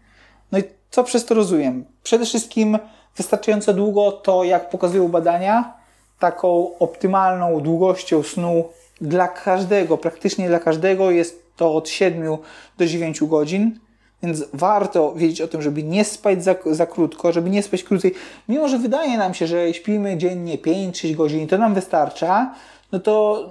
[0.51, 1.85] No i co przez to rozumiem?
[2.03, 2.79] Przede wszystkim
[3.17, 5.73] wystarczająco długo to, jak pokazują badania,
[6.19, 8.69] taką optymalną długością snu
[9.01, 12.37] dla każdego, praktycznie dla każdego jest to od 7
[12.77, 13.79] do 9 godzin.
[14.23, 18.13] Więc warto wiedzieć o tym, żeby nie spać za, za krótko, żeby nie spać krócej.
[18.49, 22.53] Mimo, że wydaje nam się, że śpimy dziennie 5-6 godzin i to nam wystarcza,
[22.91, 23.43] no to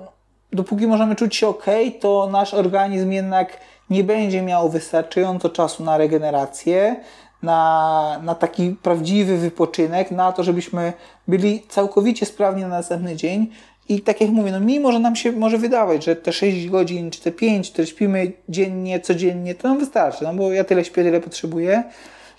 [0.53, 1.65] dopóki możemy czuć się ok,
[2.01, 3.61] to nasz organizm jednak
[3.91, 6.97] nie będzie miał wystarczająco czasu na regenerację,
[7.43, 10.93] na, na taki prawdziwy wypoczynek, na to, żebyśmy
[11.29, 13.51] byli całkowicie sprawni na następny dzień.
[13.89, 17.11] I tak jak mówię, no mimo, że nam się może wydawać, że te 6 godzin,
[17.11, 21.05] czy te 5, które śpimy dziennie, codziennie, to nam wystarczy, no bo ja tyle śpię,
[21.05, 21.85] tyle potrzebuję,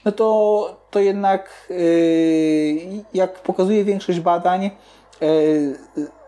[0.06, 4.72] no to, to jednak, yy, jak pokazuje większość badań,
[5.22, 5.78] yy,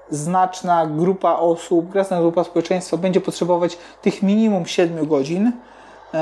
[0.09, 5.51] znaczna grupa osób, znaczna grupa społeczeństwa będzie potrzebować tych minimum 7 godzin.
[6.13, 6.19] Yy,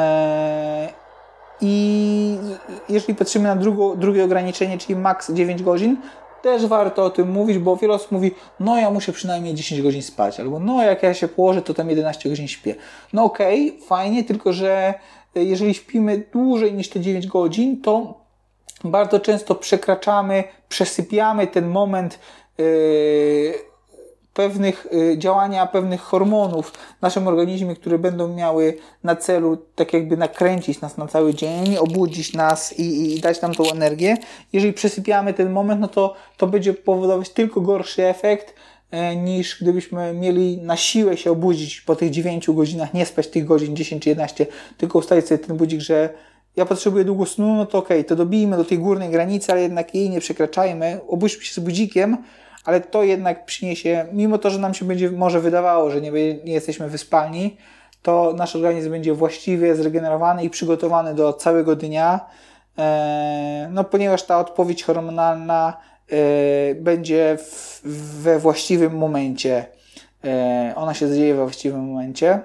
[1.61, 2.37] I
[2.89, 5.97] jeżeli patrzymy na drugo, drugie ograniczenie, czyli maks 9 godzin,
[6.47, 10.01] też warto o tym mówić, bo wiele osób mówi, no ja muszę przynajmniej 10 godzin
[10.01, 12.75] spać, albo no jak ja się położę, to tam 11 godzin śpię.
[13.13, 14.93] No okej, okay, fajnie, tylko że
[15.35, 18.13] jeżeli śpimy dłużej niż te 9 godzin, to
[18.83, 22.19] bardzo często przekraczamy, przesypiamy ten moment
[22.57, 22.65] yy,
[24.37, 30.17] pewnych y, działania pewnych hormonów w naszym organizmie, które będą miały na celu tak jakby
[30.17, 34.17] nakręcić nas na cały dzień, obudzić nas i, i dać nam tą energię.
[34.53, 38.53] Jeżeli przesypiamy ten moment, no to to będzie powodować tylko gorszy efekt
[38.91, 43.45] e, niż gdybyśmy mieli na siłę się obudzić po tych 9 godzinach, nie spać tych
[43.45, 44.45] godzin 10 czy 11,
[44.77, 46.09] tylko ustalić sobie ten budzik, że
[46.55, 49.61] ja potrzebuję długo snu, no to okej, okay, to dobijmy do tej górnej granicy, ale
[49.61, 52.17] jednak jej nie przekraczajmy, obudźmy się z budzikiem,
[52.67, 56.11] ale to jednak przyniesie, mimo to, że nam się będzie może wydawało, że nie,
[56.43, 57.57] nie jesteśmy wyspalni,
[58.01, 62.25] to nasz organizm będzie właściwie zregenerowany i przygotowany do całego dnia,
[62.77, 65.77] e, no ponieważ ta odpowiedź hormonalna
[66.11, 67.81] e, będzie w,
[68.21, 69.65] we właściwym momencie,
[70.23, 72.39] e, ona się dzieje we właściwym momencie,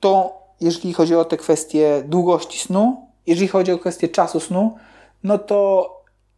[0.00, 4.76] to jeżeli chodzi o te kwestie długości snu, jeżeli chodzi o kwestię czasu snu,
[5.24, 5.90] no to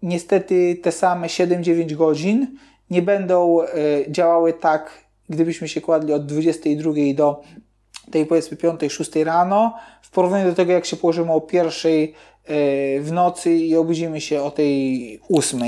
[0.02, 2.56] niestety te same 7-9 godzin
[2.92, 3.66] nie będą e,
[4.08, 4.90] działały tak,
[5.28, 7.42] gdybyśmy się kładli od 22 do
[8.10, 12.14] tej powiedzmy 5-6 rano, w porównaniu do tego, jak się położymy o pierwszej
[12.44, 12.54] e,
[13.00, 15.60] w nocy i obudzimy się o tej 8.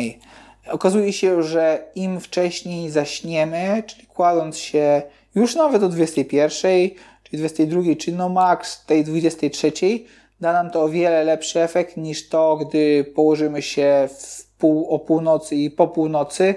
[0.70, 5.02] Okazuje się, że im wcześniej zaśniemy, czyli kładąc się
[5.34, 6.90] już nawet o 21,
[7.22, 9.72] czyli 22, czy no max tej 23,
[10.40, 14.08] da nam to o wiele lepszy efekt niż to, gdy położymy się
[14.58, 16.54] pół, o północy i po północy,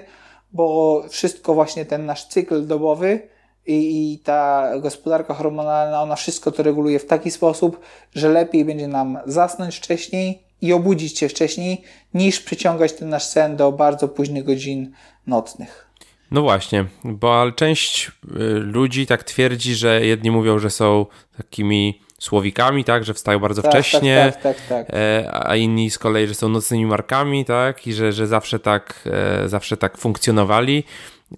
[0.52, 3.28] bo wszystko właśnie ten nasz cykl dobowy
[3.66, 7.80] i, i ta gospodarka hormonalna, ona wszystko to reguluje w taki sposób,
[8.14, 11.82] że lepiej będzie nam zasnąć wcześniej i obudzić się wcześniej,
[12.14, 14.92] niż przyciągać ten nasz sen do bardzo późnych godzin
[15.26, 15.88] nocnych.
[16.30, 21.06] No właśnie, bo część y, ludzi tak twierdzi, że jedni mówią, że są
[21.36, 24.96] takimi słowikami, tak, że wstają bardzo tak, wcześnie, tak, tak, tak, tak.
[24.96, 29.08] E, a inni z kolei, że są nocnymi markami, tak, i że, że zawsze tak,
[29.44, 30.84] e, zawsze tak funkcjonowali.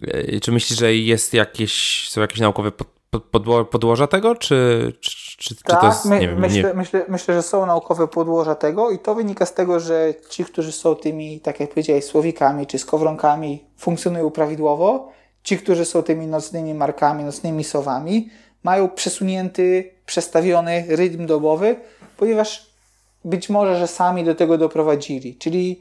[0.03, 2.73] E, czy myślisz, że jest jakieś, są jakieś naukowe
[3.71, 6.75] podłoża tego, czy, czy, czy, tak, to jest, my, wiem, myślę, nie...
[6.75, 10.73] myślę, myślę, że są naukowe podłoża tego i to wynika z tego, że ci, którzy
[10.73, 15.13] są tymi, tak jak powiedziałeś, słowikami czy skowronkami, funkcjonują prawidłowo.
[15.43, 18.31] Ci, którzy są tymi nocnymi markami, nocnymi sowami,
[18.63, 21.77] mają przesunięty, przestawiony rytm dobowy,
[22.17, 22.71] ponieważ
[23.25, 25.35] być może, że sami do tego doprowadzili.
[25.35, 25.81] Czyli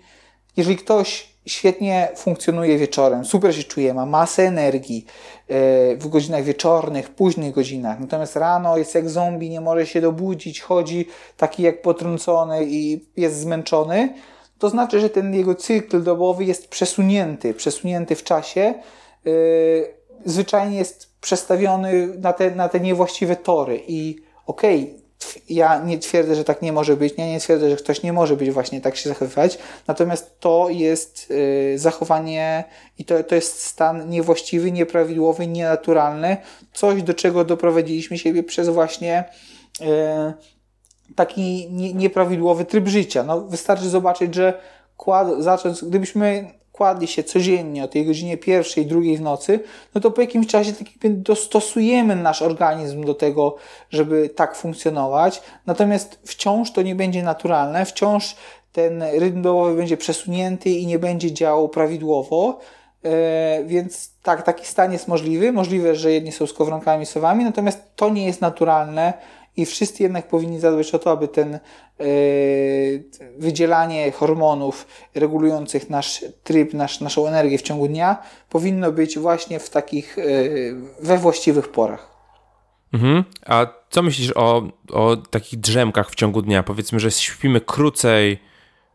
[0.58, 5.06] jeżeli ktoś świetnie funkcjonuje wieczorem, super się czuje, ma masę energii
[5.48, 10.62] e, w godzinach wieczornych, późnych godzinach, natomiast rano jest jak zombie, nie może się dobudzić,
[10.62, 11.08] chodzi
[11.38, 14.14] taki jak potrącony i jest zmęczony,
[14.60, 18.62] to znaczy, że ten jego cykl dobowy jest przesunięty, przesunięty w czasie.
[18.62, 19.32] E,
[20.26, 23.82] zwyczajnie jest przestawiony na te, na te niewłaściwe tory.
[23.88, 24.16] I
[24.46, 25.00] okej, okay,
[25.50, 28.36] ja nie twierdzę, że tak nie może być, ja nie twierdzę, że ktoś nie może
[28.36, 32.64] być właśnie tak się zachowywać, natomiast to jest y, zachowanie
[32.98, 36.38] i to, to jest stan niewłaściwy, nieprawidłowy, nienaturalny,
[36.74, 39.24] coś do czego doprowadziliśmy siebie przez właśnie
[39.82, 39.86] y,
[41.16, 43.24] taki nie, nieprawidłowy tryb życia.
[43.24, 44.54] No, wystarczy zobaczyć, że
[44.98, 49.60] kład, zacząć, gdybyśmy kładli się codziennie o tej godzinie pierwszej, drugiej w nocy,
[49.96, 53.56] no to po jakimś czasie tak jakby dostosujemy nasz organizm do tego,
[53.90, 55.42] żeby tak funkcjonować.
[55.66, 58.36] Natomiast wciąż to nie będzie naturalne, wciąż
[58.72, 62.60] ten rytm dobowy będzie przesunięty i nie będzie działał prawidłowo.
[63.06, 65.52] E, więc tak, taki stan jest możliwy.
[65.52, 69.14] Możliwe, że jedni są skowronkami sowami, natomiast to nie jest naturalne
[69.60, 71.60] i wszyscy jednak powinni zadbać o to, aby ten e,
[73.38, 78.18] wydzielanie hormonów regulujących nasz tryb, nasz, naszą energię w ciągu dnia
[78.50, 80.24] powinno być właśnie w takich, e,
[81.02, 82.10] we właściwych porach.
[82.94, 83.24] Mhm.
[83.46, 86.64] A co myślisz o, o takich drzemkach w ciągu dnia?
[86.64, 88.40] Powiedzmy, że śpimy krócej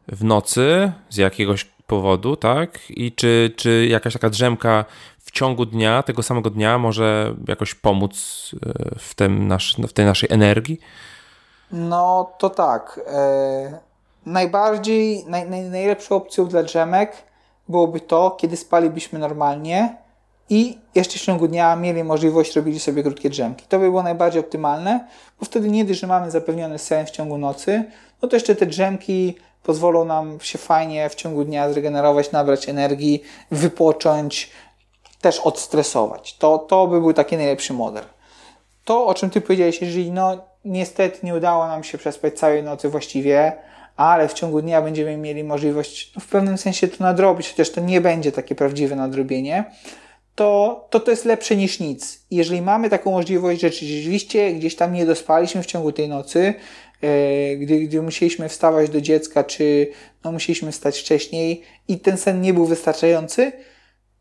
[0.08, 2.78] w nocy z jakiegoś powodu, tak?
[2.90, 4.84] I czy, czy jakaś taka drzemka
[5.34, 10.28] ciągu dnia, tego samego dnia może jakoś pomóc e, w, tym nasz, w tej naszej
[10.32, 10.80] energii?
[11.72, 13.00] No to tak.
[13.06, 13.78] E,
[14.26, 17.12] najbardziej, naj, naj, najlepszą opcją dla drzemek
[17.68, 19.96] byłoby to, kiedy spalibyśmy normalnie
[20.50, 23.64] i jeszcze w ciągu dnia mieli możliwość robili sobie krótkie drzemki.
[23.68, 25.08] To by było najbardziej optymalne,
[25.40, 27.84] bo wtedy nie dość, że mamy zapewniony sen w ciągu nocy,
[28.22, 33.22] no to jeszcze te drzemki pozwolą nam się fajnie w ciągu dnia zregenerować, nabrać energii,
[33.50, 34.50] wypocząć,
[35.24, 36.36] też odstresować.
[36.36, 38.04] To, to by był taki najlepszy model.
[38.84, 42.88] To, o czym Ty powiedziałeś, jeżeli no niestety nie udało nam się przespać całej nocy
[42.88, 43.52] właściwie,
[43.96, 47.80] ale w ciągu dnia będziemy mieli możliwość no, w pewnym sensie to nadrobić, chociaż to
[47.80, 49.64] nie będzie takie prawdziwe nadrobienie,
[50.34, 52.26] to, to to jest lepsze niż nic.
[52.30, 56.54] Jeżeli mamy taką możliwość, że rzeczywiście gdzieś tam nie dospaliśmy w ciągu tej nocy,
[57.02, 59.88] e, gdy, gdy musieliśmy wstawać do dziecka, czy
[60.24, 63.52] no, musieliśmy wstać wcześniej i ten sen nie był wystarczający,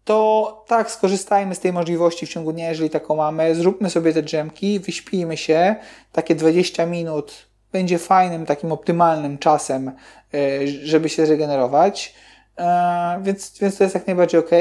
[0.05, 4.21] to tak, skorzystajmy z tej możliwości w ciągu dnia, jeżeli taką mamy, zróbmy sobie te
[4.21, 5.75] drzemki, wyśpijmy się,
[6.11, 9.91] takie 20 minut będzie fajnym, takim optymalnym czasem,
[10.33, 12.13] e, żeby się zregenerować.
[12.57, 14.51] E, więc, więc to jest jak najbardziej ok.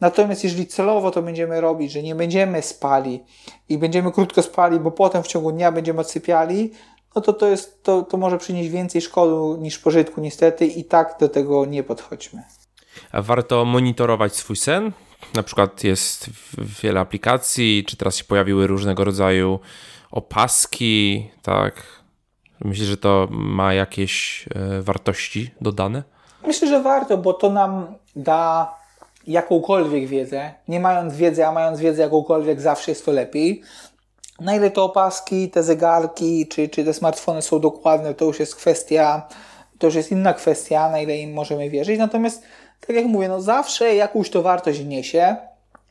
[0.00, 3.24] Natomiast jeżeli celowo to będziemy robić, że nie będziemy spali
[3.68, 6.72] i będziemy krótko spali, bo potem w ciągu dnia będziemy odsypiali,
[7.14, 11.16] no to to, jest, to, to może przynieść więcej szkody niż pożytku niestety i tak
[11.20, 12.42] do tego nie podchodźmy.
[13.12, 14.92] Warto monitorować swój sen?
[15.34, 16.30] Na przykład jest
[16.82, 19.60] wiele aplikacji, czy teraz się pojawiły różnego rodzaju
[20.10, 21.82] opaski, tak?
[22.60, 26.02] Myślisz, że to ma jakieś e, wartości dodane?
[26.46, 28.74] Myślę, że warto, bo to nam da
[29.26, 30.52] jakąkolwiek wiedzę.
[30.68, 33.62] Nie mając wiedzy, a mając wiedzę jakąkolwiek, zawsze jest to lepiej.
[34.40, 38.56] Na ile te opaski, te zegarki, czy, czy te smartfony są dokładne, to już jest
[38.56, 39.28] kwestia,
[39.78, 41.98] to już jest inna kwestia, na ile im możemy wierzyć.
[41.98, 42.42] Natomiast,
[42.86, 45.36] tak jak mówię, no zawsze jakąś to wartość niesie.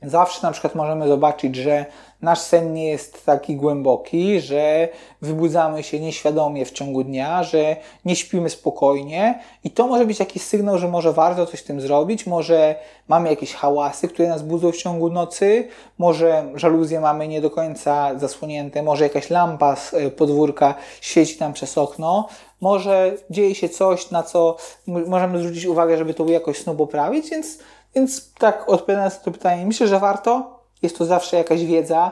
[0.04, 1.86] Zawsze na przykład możemy zobaczyć, że
[2.22, 4.90] nasz sen nie jest taki głęboki, że
[5.22, 10.42] wybudzamy się nieświadomie w ciągu dnia, że nie śpimy spokojnie i to może być jakiś
[10.42, 12.76] sygnał, że może warto coś z tym zrobić, może
[13.08, 18.20] mamy jakieś hałasy, które nas budzą w ciągu nocy, może żaluzje mamy nie do końca
[18.20, 22.28] zasłonięte, może jakaś lampa z e, podwórka świeci nam przez okno,
[22.62, 24.58] może dzieje się coś, na co
[24.88, 27.60] możemy zwrócić uwagę, żeby to jakoś snu poprawić, więc,
[27.96, 32.12] więc tak odpowiadając na to pytanie, myślę, że warto, jest to zawsze jakaś wiedza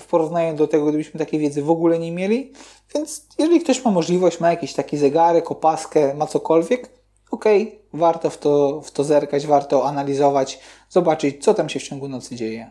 [0.00, 2.52] w porównaniu do tego, gdybyśmy takiej wiedzy w ogóle nie mieli.
[2.94, 6.90] Więc jeżeli ktoś ma możliwość, ma jakiś taki zegarek, opaskę, ma cokolwiek,
[7.30, 11.82] okej, okay, warto w to, w to zerkać, warto analizować, zobaczyć, co tam się w
[11.82, 12.70] ciągu nocy dzieje.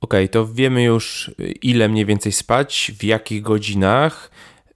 [0.00, 4.30] Okej, okay, to wiemy już, ile mniej więcej spać, w jakich godzinach.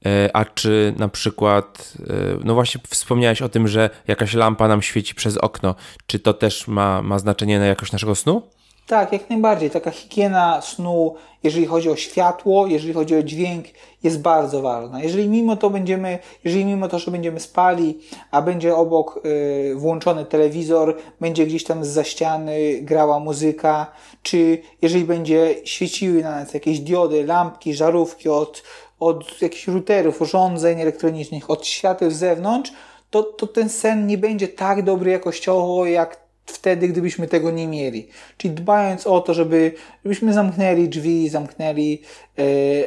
[0.07, 2.13] E, a czy na przykład, e,
[2.45, 5.75] no właśnie wspomniałeś o tym, że jakaś lampa nam świeci przez okno,
[6.07, 8.43] czy to też ma, ma znaczenie na jakość naszego snu?
[8.89, 9.71] Tak, jak najbardziej.
[9.71, 13.67] Taka higiena snu, jeżeli chodzi o światło, jeżeli chodzi o dźwięk,
[14.03, 15.03] jest bardzo ważna.
[15.03, 17.99] Jeżeli mimo to będziemy, jeżeli mimo to, że będziemy spali,
[18.31, 23.87] a będzie obok y, włączony telewizor, będzie gdzieś tam z za ściany grała muzyka,
[24.23, 28.63] czy jeżeli będzie świeciły na nas jakieś diody, lampki, żarówki od,
[29.01, 32.73] od jakichś routerów, urządzeń elektronicznych, od świateł z zewnątrz,
[33.11, 38.09] to, to ten sen nie będzie tak dobry jakościowo, jak wtedy, gdybyśmy tego nie mieli.
[38.37, 39.73] Czyli dbając o to, żeby,
[40.05, 42.03] żebyśmy zamknęli drzwi, zamknęli
[42.39, 42.43] e,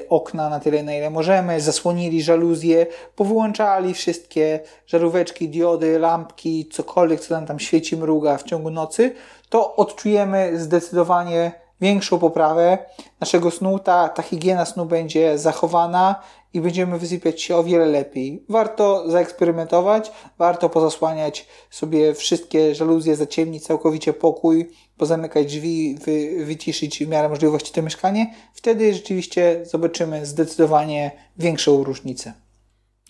[0.10, 7.34] okna na tyle, na ile możemy, zasłonili żaluzje, powyłączali wszystkie żaróweczki, diody, lampki, cokolwiek, co
[7.34, 9.16] nam tam świeci, mruga w ciągu nocy,
[9.50, 12.78] to odczujemy zdecydowanie większą poprawę
[13.20, 13.80] naszego snu.
[13.80, 16.16] Ta, ta higiena snu będzie zachowana
[16.54, 18.46] i będziemy wysypiać się o wiele lepiej.
[18.50, 27.08] Warto zaeksperymentować, warto pozasłaniać sobie wszystkie żaluzje, zaciemnić całkowicie pokój, pozamykać drzwi, wy, wyciszyć w
[27.08, 28.34] miarę możliwości to mieszkanie.
[28.54, 32.34] Wtedy rzeczywiście zobaczymy zdecydowanie większą różnicę.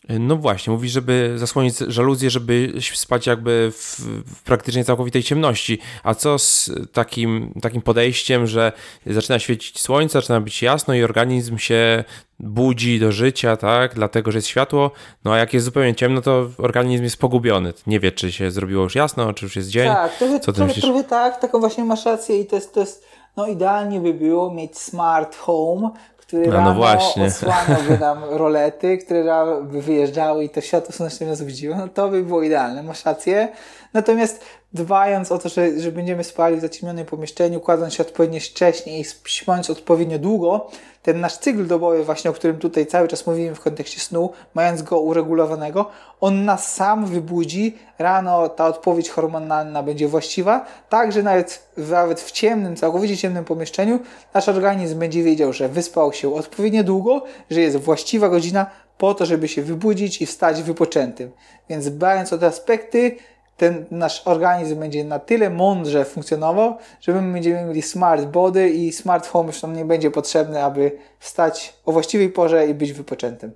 [0.10, 5.80] No właśnie, mówisz, żeby zasłonić żaluzję, żeby spać jakby w, w, praktycznie całkowitej ciemności.
[6.04, 8.72] A co z takim, takim podejściem, że
[9.06, 12.04] zaczyna świecić słońce, zaczyna być jasno i organizm się
[12.40, 13.96] budzi do życia, tak?
[13.96, 14.92] Dlatego, że jest światło.
[15.24, 17.74] No a jak jest zupełnie ciemno, to organizm jest pogubiony.
[17.88, 19.88] Nie wie, czy się zrobiło już jasno, czy już jest dzień.
[19.88, 23.06] Tak, trochę, co trochę, trochę tak, taką właśnie masz rację i to jest, to jest
[23.38, 25.90] no idealnie by było mieć smart home,
[26.32, 27.26] który no, rano właśnie.
[27.26, 32.24] odsłaniałby nam rolety, które by wyjeżdżały i to światło słoneczne nas budziło, no to by
[32.24, 33.48] było idealne, masz rację.
[33.94, 39.00] Natomiast dbając o to, że, że będziemy spali w zaciemnionym pomieszczeniu, kładąc się odpowiednio wcześnie
[39.00, 40.70] i śpiąc odpowiednio długo,
[41.02, 44.82] ten nasz cykl dobowy właśnie, o którym tutaj cały czas mówimy w kontekście snu, mając
[44.82, 45.90] go uregulowanego,
[46.22, 52.32] on nas sam wybudzi, rano ta odpowiedź hormonalna będzie właściwa, tak, że nawet, nawet w
[52.32, 54.00] ciemnym, całkowicie ciemnym pomieszczeniu
[54.34, 58.66] nasz organizm będzie wiedział, że wyspał się odpowiednio długo, że jest właściwa godzina
[58.98, 61.32] po to, żeby się wybudzić i wstać wypoczętym.
[61.70, 63.16] Więc dbając o te aspekty,
[63.62, 68.92] ten nasz organizm będzie na tyle mądrze funkcjonował, że my będziemy mieli smart body i
[68.92, 73.52] smart home już nam nie będzie potrzebny, aby wstać o właściwej porze i być wypoczętym.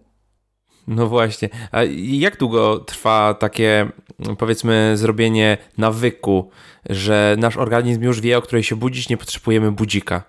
[0.87, 1.49] No właśnie.
[1.71, 3.89] A jak długo trwa takie,
[4.37, 6.49] powiedzmy, zrobienie nawyku,
[6.89, 10.23] że nasz organizm już wie, o której się budzić, nie potrzebujemy budzika?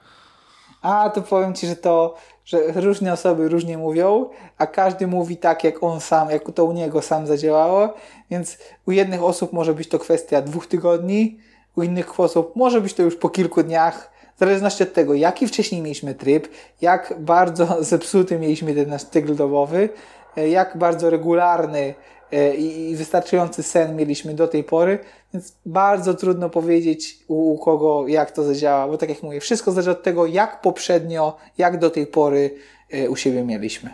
[0.86, 2.14] A, to powiem Ci, że to
[2.44, 6.72] że różne osoby różnie mówią, a każdy mówi tak, jak on sam, jak to u
[6.72, 7.94] niego sam zadziałało,
[8.30, 11.38] więc u jednych osób może być to kwestia dwóch tygodni,
[11.76, 15.46] u innych osób może być to już po kilku dniach, w zależności od tego, jaki
[15.46, 16.48] wcześniej mieliśmy tryb,
[16.80, 19.88] jak bardzo zepsuty mieliśmy ten nasz cykl dobowy,
[20.36, 21.94] e, jak bardzo regularny
[22.32, 24.98] e, i wystarczający sen mieliśmy do tej pory,
[25.36, 29.90] więc bardzo trudno powiedzieć u, kogo jak to zadziała, bo tak jak mówię, wszystko zależy
[29.90, 32.50] od tego, jak poprzednio, jak do tej pory
[32.90, 33.90] e, u siebie mieliśmy.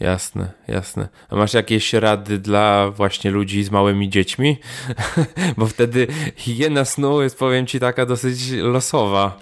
[0.00, 1.08] Jasne, jasne.
[1.30, 4.58] A masz jakieś rady dla właśnie ludzi z małymi dziećmi?
[5.58, 9.38] Bo wtedy higiena snu jest, powiem ci, taka dosyć losowa.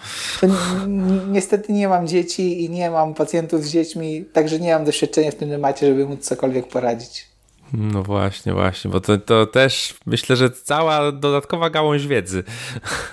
[1.28, 5.34] Niestety nie mam dzieci i nie mam pacjentów z dziećmi, także nie mam doświadczenia w
[5.34, 7.31] tym temacie, żeby móc cokolwiek poradzić.
[7.72, 12.44] No właśnie, właśnie, bo to, to też myślę, że cała dodatkowa gałąź wiedzy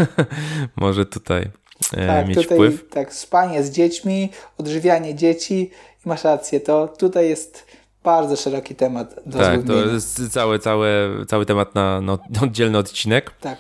[0.76, 1.50] może tutaj
[1.94, 2.90] e, tak, mieć tutaj, wpływ.
[2.90, 5.72] Tak, spanie z dziećmi, odżywianie dzieci
[6.06, 7.66] i masz rację, to tutaj jest
[8.04, 10.90] bardzo szeroki temat do Tak, to jest cały, cały,
[11.28, 13.32] cały temat na, na oddzielny odcinek.
[13.42, 13.58] Tak.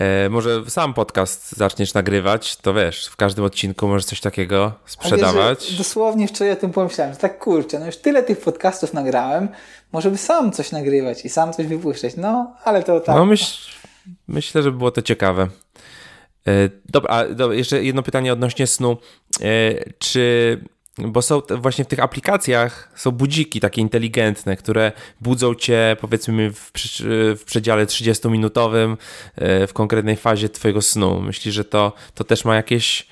[0.00, 5.66] E, może sam podcast zaczniesz nagrywać, to wiesz, w każdym odcinku możesz coś takiego sprzedawać.
[5.66, 9.48] Wiesz, dosłownie wczoraj o tym pomyślałem, że tak kurczę, no już tyle tych podcastów nagrałem,
[9.92, 13.16] może by sam coś nagrywać i sam coś wypuszczać, no ale to tak.
[13.16, 13.70] No myśl,
[14.28, 15.48] myślę, że było to ciekawe.
[16.46, 16.52] E,
[16.88, 18.96] dobra, a dobra, jeszcze jedno pytanie odnośnie snu.
[19.40, 20.58] E, czy
[20.98, 26.72] bo są właśnie w tych aplikacjach są budziki takie inteligentne, które budzą cię powiedzmy w,
[27.36, 28.96] w przedziale 30-minutowym
[29.36, 31.20] e, w konkretnej fazie twojego snu.
[31.20, 33.06] Myślisz, że to, to też ma jakieś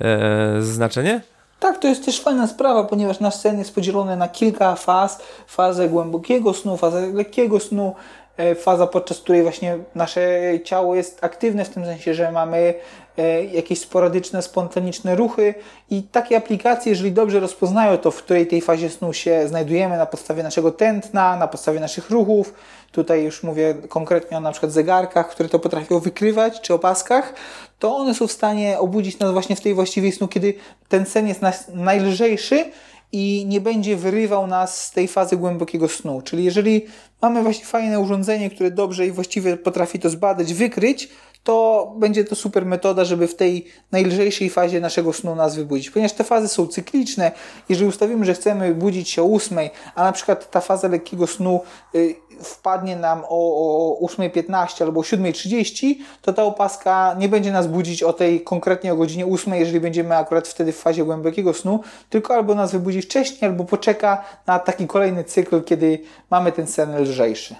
[0.00, 1.20] e, znaczenie?
[1.62, 5.18] Tak, to jest też fajna sprawa, ponieważ nasz sen jest podzielony na kilka faz.
[5.46, 7.94] Fazę głębokiego snu, fazę lekkiego snu,
[8.36, 12.74] e, faza, podczas której właśnie nasze ciało jest aktywne, w tym sensie, że mamy
[13.18, 15.54] E, jakieś sporadyczne, spontaniczne ruchy
[15.90, 20.06] i takie aplikacje, jeżeli dobrze rozpoznają to, w której tej fazie snu się znajdujemy na
[20.06, 22.54] podstawie naszego tętna, na podstawie naszych ruchów,
[22.92, 27.34] tutaj już mówię konkretnie o na przykład zegarkach, które to potrafią wykrywać, czy opaskach,
[27.78, 30.54] to one są w stanie obudzić nas właśnie w tej właściwej snu, kiedy
[30.88, 31.40] ten sen jest
[31.74, 32.64] najlżejszy
[33.12, 36.22] i nie będzie wyrywał nas z tej fazy głębokiego snu.
[36.22, 36.86] Czyli jeżeli
[37.22, 41.08] mamy właśnie fajne urządzenie, które dobrze i właściwie potrafi to zbadać, wykryć,
[41.44, 45.90] to będzie to super metoda, żeby w tej najlżejszej fazie naszego snu nas wybudzić.
[45.90, 47.32] Ponieważ te fazy są cykliczne,
[47.68, 49.58] jeżeli ustawimy, że chcemy budzić się o 8,
[49.94, 51.60] a na przykład ta faza lekkiego snu
[51.94, 57.66] y, wpadnie nam o, o 8.15 albo o 7.30, to ta opaska nie będzie nas
[57.66, 61.80] budzić o tej konkretnie o godzinie 8, jeżeli będziemy akurat wtedy w fazie głębokiego snu,
[62.10, 65.98] tylko albo nas wybudzi wcześniej, albo poczeka na taki kolejny cykl, kiedy
[66.30, 67.56] mamy ten sen lżejszy.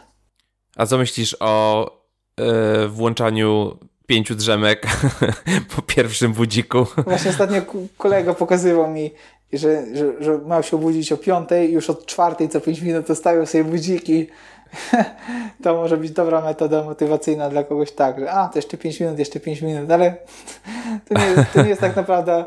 [0.76, 2.02] A co myślisz o
[2.40, 3.76] E, włączaniu
[4.06, 4.86] pięciu drzemek
[5.76, 6.86] po pierwszym budziku.
[7.06, 7.62] Właśnie ostatnio
[7.98, 9.10] kolega pokazywał mi,
[9.52, 13.14] że, że, że miał się obudzić o piątej, już od czwartej co pięć minut to
[13.46, 14.28] sobie budziki.
[15.62, 19.18] to może być dobra metoda motywacyjna dla kogoś tak, że a, to jeszcze 5 minut,
[19.18, 20.16] jeszcze 5 minut, ale
[21.08, 22.44] to nie, to nie jest tak naprawdę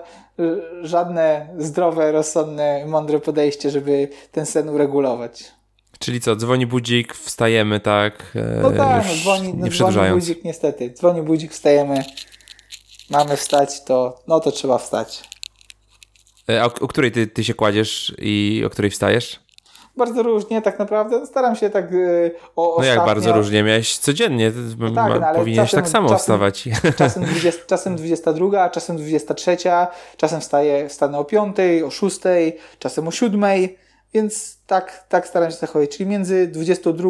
[0.81, 5.51] żadne zdrowe, rozsądne, mądre podejście, żeby ten sen uregulować.
[5.99, 8.31] Czyli co, dzwoni budzik, wstajemy, tak?
[8.35, 10.93] E, no tak, no dzwoni, no dzwoni budzik niestety.
[10.93, 12.03] Dzwoni budzik, wstajemy,
[13.09, 15.23] mamy wstać, to no to trzeba wstać.
[16.49, 19.44] E, a o, o której ty, ty się kładziesz i o której wstajesz?
[19.97, 21.25] Bardzo różnie, tak naprawdę.
[21.25, 23.63] Staram się tak yy, o No jak bardzo różnie?
[23.63, 26.69] Miałeś codziennie, no tak, no, powinieneś czasem, tak samo czasem, wstawać.
[26.97, 29.57] Czasem, 20, czasem 22, czasem 23,
[30.17, 32.19] czasem wstaję, wstanę o 5, o 6,
[32.79, 33.43] czasem o 7
[34.15, 35.89] więc tak, tak staram się zachować.
[35.89, 37.09] Czyli między 22,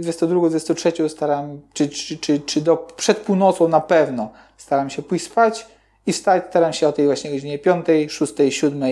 [0.00, 5.24] 22, 23 staram, czy, czy, czy, czy do, przed północą na pewno staram się pójść
[5.24, 5.66] spać
[6.06, 8.82] i wstać staram się o tej właśnie godzinie 5, 6, 7,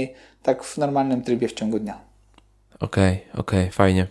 [0.42, 2.13] tak w normalnym trybie w ciągu dnia.
[2.84, 4.06] Okej, okay, okej, okay, fajnie.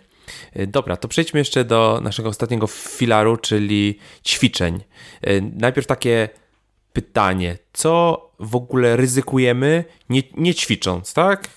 [0.56, 4.80] Y, dobra, to przejdźmy jeszcze do naszego ostatniego filaru, czyli ćwiczeń.
[5.26, 6.28] Y, najpierw takie
[6.92, 11.48] pytanie, co w ogóle ryzykujemy nie, nie ćwicząc, tak?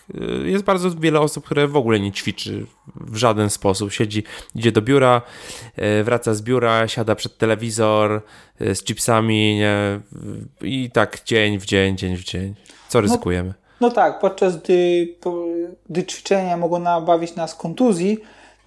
[0.43, 2.65] Y, jest bardzo wiele osób, które w ogóle nie ćwiczy
[2.95, 3.91] w żaden sposób.
[3.91, 4.23] Siedzi,
[4.55, 5.21] idzie do biura,
[6.03, 8.21] wraca z biura, siada przed telewizor
[8.59, 9.99] z chipsami nie?
[10.61, 12.55] i tak dzień w dzień, dzień w dzień.
[12.89, 13.49] Co no, ryzykujemy?
[13.49, 15.07] No, no tak, podczas gdy,
[15.89, 18.17] gdy ćwiczenia mogą nabawić nas kontuzji,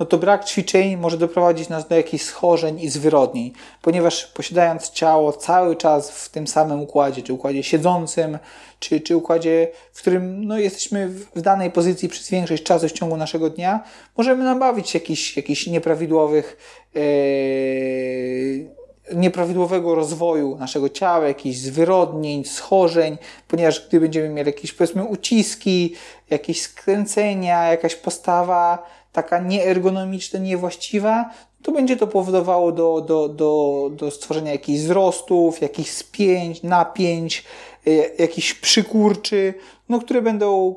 [0.00, 5.32] no to brak ćwiczeń może doprowadzić nas do jakichś schorzeń i zwyrodnień, ponieważ posiadając ciało
[5.32, 8.38] cały czas w tym samym układzie, czy układzie siedzącym,
[8.78, 13.16] czy, czy układzie, w którym no, jesteśmy w danej pozycji przez większość czasu w ciągu
[13.16, 13.80] naszego dnia,
[14.16, 16.56] możemy nabawić jakichś, jakichś nieprawidłowych
[16.94, 18.79] yy,
[19.14, 23.18] nieprawidłowego rozwoju naszego ciała, jakichś zwyrodnień, schorzeń,
[23.48, 25.94] ponieważ gdy będziemy mieli jakieś powiedzmy uciski,
[26.30, 31.30] jakieś skręcenia, jakaś postawa taka nieergonomiczna, niewłaściwa,
[31.62, 37.44] to będzie to powodowało do, do, do, do stworzenia jakichś wzrostów, jakichś spięć, napięć,
[37.86, 39.54] e, jakichś przykurczy,
[39.88, 40.74] no, które będą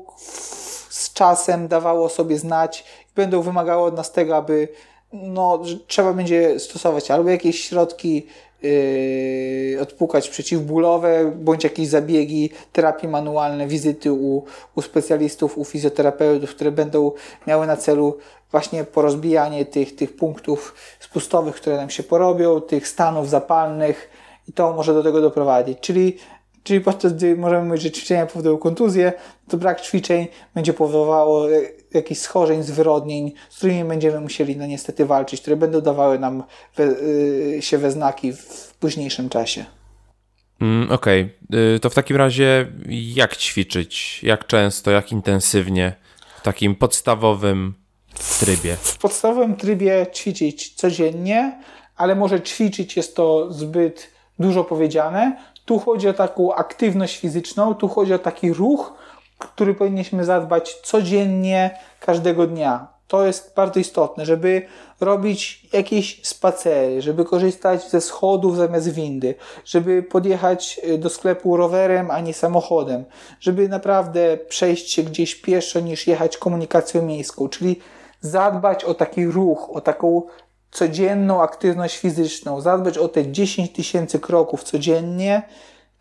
[0.88, 4.68] z czasem dawało sobie znać i będą wymagały od nas tego, aby
[5.14, 8.26] no, trzeba będzie stosować albo jakieś środki
[8.62, 16.72] yy, odpukać przeciwbólowe, bądź jakieś zabiegi, terapie manualne, wizyty u, u specjalistów, u fizjoterapeutów, które
[16.72, 17.12] będą
[17.46, 18.18] miały na celu
[18.50, 24.10] właśnie porozbijanie tych, tych punktów spustowych, które nam się porobią, tych stanów zapalnych
[24.48, 25.78] i to może do tego doprowadzić.
[25.80, 26.18] Czyli
[26.64, 29.12] Czyli podczas gdy możemy mówić, że ćwiczenia powodują kontuzję,
[29.48, 31.46] to brak ćwiczeń będzie powodowało
[31.94, 36.42] jakichś schorzeń, zwyrodnień, z którymi będziemy musieli no niestety walczyć, które będą dawały nam
[36.76, 39.64] we, y, się we znaki w późniejszym czasie.
[40.60, 41.80] Mm, Okej, okay.
[41.80, 44.20] to w takim razie jak ćwiczyć?
[44.22, 45.94] Jak często, jak intensywnie?
[46.38, 47.74] W takim podstawowym
[48.40, 48.76] trybie?
[48.76, 51.60] W podstawowym trybie ćwiczyć codziennie,
[51.96, 55.36] ale może ćwiczyć jest to zbyt dużo powiedziane.
[55.64, 58.92] Tu chodzi o taką aktywność fizyczną, tu chodzi o taki ruch,
[59.38, 62.94] który powinniśmy zadbać codziennie, każdego dnia.
[63.08, 64.62] To jest bardzo istotne, żeby
[65.00, 69.34] robić jakieś spacery, żeby korzystać ze schodów zamiast windy,
[69.64, 73.04] żeby podjechać y, do sklepu rowerem, a nie samochodem,
[73.40, 77.80] żeby naprawdę przejść się gdzieś pieszo niż jechać komunikacją miejską, czyli
[78.20, 80.22] zadbać o taki ruch, o taką
[80.70, 85.42] codzienną aktywność fizyczną, zadbać o te 10 tysięcy kroków codziennie,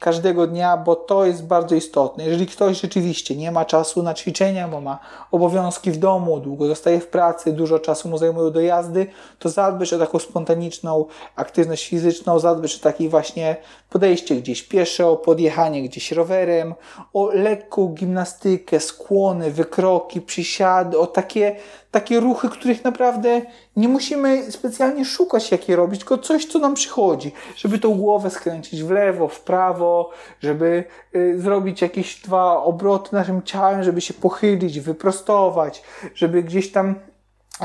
[0.03, 2.25] każdego dnia, bo to jest bardzo istotne.
[2.25, 4.99] Jeżeli ktoś rzeczywiście nie ma czasu na ćwiczenia, bo ma
[5.31, 9.07] obowiązki w domu, długo zostaje w pracy, dużo czasu mu zajmują dojazdy,
[9.39, 11.05] to zadbać o taką spontaniczną
[11.35, 13.55] aktywność fizyczną, zadbać o takie właśnie
[13.89, 16.75] podejście gdzieś pieszo, podjechanie gdzieś rowerem,
[17.13, 21.55] o lekką gimnastykę, skłony, wykroki, przysiady, o takie
[21.93, 23.41] takie ruchy, których naprawdę
[23.75, 28.83] nie musimy specjalnie szukać, jakie robić, tylko coś, co nam przychodzi, żeby tą głowę skręcić
[28.83, 30.09] w lewo, w prawo,
[30.41, 30.83] żeby
[31.15, 35.83] y, zrobić jakieś dwa obroty naszym ciałem, żeby się pochylić, wyprostować,
[36.15, 36.95] żeby gdzieś tam
[37.61, 37.63] y,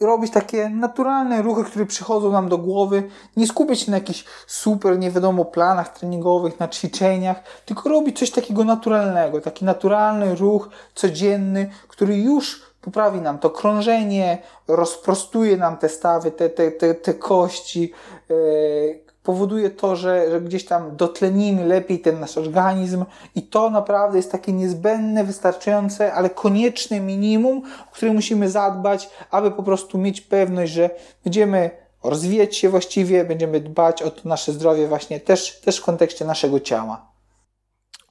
[0.00, 3.02] robić takie naturalne ruchy, które przychodzą nam do głowy,
[3.36, 8.30] nie skupiać się na jakichś super, nie wiadomo, planach treningowych, na ćwiczeniach, tylko robić coś
[8.30, 14.38] takiego naturalnego, taki naturalny ruch codzienny, który już poprawi nam to krążenie,
[14.68, 17.92] rozprostuje nam te stawy, te, te, te, te kości,
[18.28, 23.04] yy, powoduje to, że, że gdzieś tam dotlenimy lepiej ten nasz organizm
[23.34, 29.50] i to naprawdę jest takie niezbędne, wystarczające, ale konieczne minimum, o które musimy zadbać, aby
[29.50, 30.90] po prostu mieć pewność, że
[31.24, 31.70] będziemy
[32.02, 36.60] rozwijać się właściwie, będziemy dbać o to nasze zdrowie właśnie też, też w kontekście naszego
[36.60, 37.13] ciała.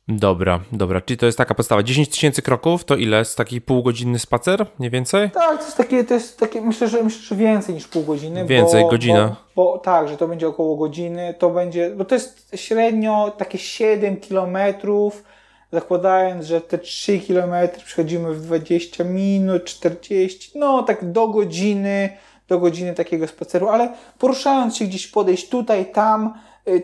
[0.07, 1.01] Dobra, dobra.
[1.01, 1.84] Czyli to jest taka podstawa.
[1.84, 3.25] 10 tysięcy kroków to ile?
[3.25, 4.65] Z taki półgodzinny spacer?
[4.80, 5.31] Mniej więcej?
[5.31, 8.45] Tak, to jest takie, to jest takie myślę, że, myślę, że więcej niż pół godziny.
[8.45, 9.35] Więcej, bo, godzina.
[9.55, 11.35] Bo, bo, tak, że to będzie około godziny.
[11.39, 15.23] To będzie, bo to jest średnio takie 7 kilometrów,
[15.71, 22.09] zakładając, że te 3 kilometry przechodzimy w 20 minut, 40, no tak do godziny,
[22.47, 26.34] do godziny takiego spaceru, ale poruszając się gdzieś podejść tutaj, tam,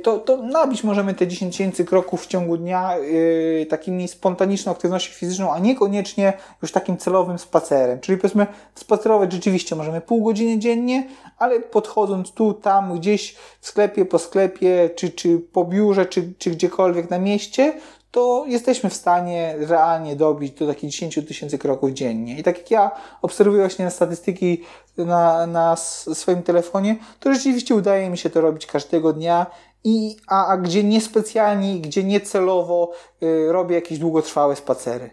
[0.04, 5.14] to, to nabić możemy te 10 tysięcy kroków w ciągu dnia yy, takimi spontaniczną aktywnością
[5.14, 8.00] fizyczną, a niekoniecznie już takim celowym spacerem.
[8.00, 11.08] Czyli powiedzmy, spacerować rzeczywiście możemy pół godziny dziennie,
[11.38, 16.50] ale podchodząc tu, tam, gdzieś w sklepie, po sklepie, czy, czy po biurze, czy, czy
[16.50, 17.74] gdziekolwiek na mieście,
[18.12, 22.40] to jesteśmy w stanie realnie dobić do takich 10 tysięcy kroków dziennie.
[22.40, 22.92] I tak jak ja
[23.22, 24.64] obserwuję właśnie na statystyki
[24.98, 29.46] na, na swoim telefonie, to rzeczywiście udaje mi się to robić każdego dnia
[29.84, 32.92] i, a, a gdzie niespecjalnie, gdzie niecelowo
[33.24, 35.10] y, robię jakieś długotrwałe spacery.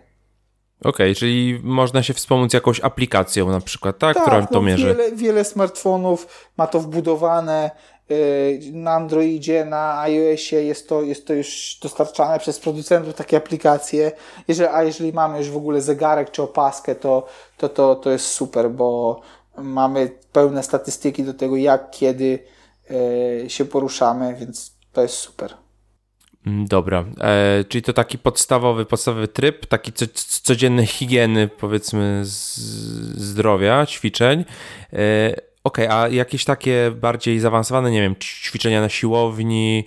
[0.80, 4.14] Okej, okay, czyli można się wspomóc jakąś aplikacją na przykład, tak?
[4.14, 4.86] tak która to no, mierzy.
[4.86, 7.70] Wiele, wiele smartfonów ma to wbudowane.
[8.10, 14.12] Y, na Androidzie, na iOSie jest to, jest to już dostarczane przez producentów takie aplikacje.
[14.48, 17.26] Jeżeli, a jeżeli mamy już w ogóle zegarek czy opaskę, to,
[17.56, 19.20] to, to, to jest super, bo
[19.58, 22.38] mamy pełne statystyki do tego, jak, kiedy
[23.48, 25.54] się poruszamy, więc to jest super.
[26.46, 30.06] Mm, dobra, e, czyli to taki podstawowy, podstawowy tryb, taki co,
[30.42, 32.20] codziennej higieny, powiedzmy,
[33.14, 34.44] zdrowia, ćwiczeń.
[34.92, 39.84] E, Okej, okay, a jakieś takie bardziej zaawansowane, nie wiem, ćwiczenia na siłowni,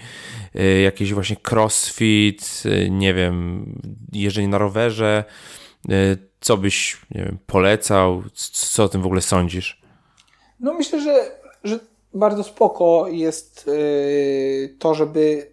[0.55, 3.65] y, jakieś właśnie crossfit, y, nie wiem,
[4.11, 5.23] jeżdżenie na rowerze,
[6.39, 9.81] co byś, nie wiem, polecał, co o tym w ogóle sądzisz?
[10.59, 11.31] No myślę, że,
[11.63, 11.79] że
[12.13, 13.69] bardzo spoko jest
[14.79, 15.51] to, żeby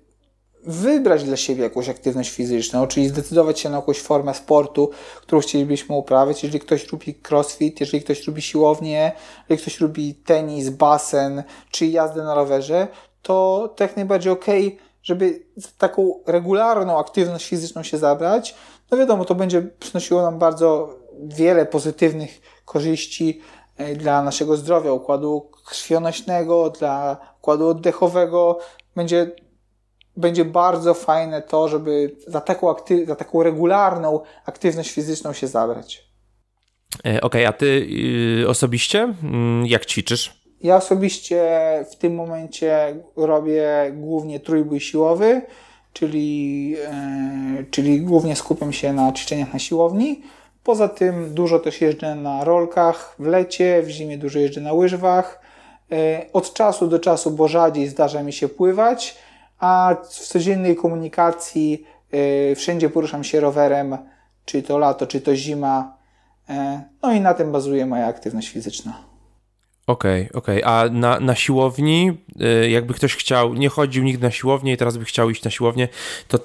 [0.68, 5.96] wybrać dla siebie jakąś aktywność fizyczną, czyli zdecydować się na jakąś formę sportu, którą chcielibyśmy
[5.96, 6.42] uprawiać.
[6.42, 9.12] Jeżeli ktoś lubi crossfit, jeżeli ktoś lubi siłownię,
[9.48, 12.88] jeżeli ktoś lubi tenis, basen czy jazdę na rowerze,
[13.22, 14.46] to, to jak najbardziej ok,
[15.02, 15.42] żeby
[15.78, 18.54] taką regularną aktywność fizyczną się zabrać.
[18.90, 23.40] No wiadomo, to będzie przynosiło nam bardzo wiele pozytywnych korzyści
[23.96, 28.58] dla naszego zdrowia, układu krwionośnego, dla układu oddechowego.
[28.96, 29.30] Będzie
[30.16, 36.06] będzie bardzo fajne to, żeby za taką, akty- za taką regularną aktywność fizyczną się zabrać.
[36.96, 37.88] E, okej, okay, a ty
[38.42, 40.46] y, osobiście mm, jak ćwiczysz?
[40.62, 41.50] Ja osobiście
[41.92, 45.42] w tym momencie robię głównie trójbój siłowy,
[45.92, 50.22] czyli, e, czyli głównie skupiam się na ćwiczeniach na siłowni.
[50.66, 55.40] Poza tym dużo też jeżdżę na rolkach w lecie, w zimie dużo jeżdżę na łyżwach.
[55.92, 59.18] E, od czasu do czasu, bo rzadziej zdarza mi się pływać,
[59.58, 63.98] a w codziennej komunikacji yy, wszędzie poruszam się rowerem,
[64.44, 65.96] czy to lato, czy to zima.
[66.48, 66.54] Yy,
[67.02, 69.05] no i na tym bazuje moja aktywność fizyczna.
[69.86, 70.62] Okej, okay, okej.
[70.62, 70.74] Okay.
[70.74, 74.96] A na, na siłowni, yy, jakby ktoś chciał, nie chodził nigdy na siłownię i teraz
[74.96, 75.88] by chciał iść na siłownię,
[76.28, 76.38] to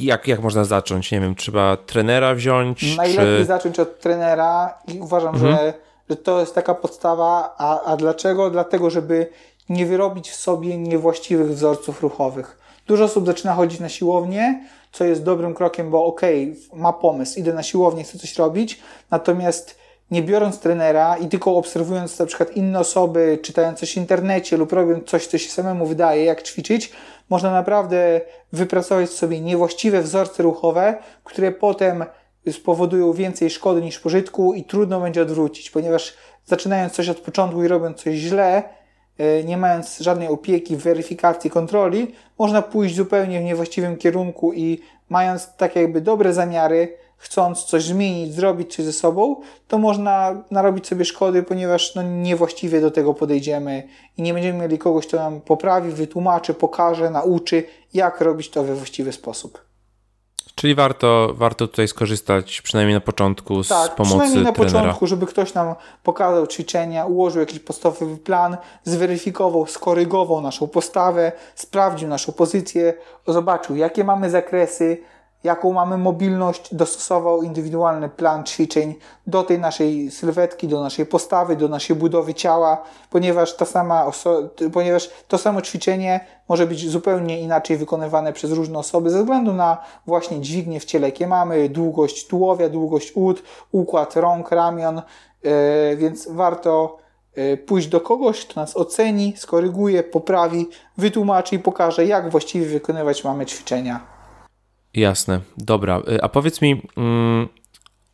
[0.00, 1.10] jak, jak można zacząć?
[1.12, 2.96] Nie wiem, trzeba trenera wziąć?
[2.96, 3.44] Najlepiej czy...
[3.44, 5.56] zacząć od trenera i uważam, mhm.
[5.56, 5.74] że,
[6.10, 7.54] że to jest taka podstawa.
[7.58, 8.50] A, a dlaczego?
[8.50, 9.26] Dlatego, żeby
[9.68, 12.58] nie wyrobić w sobie niewłaściwych wzorców ruchowych.
[12.86, 17.40] Dużo osób zaczyna chodzić na siłownię, co jest dobrym krokiem, bo okej, okay, ma pomysł,
[17.40, 18.80] idę na siłownię, chcę coś robić,
[19.10, 19.79] natomiast
[20.10, 24.72] nie biorąc trenera i tylko obserwując na przykład inne osoby, czytając coś w internecie lub
[24.72, 26.92] robiąc coś, co się samemu wydaje, jak ćwiczyć,
[27.30, 28.20] można naprawdę
[28.52, 32.04] wypracować sobie niewłaściwe wzorce ruchowe, które potem
[32.52, 36.14] spowodują więcej szkody niż pożytku i trudno będzie odwrócić, ponieważ
[36.46, 38.62] zaczynając coś od początku i robiąc coś źle,
[39.20, 45.56] E, nie mając żadnej opieki, weryfikacji, kontroli, można pójść zupełnie w niewłaściwym kierunku i mając
[45.56, 49.36] tak jakby dobre zamiary, chcąc coś zmienić, zrobić coś ze sobą,
[49.68, 54.78] to można narobić sobie szkody, ponieważ no, niewłaściwie do tego podejdziemy i nie będziemy mieli
[54.78, 57.64] kogoś, kto nam poprawi, wytłumaczy, pokaże, nauczy,
[57.94, 59.70] jak robić to we właściwy sposób.
[60.54, 64.80] Czyli warto, warto tutaj skorzystać przynajmniej na początku z tak, pomocy przynajmniej na trenera.
[64.80, 72.08] początku, żeby ktoś nam pokazał ćwiczenia, ułożył jakiś podstawowy plan, zweryfikował, skorygował naszą postawę, sprawdził
[72.08, 72.94] naszą pozycję,
[73.26, 75.02] zobaczył jakie mamy zakresy,
[75.44, 78.94] jaką mamy mobilność, dostosował indywidualny plan ćwiczeń
[79.26, 84.10] do tej naszej sylwetki, do naszej postawy, do naszej budowy ciała, ponieważ, ta sama
[84.72, 89.78] ponieważ to samo ćwiczenie może być zupełnie inaczej wykonywane przez różne osoby ze względu na
[90.06, 93.42] właśnie dźwignię w ciele, jakie mamy, długość tułowia, długość ud,
[93.72, 95.02] układ rąk, ramion,
[95.42, 95.50] yy,
[95.96, 96.98] więc warto
[97.34, 103.24] e, pójść do kogoś, kto nas oceni, skoryguje, poprawi, wytłumaczy i pokaże, jak właściwie wykonywać
[103.24, 104.19] mamy ćwiczenia.
[104.94, 106.02] Jasne, dobra.
[106.08, 107.48] Y, a powiedz mi, mm,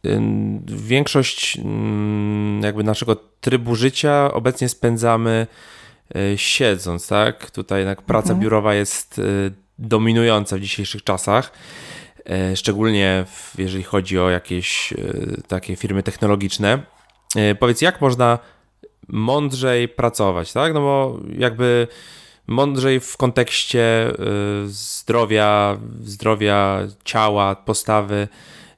[0.06, 0.20] y,
[0.66, 5.46] większość mm, jakby naszego trybu życia obecnie spędzamy
[6.16, 7.50] y, siedząc, tak?
[7.50, 8.40] Tutaj jednak praca mhm.
[8.40, 9.20] biurowa jest
[9.78, 11.52] dominująca w dzisiejszych czasach.
[12.54, 13.24] Szczególnie
[13.58, 14.94] jeżeli chodzi o jakieś
[15.48, 16.82] takie firmy technologiczne.
[17.58, 18.38] Powiedz, jak można
[19.08, 20.74] mądrzej pracować, tak?
[20.74, 21.88] No bo jakby
[22.46, 28.28] mądrzej w kontekście y, zdrowia, zdrowia ciała, postawy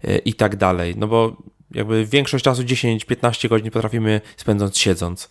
[0.05, 0.95] y, i tak dalej.
[0.97, 1.33] No bo
[1.71, 5.31] jakby większość czasu 10-15 godzin potrafimy spędzać siedząc.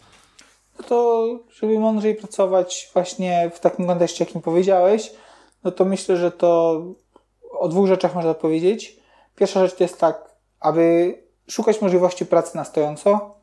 [0.80, 1.28] No to,
[1.60, 5.12] żeby mądrzej pracować właśnie w takim kontekście, jakim powiedziałeś,
[5.64, 6.82] no to myślę, że to
[7.52, 9.00] o dwóch rzeczach można powiedzieć.
[9.36, 11.16] Pierwsza rzecz to jest tak, aby
[11.50, 13.36] szukać możliwości pracy na stojąco,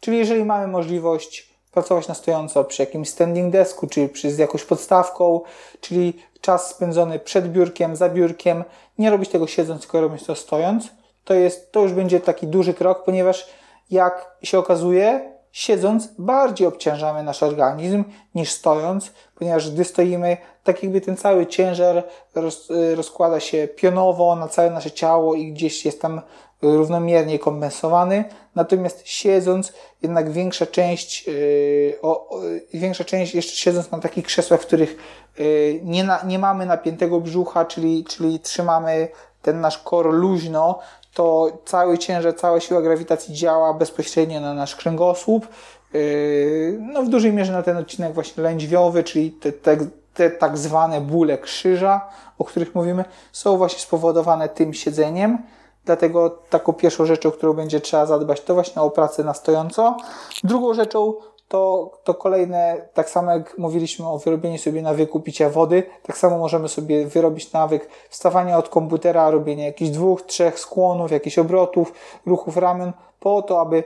[0.00, 4.64] czyli jeżeli mamy możliwość pracować na stojąco przy jakimś standing desku, czy przy z jakąś
[4.64, 5.40] podstawką,
[5.80, 8.64] czyli czas spędzony przed biurkiem, za biurkiem,
[8.98, 10.88] nie robić tego siedząc, tylko robić to stojąc,
[11.24, 13.48] to, jest, to już będzie taki duży krok, ponieważ
[13.90, 18.04] jak się okazuje, siedząc bardziej obciążamy nasz organizm
[18.34, 22.04] niż stojąc, ponieważ gdy stoimy, tak jakby ten cały ciężar
[22.34, 26.20] roz, rozkłada się pionowo na całe nasze ciało i gdzieś jest tam
[26.62, 28.24] równomiernie kompensowany.
[28.54, 29.72] Natomiast siedząc,
[30.02, 32.40] jednak większa część, yy, o, o,
[32.74, 34.96] większa część jeszcze siedząc na takich krzesłach, w których
[35.38, 39.08] yy, nie, na, nie mamy napiętego brzucha, czyli, czyli trzymamy
[39.42, 40.78] ten nasz kor luźno,
[41.14, 45.48] to cały ciężar, cała siła grawitacji działa bezpośrednio na nasz kręgosłup.
[45.94, 49.76] Yy, no w dużej mierze na ten odcinek właśnie lędźwiowy, czyli te, te,
[50.14, 52.08] te tak zwane bóle krzyża,
[52.38, 55.38] o których mówimy, są właśnie spowodowane tym siedzeniem.
[55.84, 59.96] Dlatego taką pierwszą rzeczą, którą będzie trzeba zadbać, to właśnie o pracę na stojąco.
[60.44, 61.14] Drugą rzeczą
[61.52, 66.38] to, to kolejne, tak samo jak mówiliśmy o wyrobieniu sobie nawyku picia wody, tak samo
[66.38, 71.92] możemy sobie wyrobić nawyk wstawania od komputera, robienia jakichś dwóch, trzech skłonów, jakichś obrotów,
[72.26, 73.84] ruchów ramion, po to, aby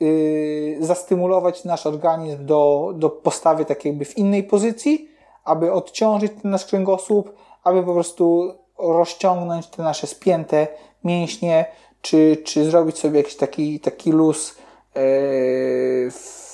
[0.00, 5.08] yy, zastymulować nasz organizm do, do postawy tak jakby w innej pozycji,
[5.44, 7.32] aby odciążyć ten nasz kręgosłup,
[7.64, 10.68] aby po prostu rozciągnąć te nasze spięte
[11.06, 11.64] mięśnie,
[12.02, 14.54] czy, czy zrobić sobie jakiś taki, taki luz
[14.94, 16.46] yy, w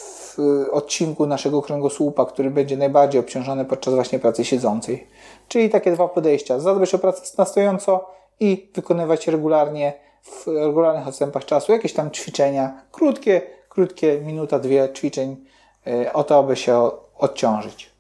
[0.71, 5.07] odcinku naszego kręgosłupa, który będzie najbardziej obciążony podczas właśnie pracy siedzącej.
[5.49, 6.61] Czyli takie dwa podejścia.
[6.61, 8.11] Zadbać o pracę na stojąco
[8.41, 9.93] i wykonywać regularnie
[10.23, 15.45] w regularnych odstępach czasu jakieś tam ćwiczenia, krótkie, krótkie, minuta, dwie ćwiczeń
[15.87, 17.93] yy, o to, aby się odciążyć.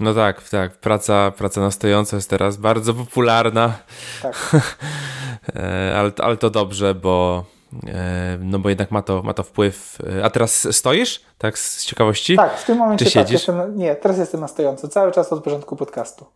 [0.00, 0.76] No tak, tak.
[0.76, 3.78] Praca, praca na stojąco jest teraz bardzo popularna.
[4.22, 4.50] Tak.
[5.56, 7.44] E, ale, ale to dobrze, bo
[7.86, 9.98] e, no bo jednak ma to, ma to wpływ.
[10.18, 11.20] E, a teraz stoisz?
[11.38, 12.36] Tak, z ciekawości?
[12.36, 13.30] Tak, w tym momencie Czy tak?
[13.30, 16.26] Jestem, nie, teraz jestem na stojąco, cały czas od początku podcastu.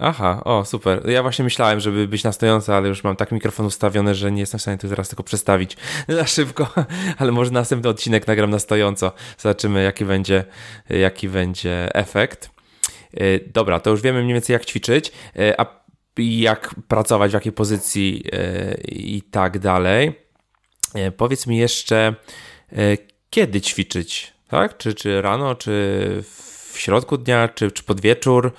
[0.00, 1.08] Aha, o super.
[1.08, 4.40] Ja właśnie myślałem, żeby być na stojąco, ale już mam tak mikrofon ustawiony, że nie
[4.40, 5.76] jestem w stanie tu teraz tylko przestawić
[6.08, 6.68] na szybko,
[7.18, 9.12] ale może następny odcinek nagram na stojąco.
[9.38, 10.44] Zobaczymy, jaki będzie,
[10.90, 12.50] jaki będzie efekt.
[13.46, 15.12] Dobra, to już wiemy mniej więcej, jak ćwiczyć.
[15.58, 15.66] A
[16.18, 20.20] jak pracować, w jakiej pozycji e, i tak dalej.
[20.94, 22.14] E, powiedz mi jeszcze,
[22.72, 22.96] e,
[23.30, 24.76] kiedy ćwiczyć, tak?
[24.76, 25.70] Czy, czy rano, czy
[26.72, 28.52] w środku dnia, czy, czy pod wieczór?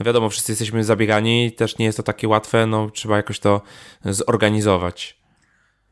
[0.00, 3.60] No wiadomo, wszyscy jesteśmy zabiegani, też nie jest to takie łatwe, no trzeba jakoś to
[4.04, 5.22] zorganizować.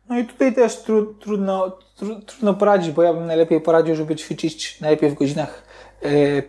[0.09, 4.17] No i tutaj też tru, trudno, tru, trudno poradzić, bo ja bym najlepiej poradził, żeby
[4.17, 5.63] ćwiczyć najlepiej w godzinach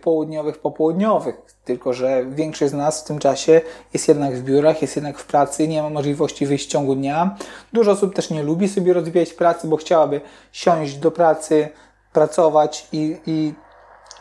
[0.02, 3.60] południowych, popołudniowych tylko, że większość z nas w tym czasie
[3.92, 7.36] jest jednak w biurach, jest jednak w pracy, nie ma możliwości wyjść w ciągu dnia.
[7.72, 10.20] Dużo osób też nie lubi sobie rozwijać pracy, bo chciałaby
[10.52, 11.68] siąść do pracy,
[12.12, 13.54] pracować i, i,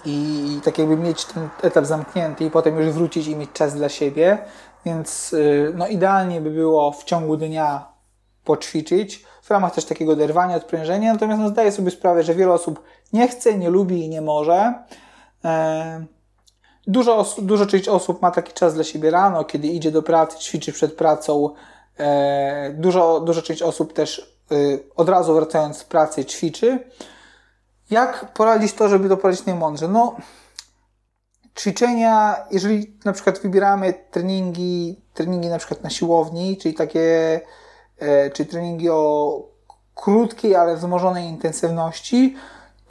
[0.05, 3.89] i tak jakby mieć ten etap zamknięty i potem już wrócić i mieć czas dla
[3.89, 4.37] siebie.
[4.85, 7.91] Więc y, no, idealnie by było w ciągu dnia
[8.43, 11.13] poćwiczyć, w ramach też takiego derwania, odprężenia.
[11.13, 14.73] Natomiast no, zdaję sobie sprawę, że wiele osób nie chce, nie lubi i nie może.
[15.45, 16.05] E,
[16.91, 20.71] Dużo, dużo część osób ma taki czas dla siebie rano, kiedy idzie do pracy, ćwiczy
[20.73, 21.49] przed pracą.
[21.99, 24.55] E, dużo, dużo część osób też e,
[24.95, 26.79] od razu wracając z pracy ćwiczy.
[27.89, 29.87] Jak poradzić to, żeby to poradzić najmądrze?
[29.87, 30.15] No,
[31.59, 37.39] ćwiczenia, jeżeli na przykład wybieramy treningi, treningi na przykład na siłowni, czyli takie,
[37.99, 39.33] e, czyli treningi o
[39.95, 42.35] krótkiej, ale wzmożonej intensywności,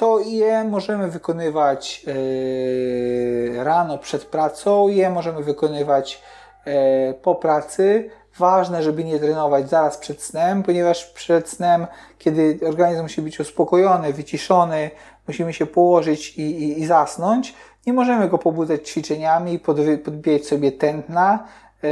[0.00, 6.22] to je możemy wykonywać e, rano przed pracą, je możemy wykonywać
[6.64, 8.10] e, po pracy.
[8.38, 11.86] Ważne, żeby nie trenować zaraz przed snem, ponieważ przed snem,
[12.18, 14.90] kiedy organizm musi być uspokojony, wyciszony,
[15.28, 17.54] musimy się położyć i, i, i zasnąć,
[17.86, 19.58] nie możemy go pobudzać ćwiczeniami,
[20.04, 21.48] podbijać sobie tętna,
[21.84, 21.88] e,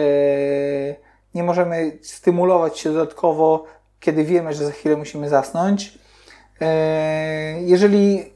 [1.34, 3.64] nie możemy stymulować się dodatkowo,
[4.00, 5.97] kiedy wiemy, że za chwilę musimy zasnąć.
[6.60, 8.32] E, jeżeli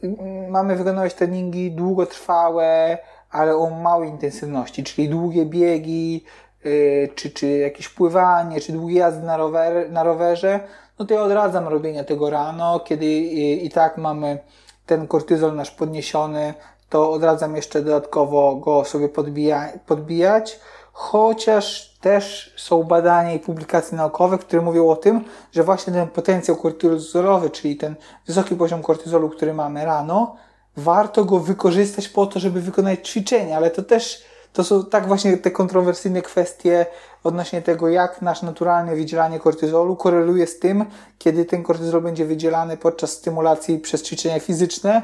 [0.48, 2.98] mamy wykonywać treningi długotrwałe,
[3.30, 6.24] ale o małej intensywności, czyli długie biegi,
[6.64, 6.68] e,
[7.08, 10.60] czy, czy jakieś pływanie, czy długie jazdy na, rower, na rowerze,
[10.98, 14.38] no to ja odradzam robienia tego rano, kiedy i, i tak mamy
[14.86, 16.54] ten kortyzol nasz podniesiony,
[16.88, 20.60] to odradzam jeszcze dodatkowo go sobie podbija, podbijać,
[20.92, 26.56] chociaż też są badania i publikacje naukowe, które mówią o tym, że właśnie ten potencjał
[26.56, 27.94] kortyzolowy, czyli ten
[28.26, 30.36] wysoki poziom kortyzolu, który mamy rano,
[30.76, 35.36] warto go wykorzystać po to, żeby wykonać ćwiczenia, ale to też to są tak właśnie
[35.36, 36.86] te kontrowersyjne kwestie
[37.24, 40.84] odnośnie tego, jak nasz naturalne wydzielanie kortyzolu koreluje z tym,
[41.18, 45.02] kiedy ten kortyzol będzie wydzielany podczas stymulacji przez ćwiczenia fizyczne.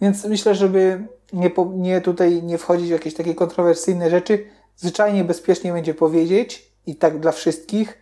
[0.00, 4.46] Więc myślę, żeby nie, nie tutaj nie wchodzić w jakieś takie kontrowersyjne rzeczy,
[4.76, 7.98] zwyczajnie bezpiecznie będzie powiedzieć i tak dla wszystkich,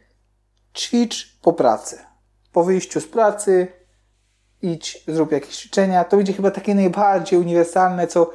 [0.75, 1.99] ćwicz po pracy.
[2.53, 3.69] Po wyjściu z pracy
[4.63, 6.05] idź, zrób jakieś ćwiczenia.
[6.05, 8.31] To będzie chyba takie najbardziej uniwersalne, co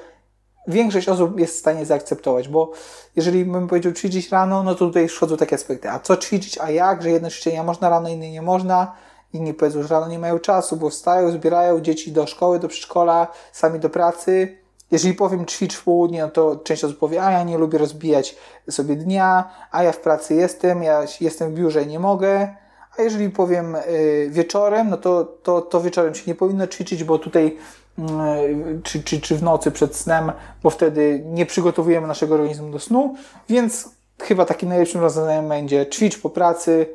[0.68, 2.72] większość osób jest w stanie zaakceptować, bo
[3.16, 5.90] jeżeli bym powiedział ćwiczyć rano, no to tutaj wchodzą takie aspekty.
[5.90, 8.96] A co ćwiczyć, a jak, że jedne ćwiczenia można rano, inne nie można.
[9.34, 13.28] Inni powiedzą, że rano nie mają czasu, bo wstają, zbierają dzieci do szkoły, do przedszkola,
[13.52, 14.58] sami do pracy.
[14.92, 18.36] Jeżeli powiem ćwicz w południe, no to część osób powie, a ja nie lubię rozbijać
[18.70, 22.56] sobie dnia, a ja w pracy jestem, ja jestem w biurze i nie mogę.
[22.98, 27.20] A jeżeli powiem y, wieczorem, no to, to, to wieczorem się nie powinno ćwiczyć, bo
[27.20, 27.58] tutaj
[27.98, 30.32] mm, czy, czy, czy w nocy przed snem,
[30.64, 33.16] bo wtedy nie przygotowujemy naszego organizmu do snu,
[33.50, 33.90] więc
[34.22, 36.90] chyba takim najlepszym rozwiązaniem będzie ćwicz po pracy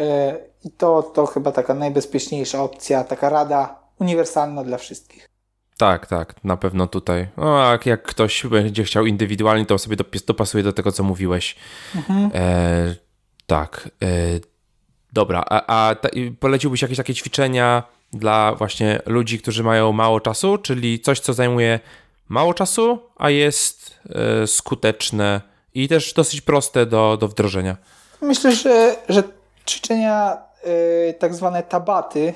[0.00, 0.04] y,
[0.64, 5.27] i to, to chyba taka najbezpieczniejsza opcja, taka rada uniwersalna dla wszystkich.
[5.78, 7.28] Tak, tak, na pewno tutaj.
[7.36, 9.96] No, a jak ktoś będzie chciał indywidualnie, to sobie
[10.26, 11.56] dopasuje do tego, co mówiłeś.
[11.96, 12.30] Mhm.
[12.34, 12.94] E,
[13.46, 13.90] tak.
[14.02, 14.06] E,
[15.12, 16.08] dobra, a, a ta,
[16.40, 17.82] poleciłbyś jakieś takie ćwiczenia
[18.12, 21.80] dla właśnie ludzi, którzy mają mało czasu, czyli coś, co zajmuje
[22.28, 24.00] mało czasu, a jest
[24.42, 25.40] e, skuteczne
[25.74, 27.76] i też dosyć proste do, do wdrożenia?
[28.20, 29.22] Myślę, że, że
[29.68, 32.34] ćwiczenia e, tak zwane tabaty,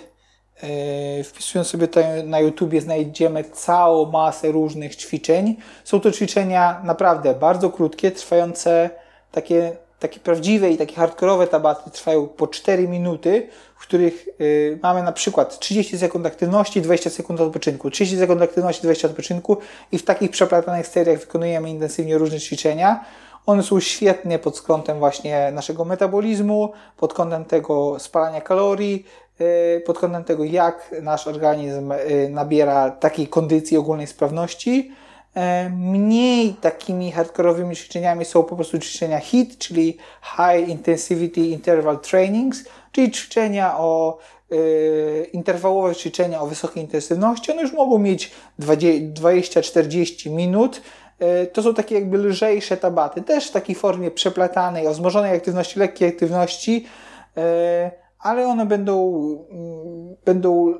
[1.25, 5.57] wpisując sobie to na YouTubie znajdziemy całą masę różnych ćwiczeń.
[5.85, 8.91] Są to ćwiczenia naprawdę bardzo krótkie, trwające
[9.33, 15.03] takie, takie prawdziwe i takie hardkorowe tabaty trwają po 4 minuty, w których y, mamy
[15.03, 19.57] na przykład 30 sekund aktywności, 20 sekund odpoczynku, 30 sekund aktywności, 20 odpoczynku
[19.93, 23.05] i w takich przeplatanych seriach wykonujemy intensywnie różne ćwiczenia.
[23.47, 29.05] One są świetne pod kątem właśnie naszego metabolizmu, pod kątem tego spalania kalorii,
[29.87, 34.93] pod kątem tego, jak nasz organizm y, nabiera takiej kondycji ogólnej sprawności.
[35.37, 39.97] Y, mniej takimi hardkorowymi ćwiczeniami są po prostu ćwiczenia HIIT, czyli
[40.37, 44.19] High Intensity Interval Trainings, czyli ćwiczenia o
[45.33, 47.53] interwałowe ćwiczenia o wysokiej intensywności.
[47.53, 50.83] One już mogą mieć 20-40 minut.
[51.53, 56.09] To są takie jakby lżejsze tabaty, też w takiej formie przeplatanej, o wzmożonej aktywności, lekkiej
[56.09, 56.87] aktywności
[58.23, 59.15] ale one będą,
[59.51, 60.75] mm, będą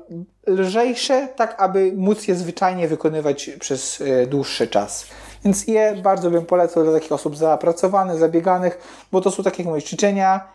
[0.47, 5.07] lżejsze, tak aby móc je zwyczajnie wykonywać przez e, dłuższy czas.
[5.45, 9.81] Więc je bardzo bym polecał dla takich osób zapracowanych, zabieganych, bo to są takie mówię,
[9.81, 10.47] ćwiczenia,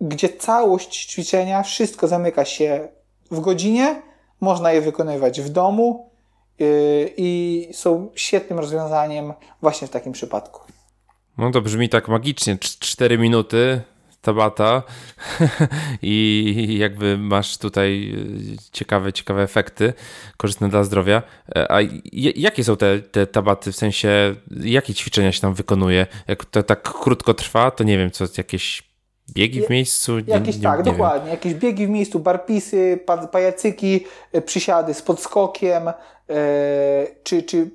[0.00, 2.88] gdzie całość ćwiczenia, wszystko zamyka się
[3.30, 4.02] w godzinie,
[4.40, 6.10] można je wykonywać w domu
[6.60, 6.64] e,
[7.16, 9.32] i są świetnym rozwiązaniem
[9.62, 10.60] właśnie w takim przypadku.
[11.38, 12.58] No to brzmi tak magicznie.
[12.60, 13.80] Cztery minuty
[14.26, 14.82] Tabata
[16.02, 18.14] i jakby masz tutaj
[18.54, 19.92] e, ciekawe, ciekawe efekty
[20.36, 21.22] korzystne dla zdrowia.
[21.56, 21.78] E, a
[22.12, 26.06] jakie są te, te tabaty, w sensie jakie ćwiczenia się tam wykonuje?
[26.28, 28.82] Jak to tak krótko trwa, to nie wiem, co jakieś
[29.34, 30.18] biegi w miejscu?
[30.26, 31.24] Jakieś nie, tak, nie dokładnie.
[31.24, 31.30] Wiem.
[31.30, 33.00] Jakieś biegi w miejscu, barpisy,
[33.32, 35.90] pajacyki, e, przysiady z podskokiem,
[37.22, 37.70] czy, czy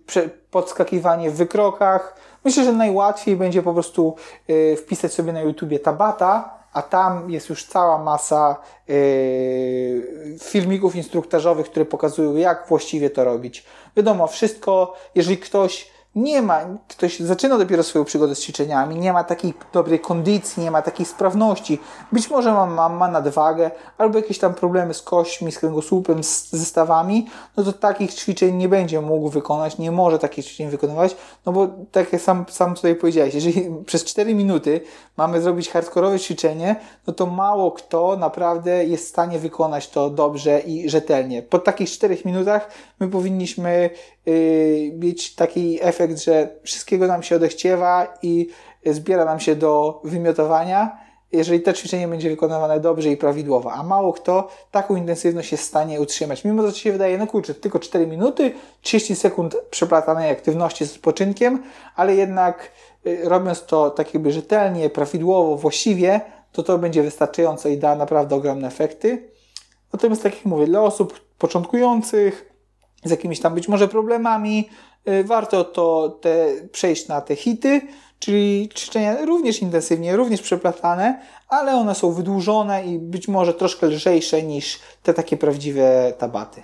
[0.51, 2.15] podskakiwanie w wykrokach
[2.45, 4.15] Myślę, że najłatwiej będzie po prostu
[4.49, 8.55] y, wpisać sobie na YouTubie Tabata, a tam jest już cała masa
[8.89, 13.65] y, filmików instruktażowych, które pokazują, jak właściwie to robić.
[13.97, 19.23] Wiadomo, wszystko, jeżeli ktoś nie ma, ktoś zaczyna dopiero swoją przygodę z ćwiczeniami, nie ma
[19.23, 21.79] takiej dobrej kondycji, nie ma takiej sprawności,
[22.11, 26.49] być może ma, ma, ma nadwagę albo jakieś tam problemy z kośćmi, z kręgosłupem, z
[26.49, 27.27] zestawami,
[27.57, 31.15] no to takich ćwiczeń nie będzie mógł wykonać, nie może takich ćwiczeń wykonywać,
[31.45, 34.81] no bo tak jak sam, sam tutaj powiedziałeś, jeżeli przez 4 minuty
[35.17, 36.75] mamy zrobić hardkorowe ćwiczenie,
[37.07, 41.43] no to mało kto naprawdę jest w stanie wykonać to dobrze i rzetelnie.
[41.43, 42.69] Po takich 4 minutach
[42.99, 43.89] my powinniśmy
[44.93, 48.47] mieć taki efekt, że wszystkiego nam się odechciewa i
[48.85, 50.97] zbiera nam się do wymiotowania,
[51.31, 55.67] jeżeli to ćwiczenie będzie wykonywane dobrze i prawidłowo, a mało kto taką intensywność jest w
[55.67, 56.43] stanie utrzymać.
[56.43, 61.63] Mimo, że się wydaje, no kurczę, tylko 4 minuty, 30 sekund przeplatanej aktywności z odpoczynkiem,
[61.95, 62.71] ale jednak
[63.07, 66.21] y, robiąc to tak jakby rzetelnie, prawidłowo, właściwie,
[66.51, 69.29] to to będzie wystarczająco i da naprawdę ogromne efekty.
[69.93, 72.50] Natomiast tak jak mówię, dla osób początkujących,
[73.03, 74.69] z jakimiś tam być może problemami,
[75.07, 77.81] y, warto to te, przejść na te hity,
[78.19, 84.43] czyli ćwiczenia również intensywnie, również przeplatane, ale one są wydłużone i być może troszkę lżejsze
[84.43, 86.63] niż te takie prawdziwe tabaty.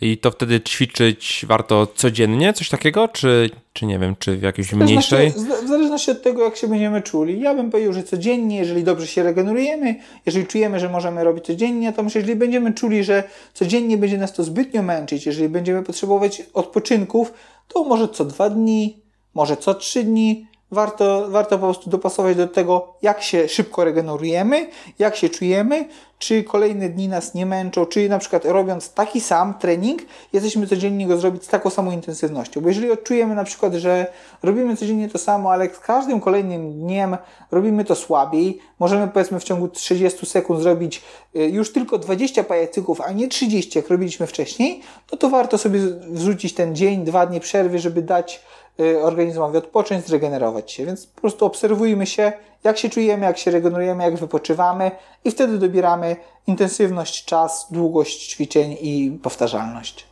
[0.00, 4.72] I to wtedy ćwiczyć warto codziennie, coś takiego, czy, czy nie wiem, czy w jakiejś
[4.72, 5.30] mniejszej?
[5.64, 7.40] W zależności od tego, jak się będziemy czuli.
[7.40, 9.94] Ja bym powiedział, że codziennie, jeżeli dobrze się regenerujemy,
[10.26, 13.24] jeżeli czujemy, że możemy robić codziennie, to myślę, jeżeli będziemy czuli, że
[13.54, 17.32] codziennie będzie nas to zbytnio męczyć, jeżeli będziemy potrzebować odpoczynków,
[17.68, 18.98] to może co dwa dni,
[19.34, 24.66] może co trzy dni, warto, warto po prostu dopasować do tego, jak się szybko regenerujemy,
[24.98, 25.88] jak się czujemy,
[26.20, 30.02] czy kolejne dni nas nie męczą, czy na przykład robiąc taki sam trening,
[30.32, 32.60] jesteśmy codziennie go zrobić z taką samą intensywnością.
[32.60, 34.06] Bo jeżeli odczujemy na przykład, że
[34.42, 37.16] robimy codziennie to samo, ale z każdym kolejnym dniem
[37.50, 41.02] robimy to słabiej, możemy powiedzmy w ciągu 30 sekund zrobić
[41.36, 44.80] y, już tylko 20 pajacyków, a nie 30, jak robiliśmy wcześniej,
[45.12, 48.40] no to warto sobie wrzucić ten dzień, dwa dni przerwy, żeby dać
[48.80, 50.86] Y, organizmowi odpocząć, zregenerować się.
[50.86, 52.32] Więc po prostu obserwujmy się,
[52.64, 54.90] jak się czujemy, jak się regenerujemy, jak wypoczywamy
[55.24, 56.16] i wtedy dobieramy
[56.46, 60.06] intensywność, czas, długość ćwiczeń i powtarzalność.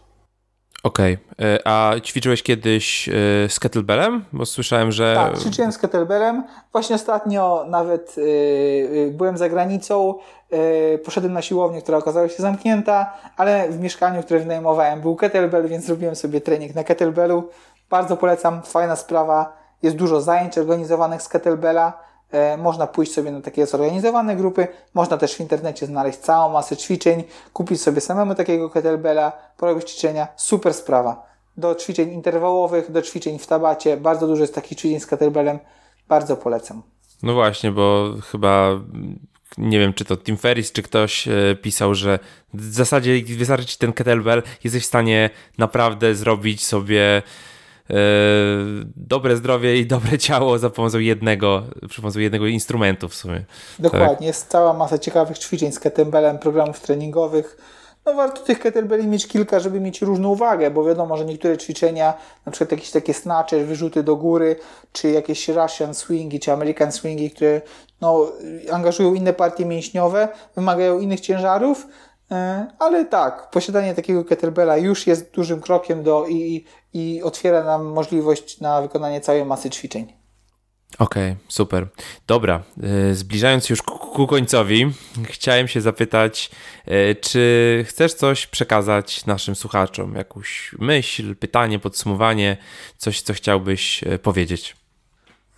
[0.83, 1.59] Okej, okay.
[1.65, 3.13] a ćwiczyłeś kiedyś y,
[3.49, 4.25] z kettlebellem?
[4.33, 5.15] Bo słyszałem, że...
[5.15, 6.45] Tak, ćwiczyłem z kettlebellem.
[6.73, 10.15] Właśnie ostatnio nawet yy, byłem za granicą,
[11.05, 15.85] poszedłem na siłownię, która okazała się zamknięta, ale w mieszkaniu, które wynajmowałem był kettlebell, więc
[15.85, 17.49] zrobiłem sobie trening na kettlebellu.
[17.91, 19.53] Bardzo polecam, fajna sprawa.
[19.83, 21.93] Jest dużo zajęć organizowanych z kettlebella.
[22.31, 24.69] E, można pójść sobie na takie zorganizowane grupy.
[24.95, 30.29] Można też w internecie znaleźć całą masę ćwiczeń, kupić sobie samemu takiego kettlebella, porobić ćwiczenia.
[30.37, 31.27] Super sprawa.
[31.57, 33.97] Do ćwiczeń interwałowych, do ćwiczeń w tabacie.
[33.97, 35.59] Bardzo dużo jest takich ćwiczeń z kettlebellem.
[36.09, 36.83] Bardzo polecam.
[37.23, 38.71] No właśnie, bo chyba
[39.59, 42.19] nie wiem, czy to Tim Ferris, czy ktoś e, pisał, że
[42.55, 47.23] w zasadzie wystarczy ten kettlebell, jesteś w stanie naprawdę zrobić sobie
[48.97, 53.45] dobre zdrowie i dobre ciało za pomocą jednego, przy pomocą jednego instrumentu w sumie.
[53.79, 54.21] Dokładnie, tak.
[54.21, 57.57] jest cała masa ciekawych ćwiczeń z kettlebellem, programów treningowych.
[58.07, 62.15] No warto tych kettlebelli mieć kilka, żeby mieć różną uwagę, bo wiadomo, że niektóre ćwiczenia,
[62.47, 64.57] na przykład jakieś takie snacze, wyrzuty do góry,
[64.93, 67.61] czy jakieś Russian swingi, czy American swingi, które
[68.01, 68.33] no,
[68.73, 72.08] angażują inne partie mięśniowe, wymagają innych ciężarów, E,
[72.79, 78.61] ale tak, posiadanie takiego kettlebella już jest dużym krokiem do i, i otwiera nam możliwość
[78.61, 80.19] na wykonanie całej masy ćwiczeń.
[80.99, 81.87] Okej, okay, super.
[82.27, 82.63] Dobra,
[83.11, 84.93] e, zbliżając już ku końcowi,
[85.25, 86.51] chciałem się zapytać,
[86.87, 90.15] e, czy chcesz coś przekazać naszym słuchaczom?
[90.15, 92.57] Jakąś myśl, pytanie, podsumowanie,
[92.97, 94.77] coś, co chciałbyś powiedzieć?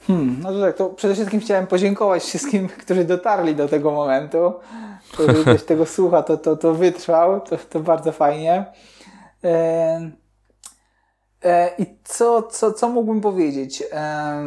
[0.07, 4.53] Hmm, no to tak, to przede wszystkim chciałem podziękować wszystkim, którzy dotarli do tego momentu.
[5.19, 8.65] Jeżeli ktoś tego słucha, to, to, to wytrwał, to, to bardzo fajnie.
[9.45, 10.11] E,
[11.45, 13.83] e, I co, co, co mógłbym powiedzieć?
[13.93, 14.45] E,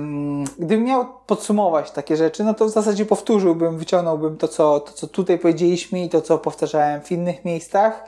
[0.60, 5.08] gdybym miał podsumować takie rzeczy, no to w zasadzie powtórzyłbym, wyciągnąłbym to, co, to, co
[5.08, 8.04] tutaj powiedzieliśmy i to, co powtarzałem w innych miejscach.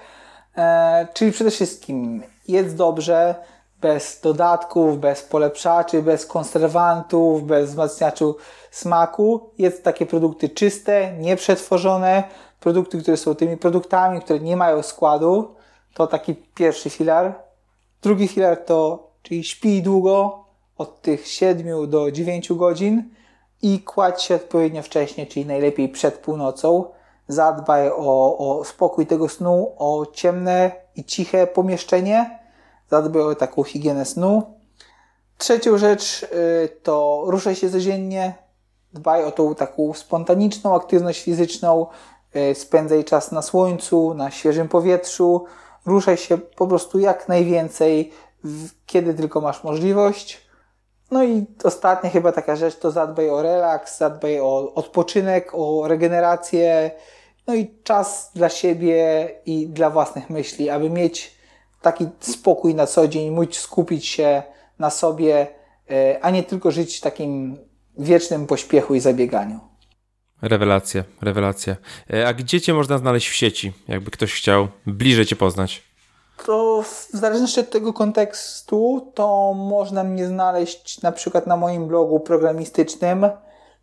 [0.58, 3.36] E, czyli przede wszystkim jedz dobrze,
[3.82, 8.36] bez dodatków, bez polepszaczy, bez konserwantów, bez wzmacniaczu
[8.78, 9.50] smaku.
[9.58, 12.24] Jest takie produkty czyste, nieprzetworzone,
[12.60, 15.56] produkty, które są tymi produktami, które nie mają składu.
[15.94, 17.36] To taki pierwszy filar.
[18.02, 20.46] Drugi filar to, czyli śpij długo,
[20.78, 23.10] od tych 7 do 9 godzin
[23.62, 26.86] i kładź się odpowiednio wcześnie, czyli najlepiej przed północą.
[27.28, 32.40] Zadbaj o, o spokój tego snu, o ciemne i ciche pomieszczenie
[32.90, 34.44] zadbaj o taką higienę snu.
[35.38, 38.34] Trzecią rzecz y, to ruszaj się codziennie,
[38.96, 41.88] dbaj o tą taką spontaniczną aktywność fizyczną,
[42.36, 45.46] y, spędzaj czas na słońcu, na świeżym powietrzu,
[45.86, 48.12] ruszaj się po prostu jak najwięcej,
[48.86, 50.46] kiedy tylko masz możliwość.
[51.12, 56.92] No i ostatnia chyba taka rzecz to zadbaj o relaks, zadbaj o odpoczynek, o regenerację,
[57.48, 61.36] no i czas dla siebie i dla własnych myśli, aby mieć
[61.82, 64.44] taki spokój na co dzień, móc skupić się
[64.80, 65.48] na sobie,
[65.92, 67.58] e, a nie tylko żyć takim
[67.98, 69.60] wiecznym pośpiechu i zabieganiu.
[70.42, 71.76] Rewelacja, rewelacja.
[72.14, 75.84] E, a gdzie Cię można znaleźć w sieci, jakby ktoś chciał bliżej Cię poznać?
[76.46, 82.20] To w zależności od tego kontekstu, to można mnie znaleźć na przykład na moim blogu
[82.20, 83.30] programistycznym,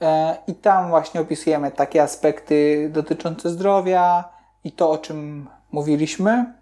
[0.00, 4.24] E, I tam właśnie opisujemy takie aspekty dotyczące zdrowia
[4.64, 6.61] i to, o czym mówiliśmy.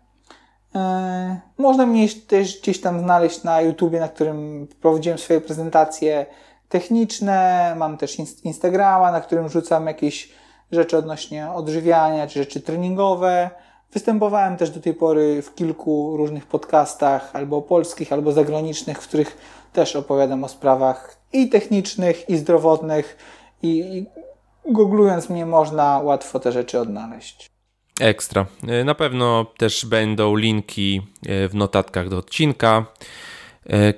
[0.75, 6.27] E, można mnie też gdzieś tam znaleźć na YouTubie, na którym prowadziłem swoje prezentacje
[6.69, 7.75] techniczne.
[7.77, 10.33] Mam też Instagrama, na którym rzucam jakieś
[10.73, 13.51] rzeczy odnośnie odżywiania czy rzeczy treningowe.
[13.93, 19.37] Występowałem też do tej pory w kilku różnych podcastach, albo polskich, albo zagranicznych, w których
[19.73, 23.17] też opowiadam o sprawach i technicznych, i zdrowotnych,
[23.63, 24.07] i, i
[24.73, 27.51] googlując mnie można łatwo te rzeczy odnaleźć.
[28.01, 28.47] Ekstra.
[28.69, 32.87] E, na pewno też będą linki e, w notatkach do odcinka.
[33.71, 33.95] E,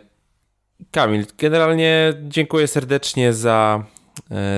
[0.91, 3.85] Kamil, generalnie dziękuję serdecznie za,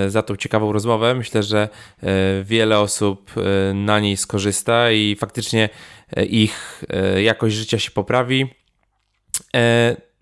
[0.08, 1.14] za tą ciekawą rozmowę.
[1.14, 1.68] Myślę, że
[2.44, 3.30] wiele osób
[3.74, 5.68] na niej skorzysta i faktycznie
[6.30, 6.84] ich
[7.22, 8.46] jakość życia się poprawi.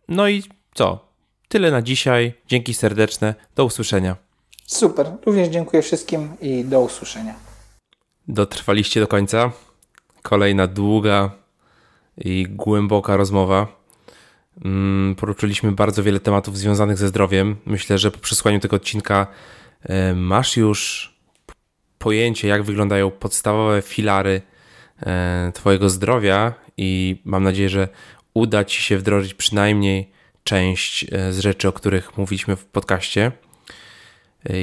[0.08, 0.42] No i
[0.74, 1.08] co?
[1.48, 2.32] Tyle na dzisiaj.
[2.46, 3.34] Dzięki serdeczne.
[3.56, 4.16] Do usłyszenia.
[4.66, 5.10] Super.
[5.26, 7.51] Również dziękuję wszystkim i do usłyszenia.
[8.28, 9.52] Dotrwaliście do końca.
[10.22, 11.30] Kolejna długa
[12.18, 13.66] i głęboka rozmowa.
[14.64, 17.56] Mm, poruszyliśmy bardzo wiele tematów związanych ze zdrowiem.
[17.66, 19.26] Myślę, że po przesłaniu tego odcinka
[19.82, 21.12] e, masz już
[21.98, 24.42] pojęcie, jak wyglądają podstawowe filary
[25.02, 27.88] e, Twojego zdrowia, i mam nadzieję, że
[28.34, 30.10] uda Ci się wdrożyć przynajmniej
[30.44, 33.32] część e, z rzeczy, o których mówiliśmy w podcaście.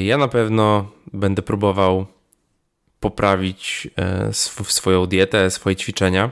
[0.06, 2.06] Ja na pewno będę próbował
[3.00, 6.32] poprawić e, swoją dietę, swoje ćwiczenia.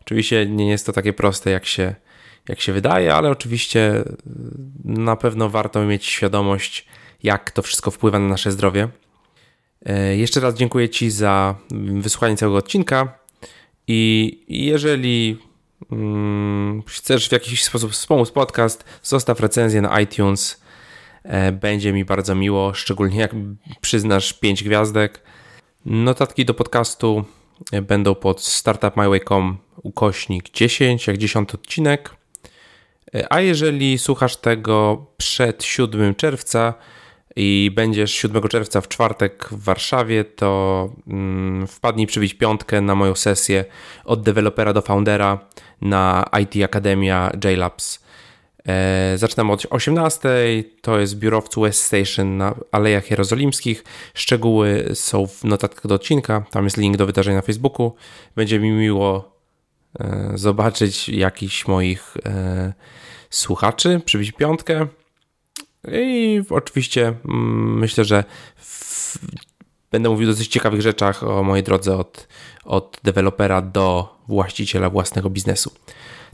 [0.00, 1.94] Oczywiście nie jest to takie proste, jak się,
[2.48, 4.04] jak się wydaje, ale oczywiście e,
[4.84, 6.86] na pewno warto mieć świadomość,
[7.22, 8.88] jak to wszystko wpływa na nasze zdrowie.
[9.86, 11.54] E, jeszcze raz dziękuję Ci za
[12.00, 13.18] wysłuchanie całego odcinka
[13.86, 15.38] i jeżeli
[15.92, 20.62] mm, chcesz w jakiś sposób wspomóc podcast, zostaw recenzję na iTunes.
[21.52, 23.34] Będzie mi bardzo miło, szczególnie jak
[23.80, 25.22] przyznasz 5 gwiazdek.
[25.84, 27.24] Notatki do podcastu
[27.82, 32.16] będą pod startupmyway.com ukośnik 10, jak 10 odcinek.
[33.30, 36.74] A jeżeli słuchasz tego przed 7 czerwca
[37.36, 43.14] i będziesz 7 czerwca w czwartek w Warszawie, to mm, wpadnij przybić piątkę na moją
[43.14, 43.64] sesję
[44.04, 45.38] od dewelopera do foundera
[45.80, 48.07] na IT Akademia JLabs.
[48.68, 50.28] E, zaczynam od 18.
[50.80, 53.84] To jest biurowcu West Station na Alejach Jerozolimskich.
[54.14, 56.44] Szczegóły są w notatkach do odcinka.
[56.50, 57.94] Tam jest link do wydarzenia na Facebooku.
[58.36, 59.32] Będzie mi miło
[60.00, 62.72] e, zobaczyć jakichś moich e,
[63.30, 64.86] słuchaczy, przybić piątkę.
[65.92, 68.24] I oczywiście mm, myślę, że
[68.56, 69.18] w,
[69.90, 72.28] będę mówił o dosyć ciekawych rzeczach o mojej drodze od,
[72.64, 75.72] od dewelopera do właściciela własnego biznesu.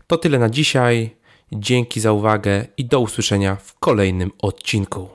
[0.06, 1.24] To tyle na dzisiaj.
[1.53, 5.14] Dzięki za uwagę i do usłyszenia w kolejnym odcinku.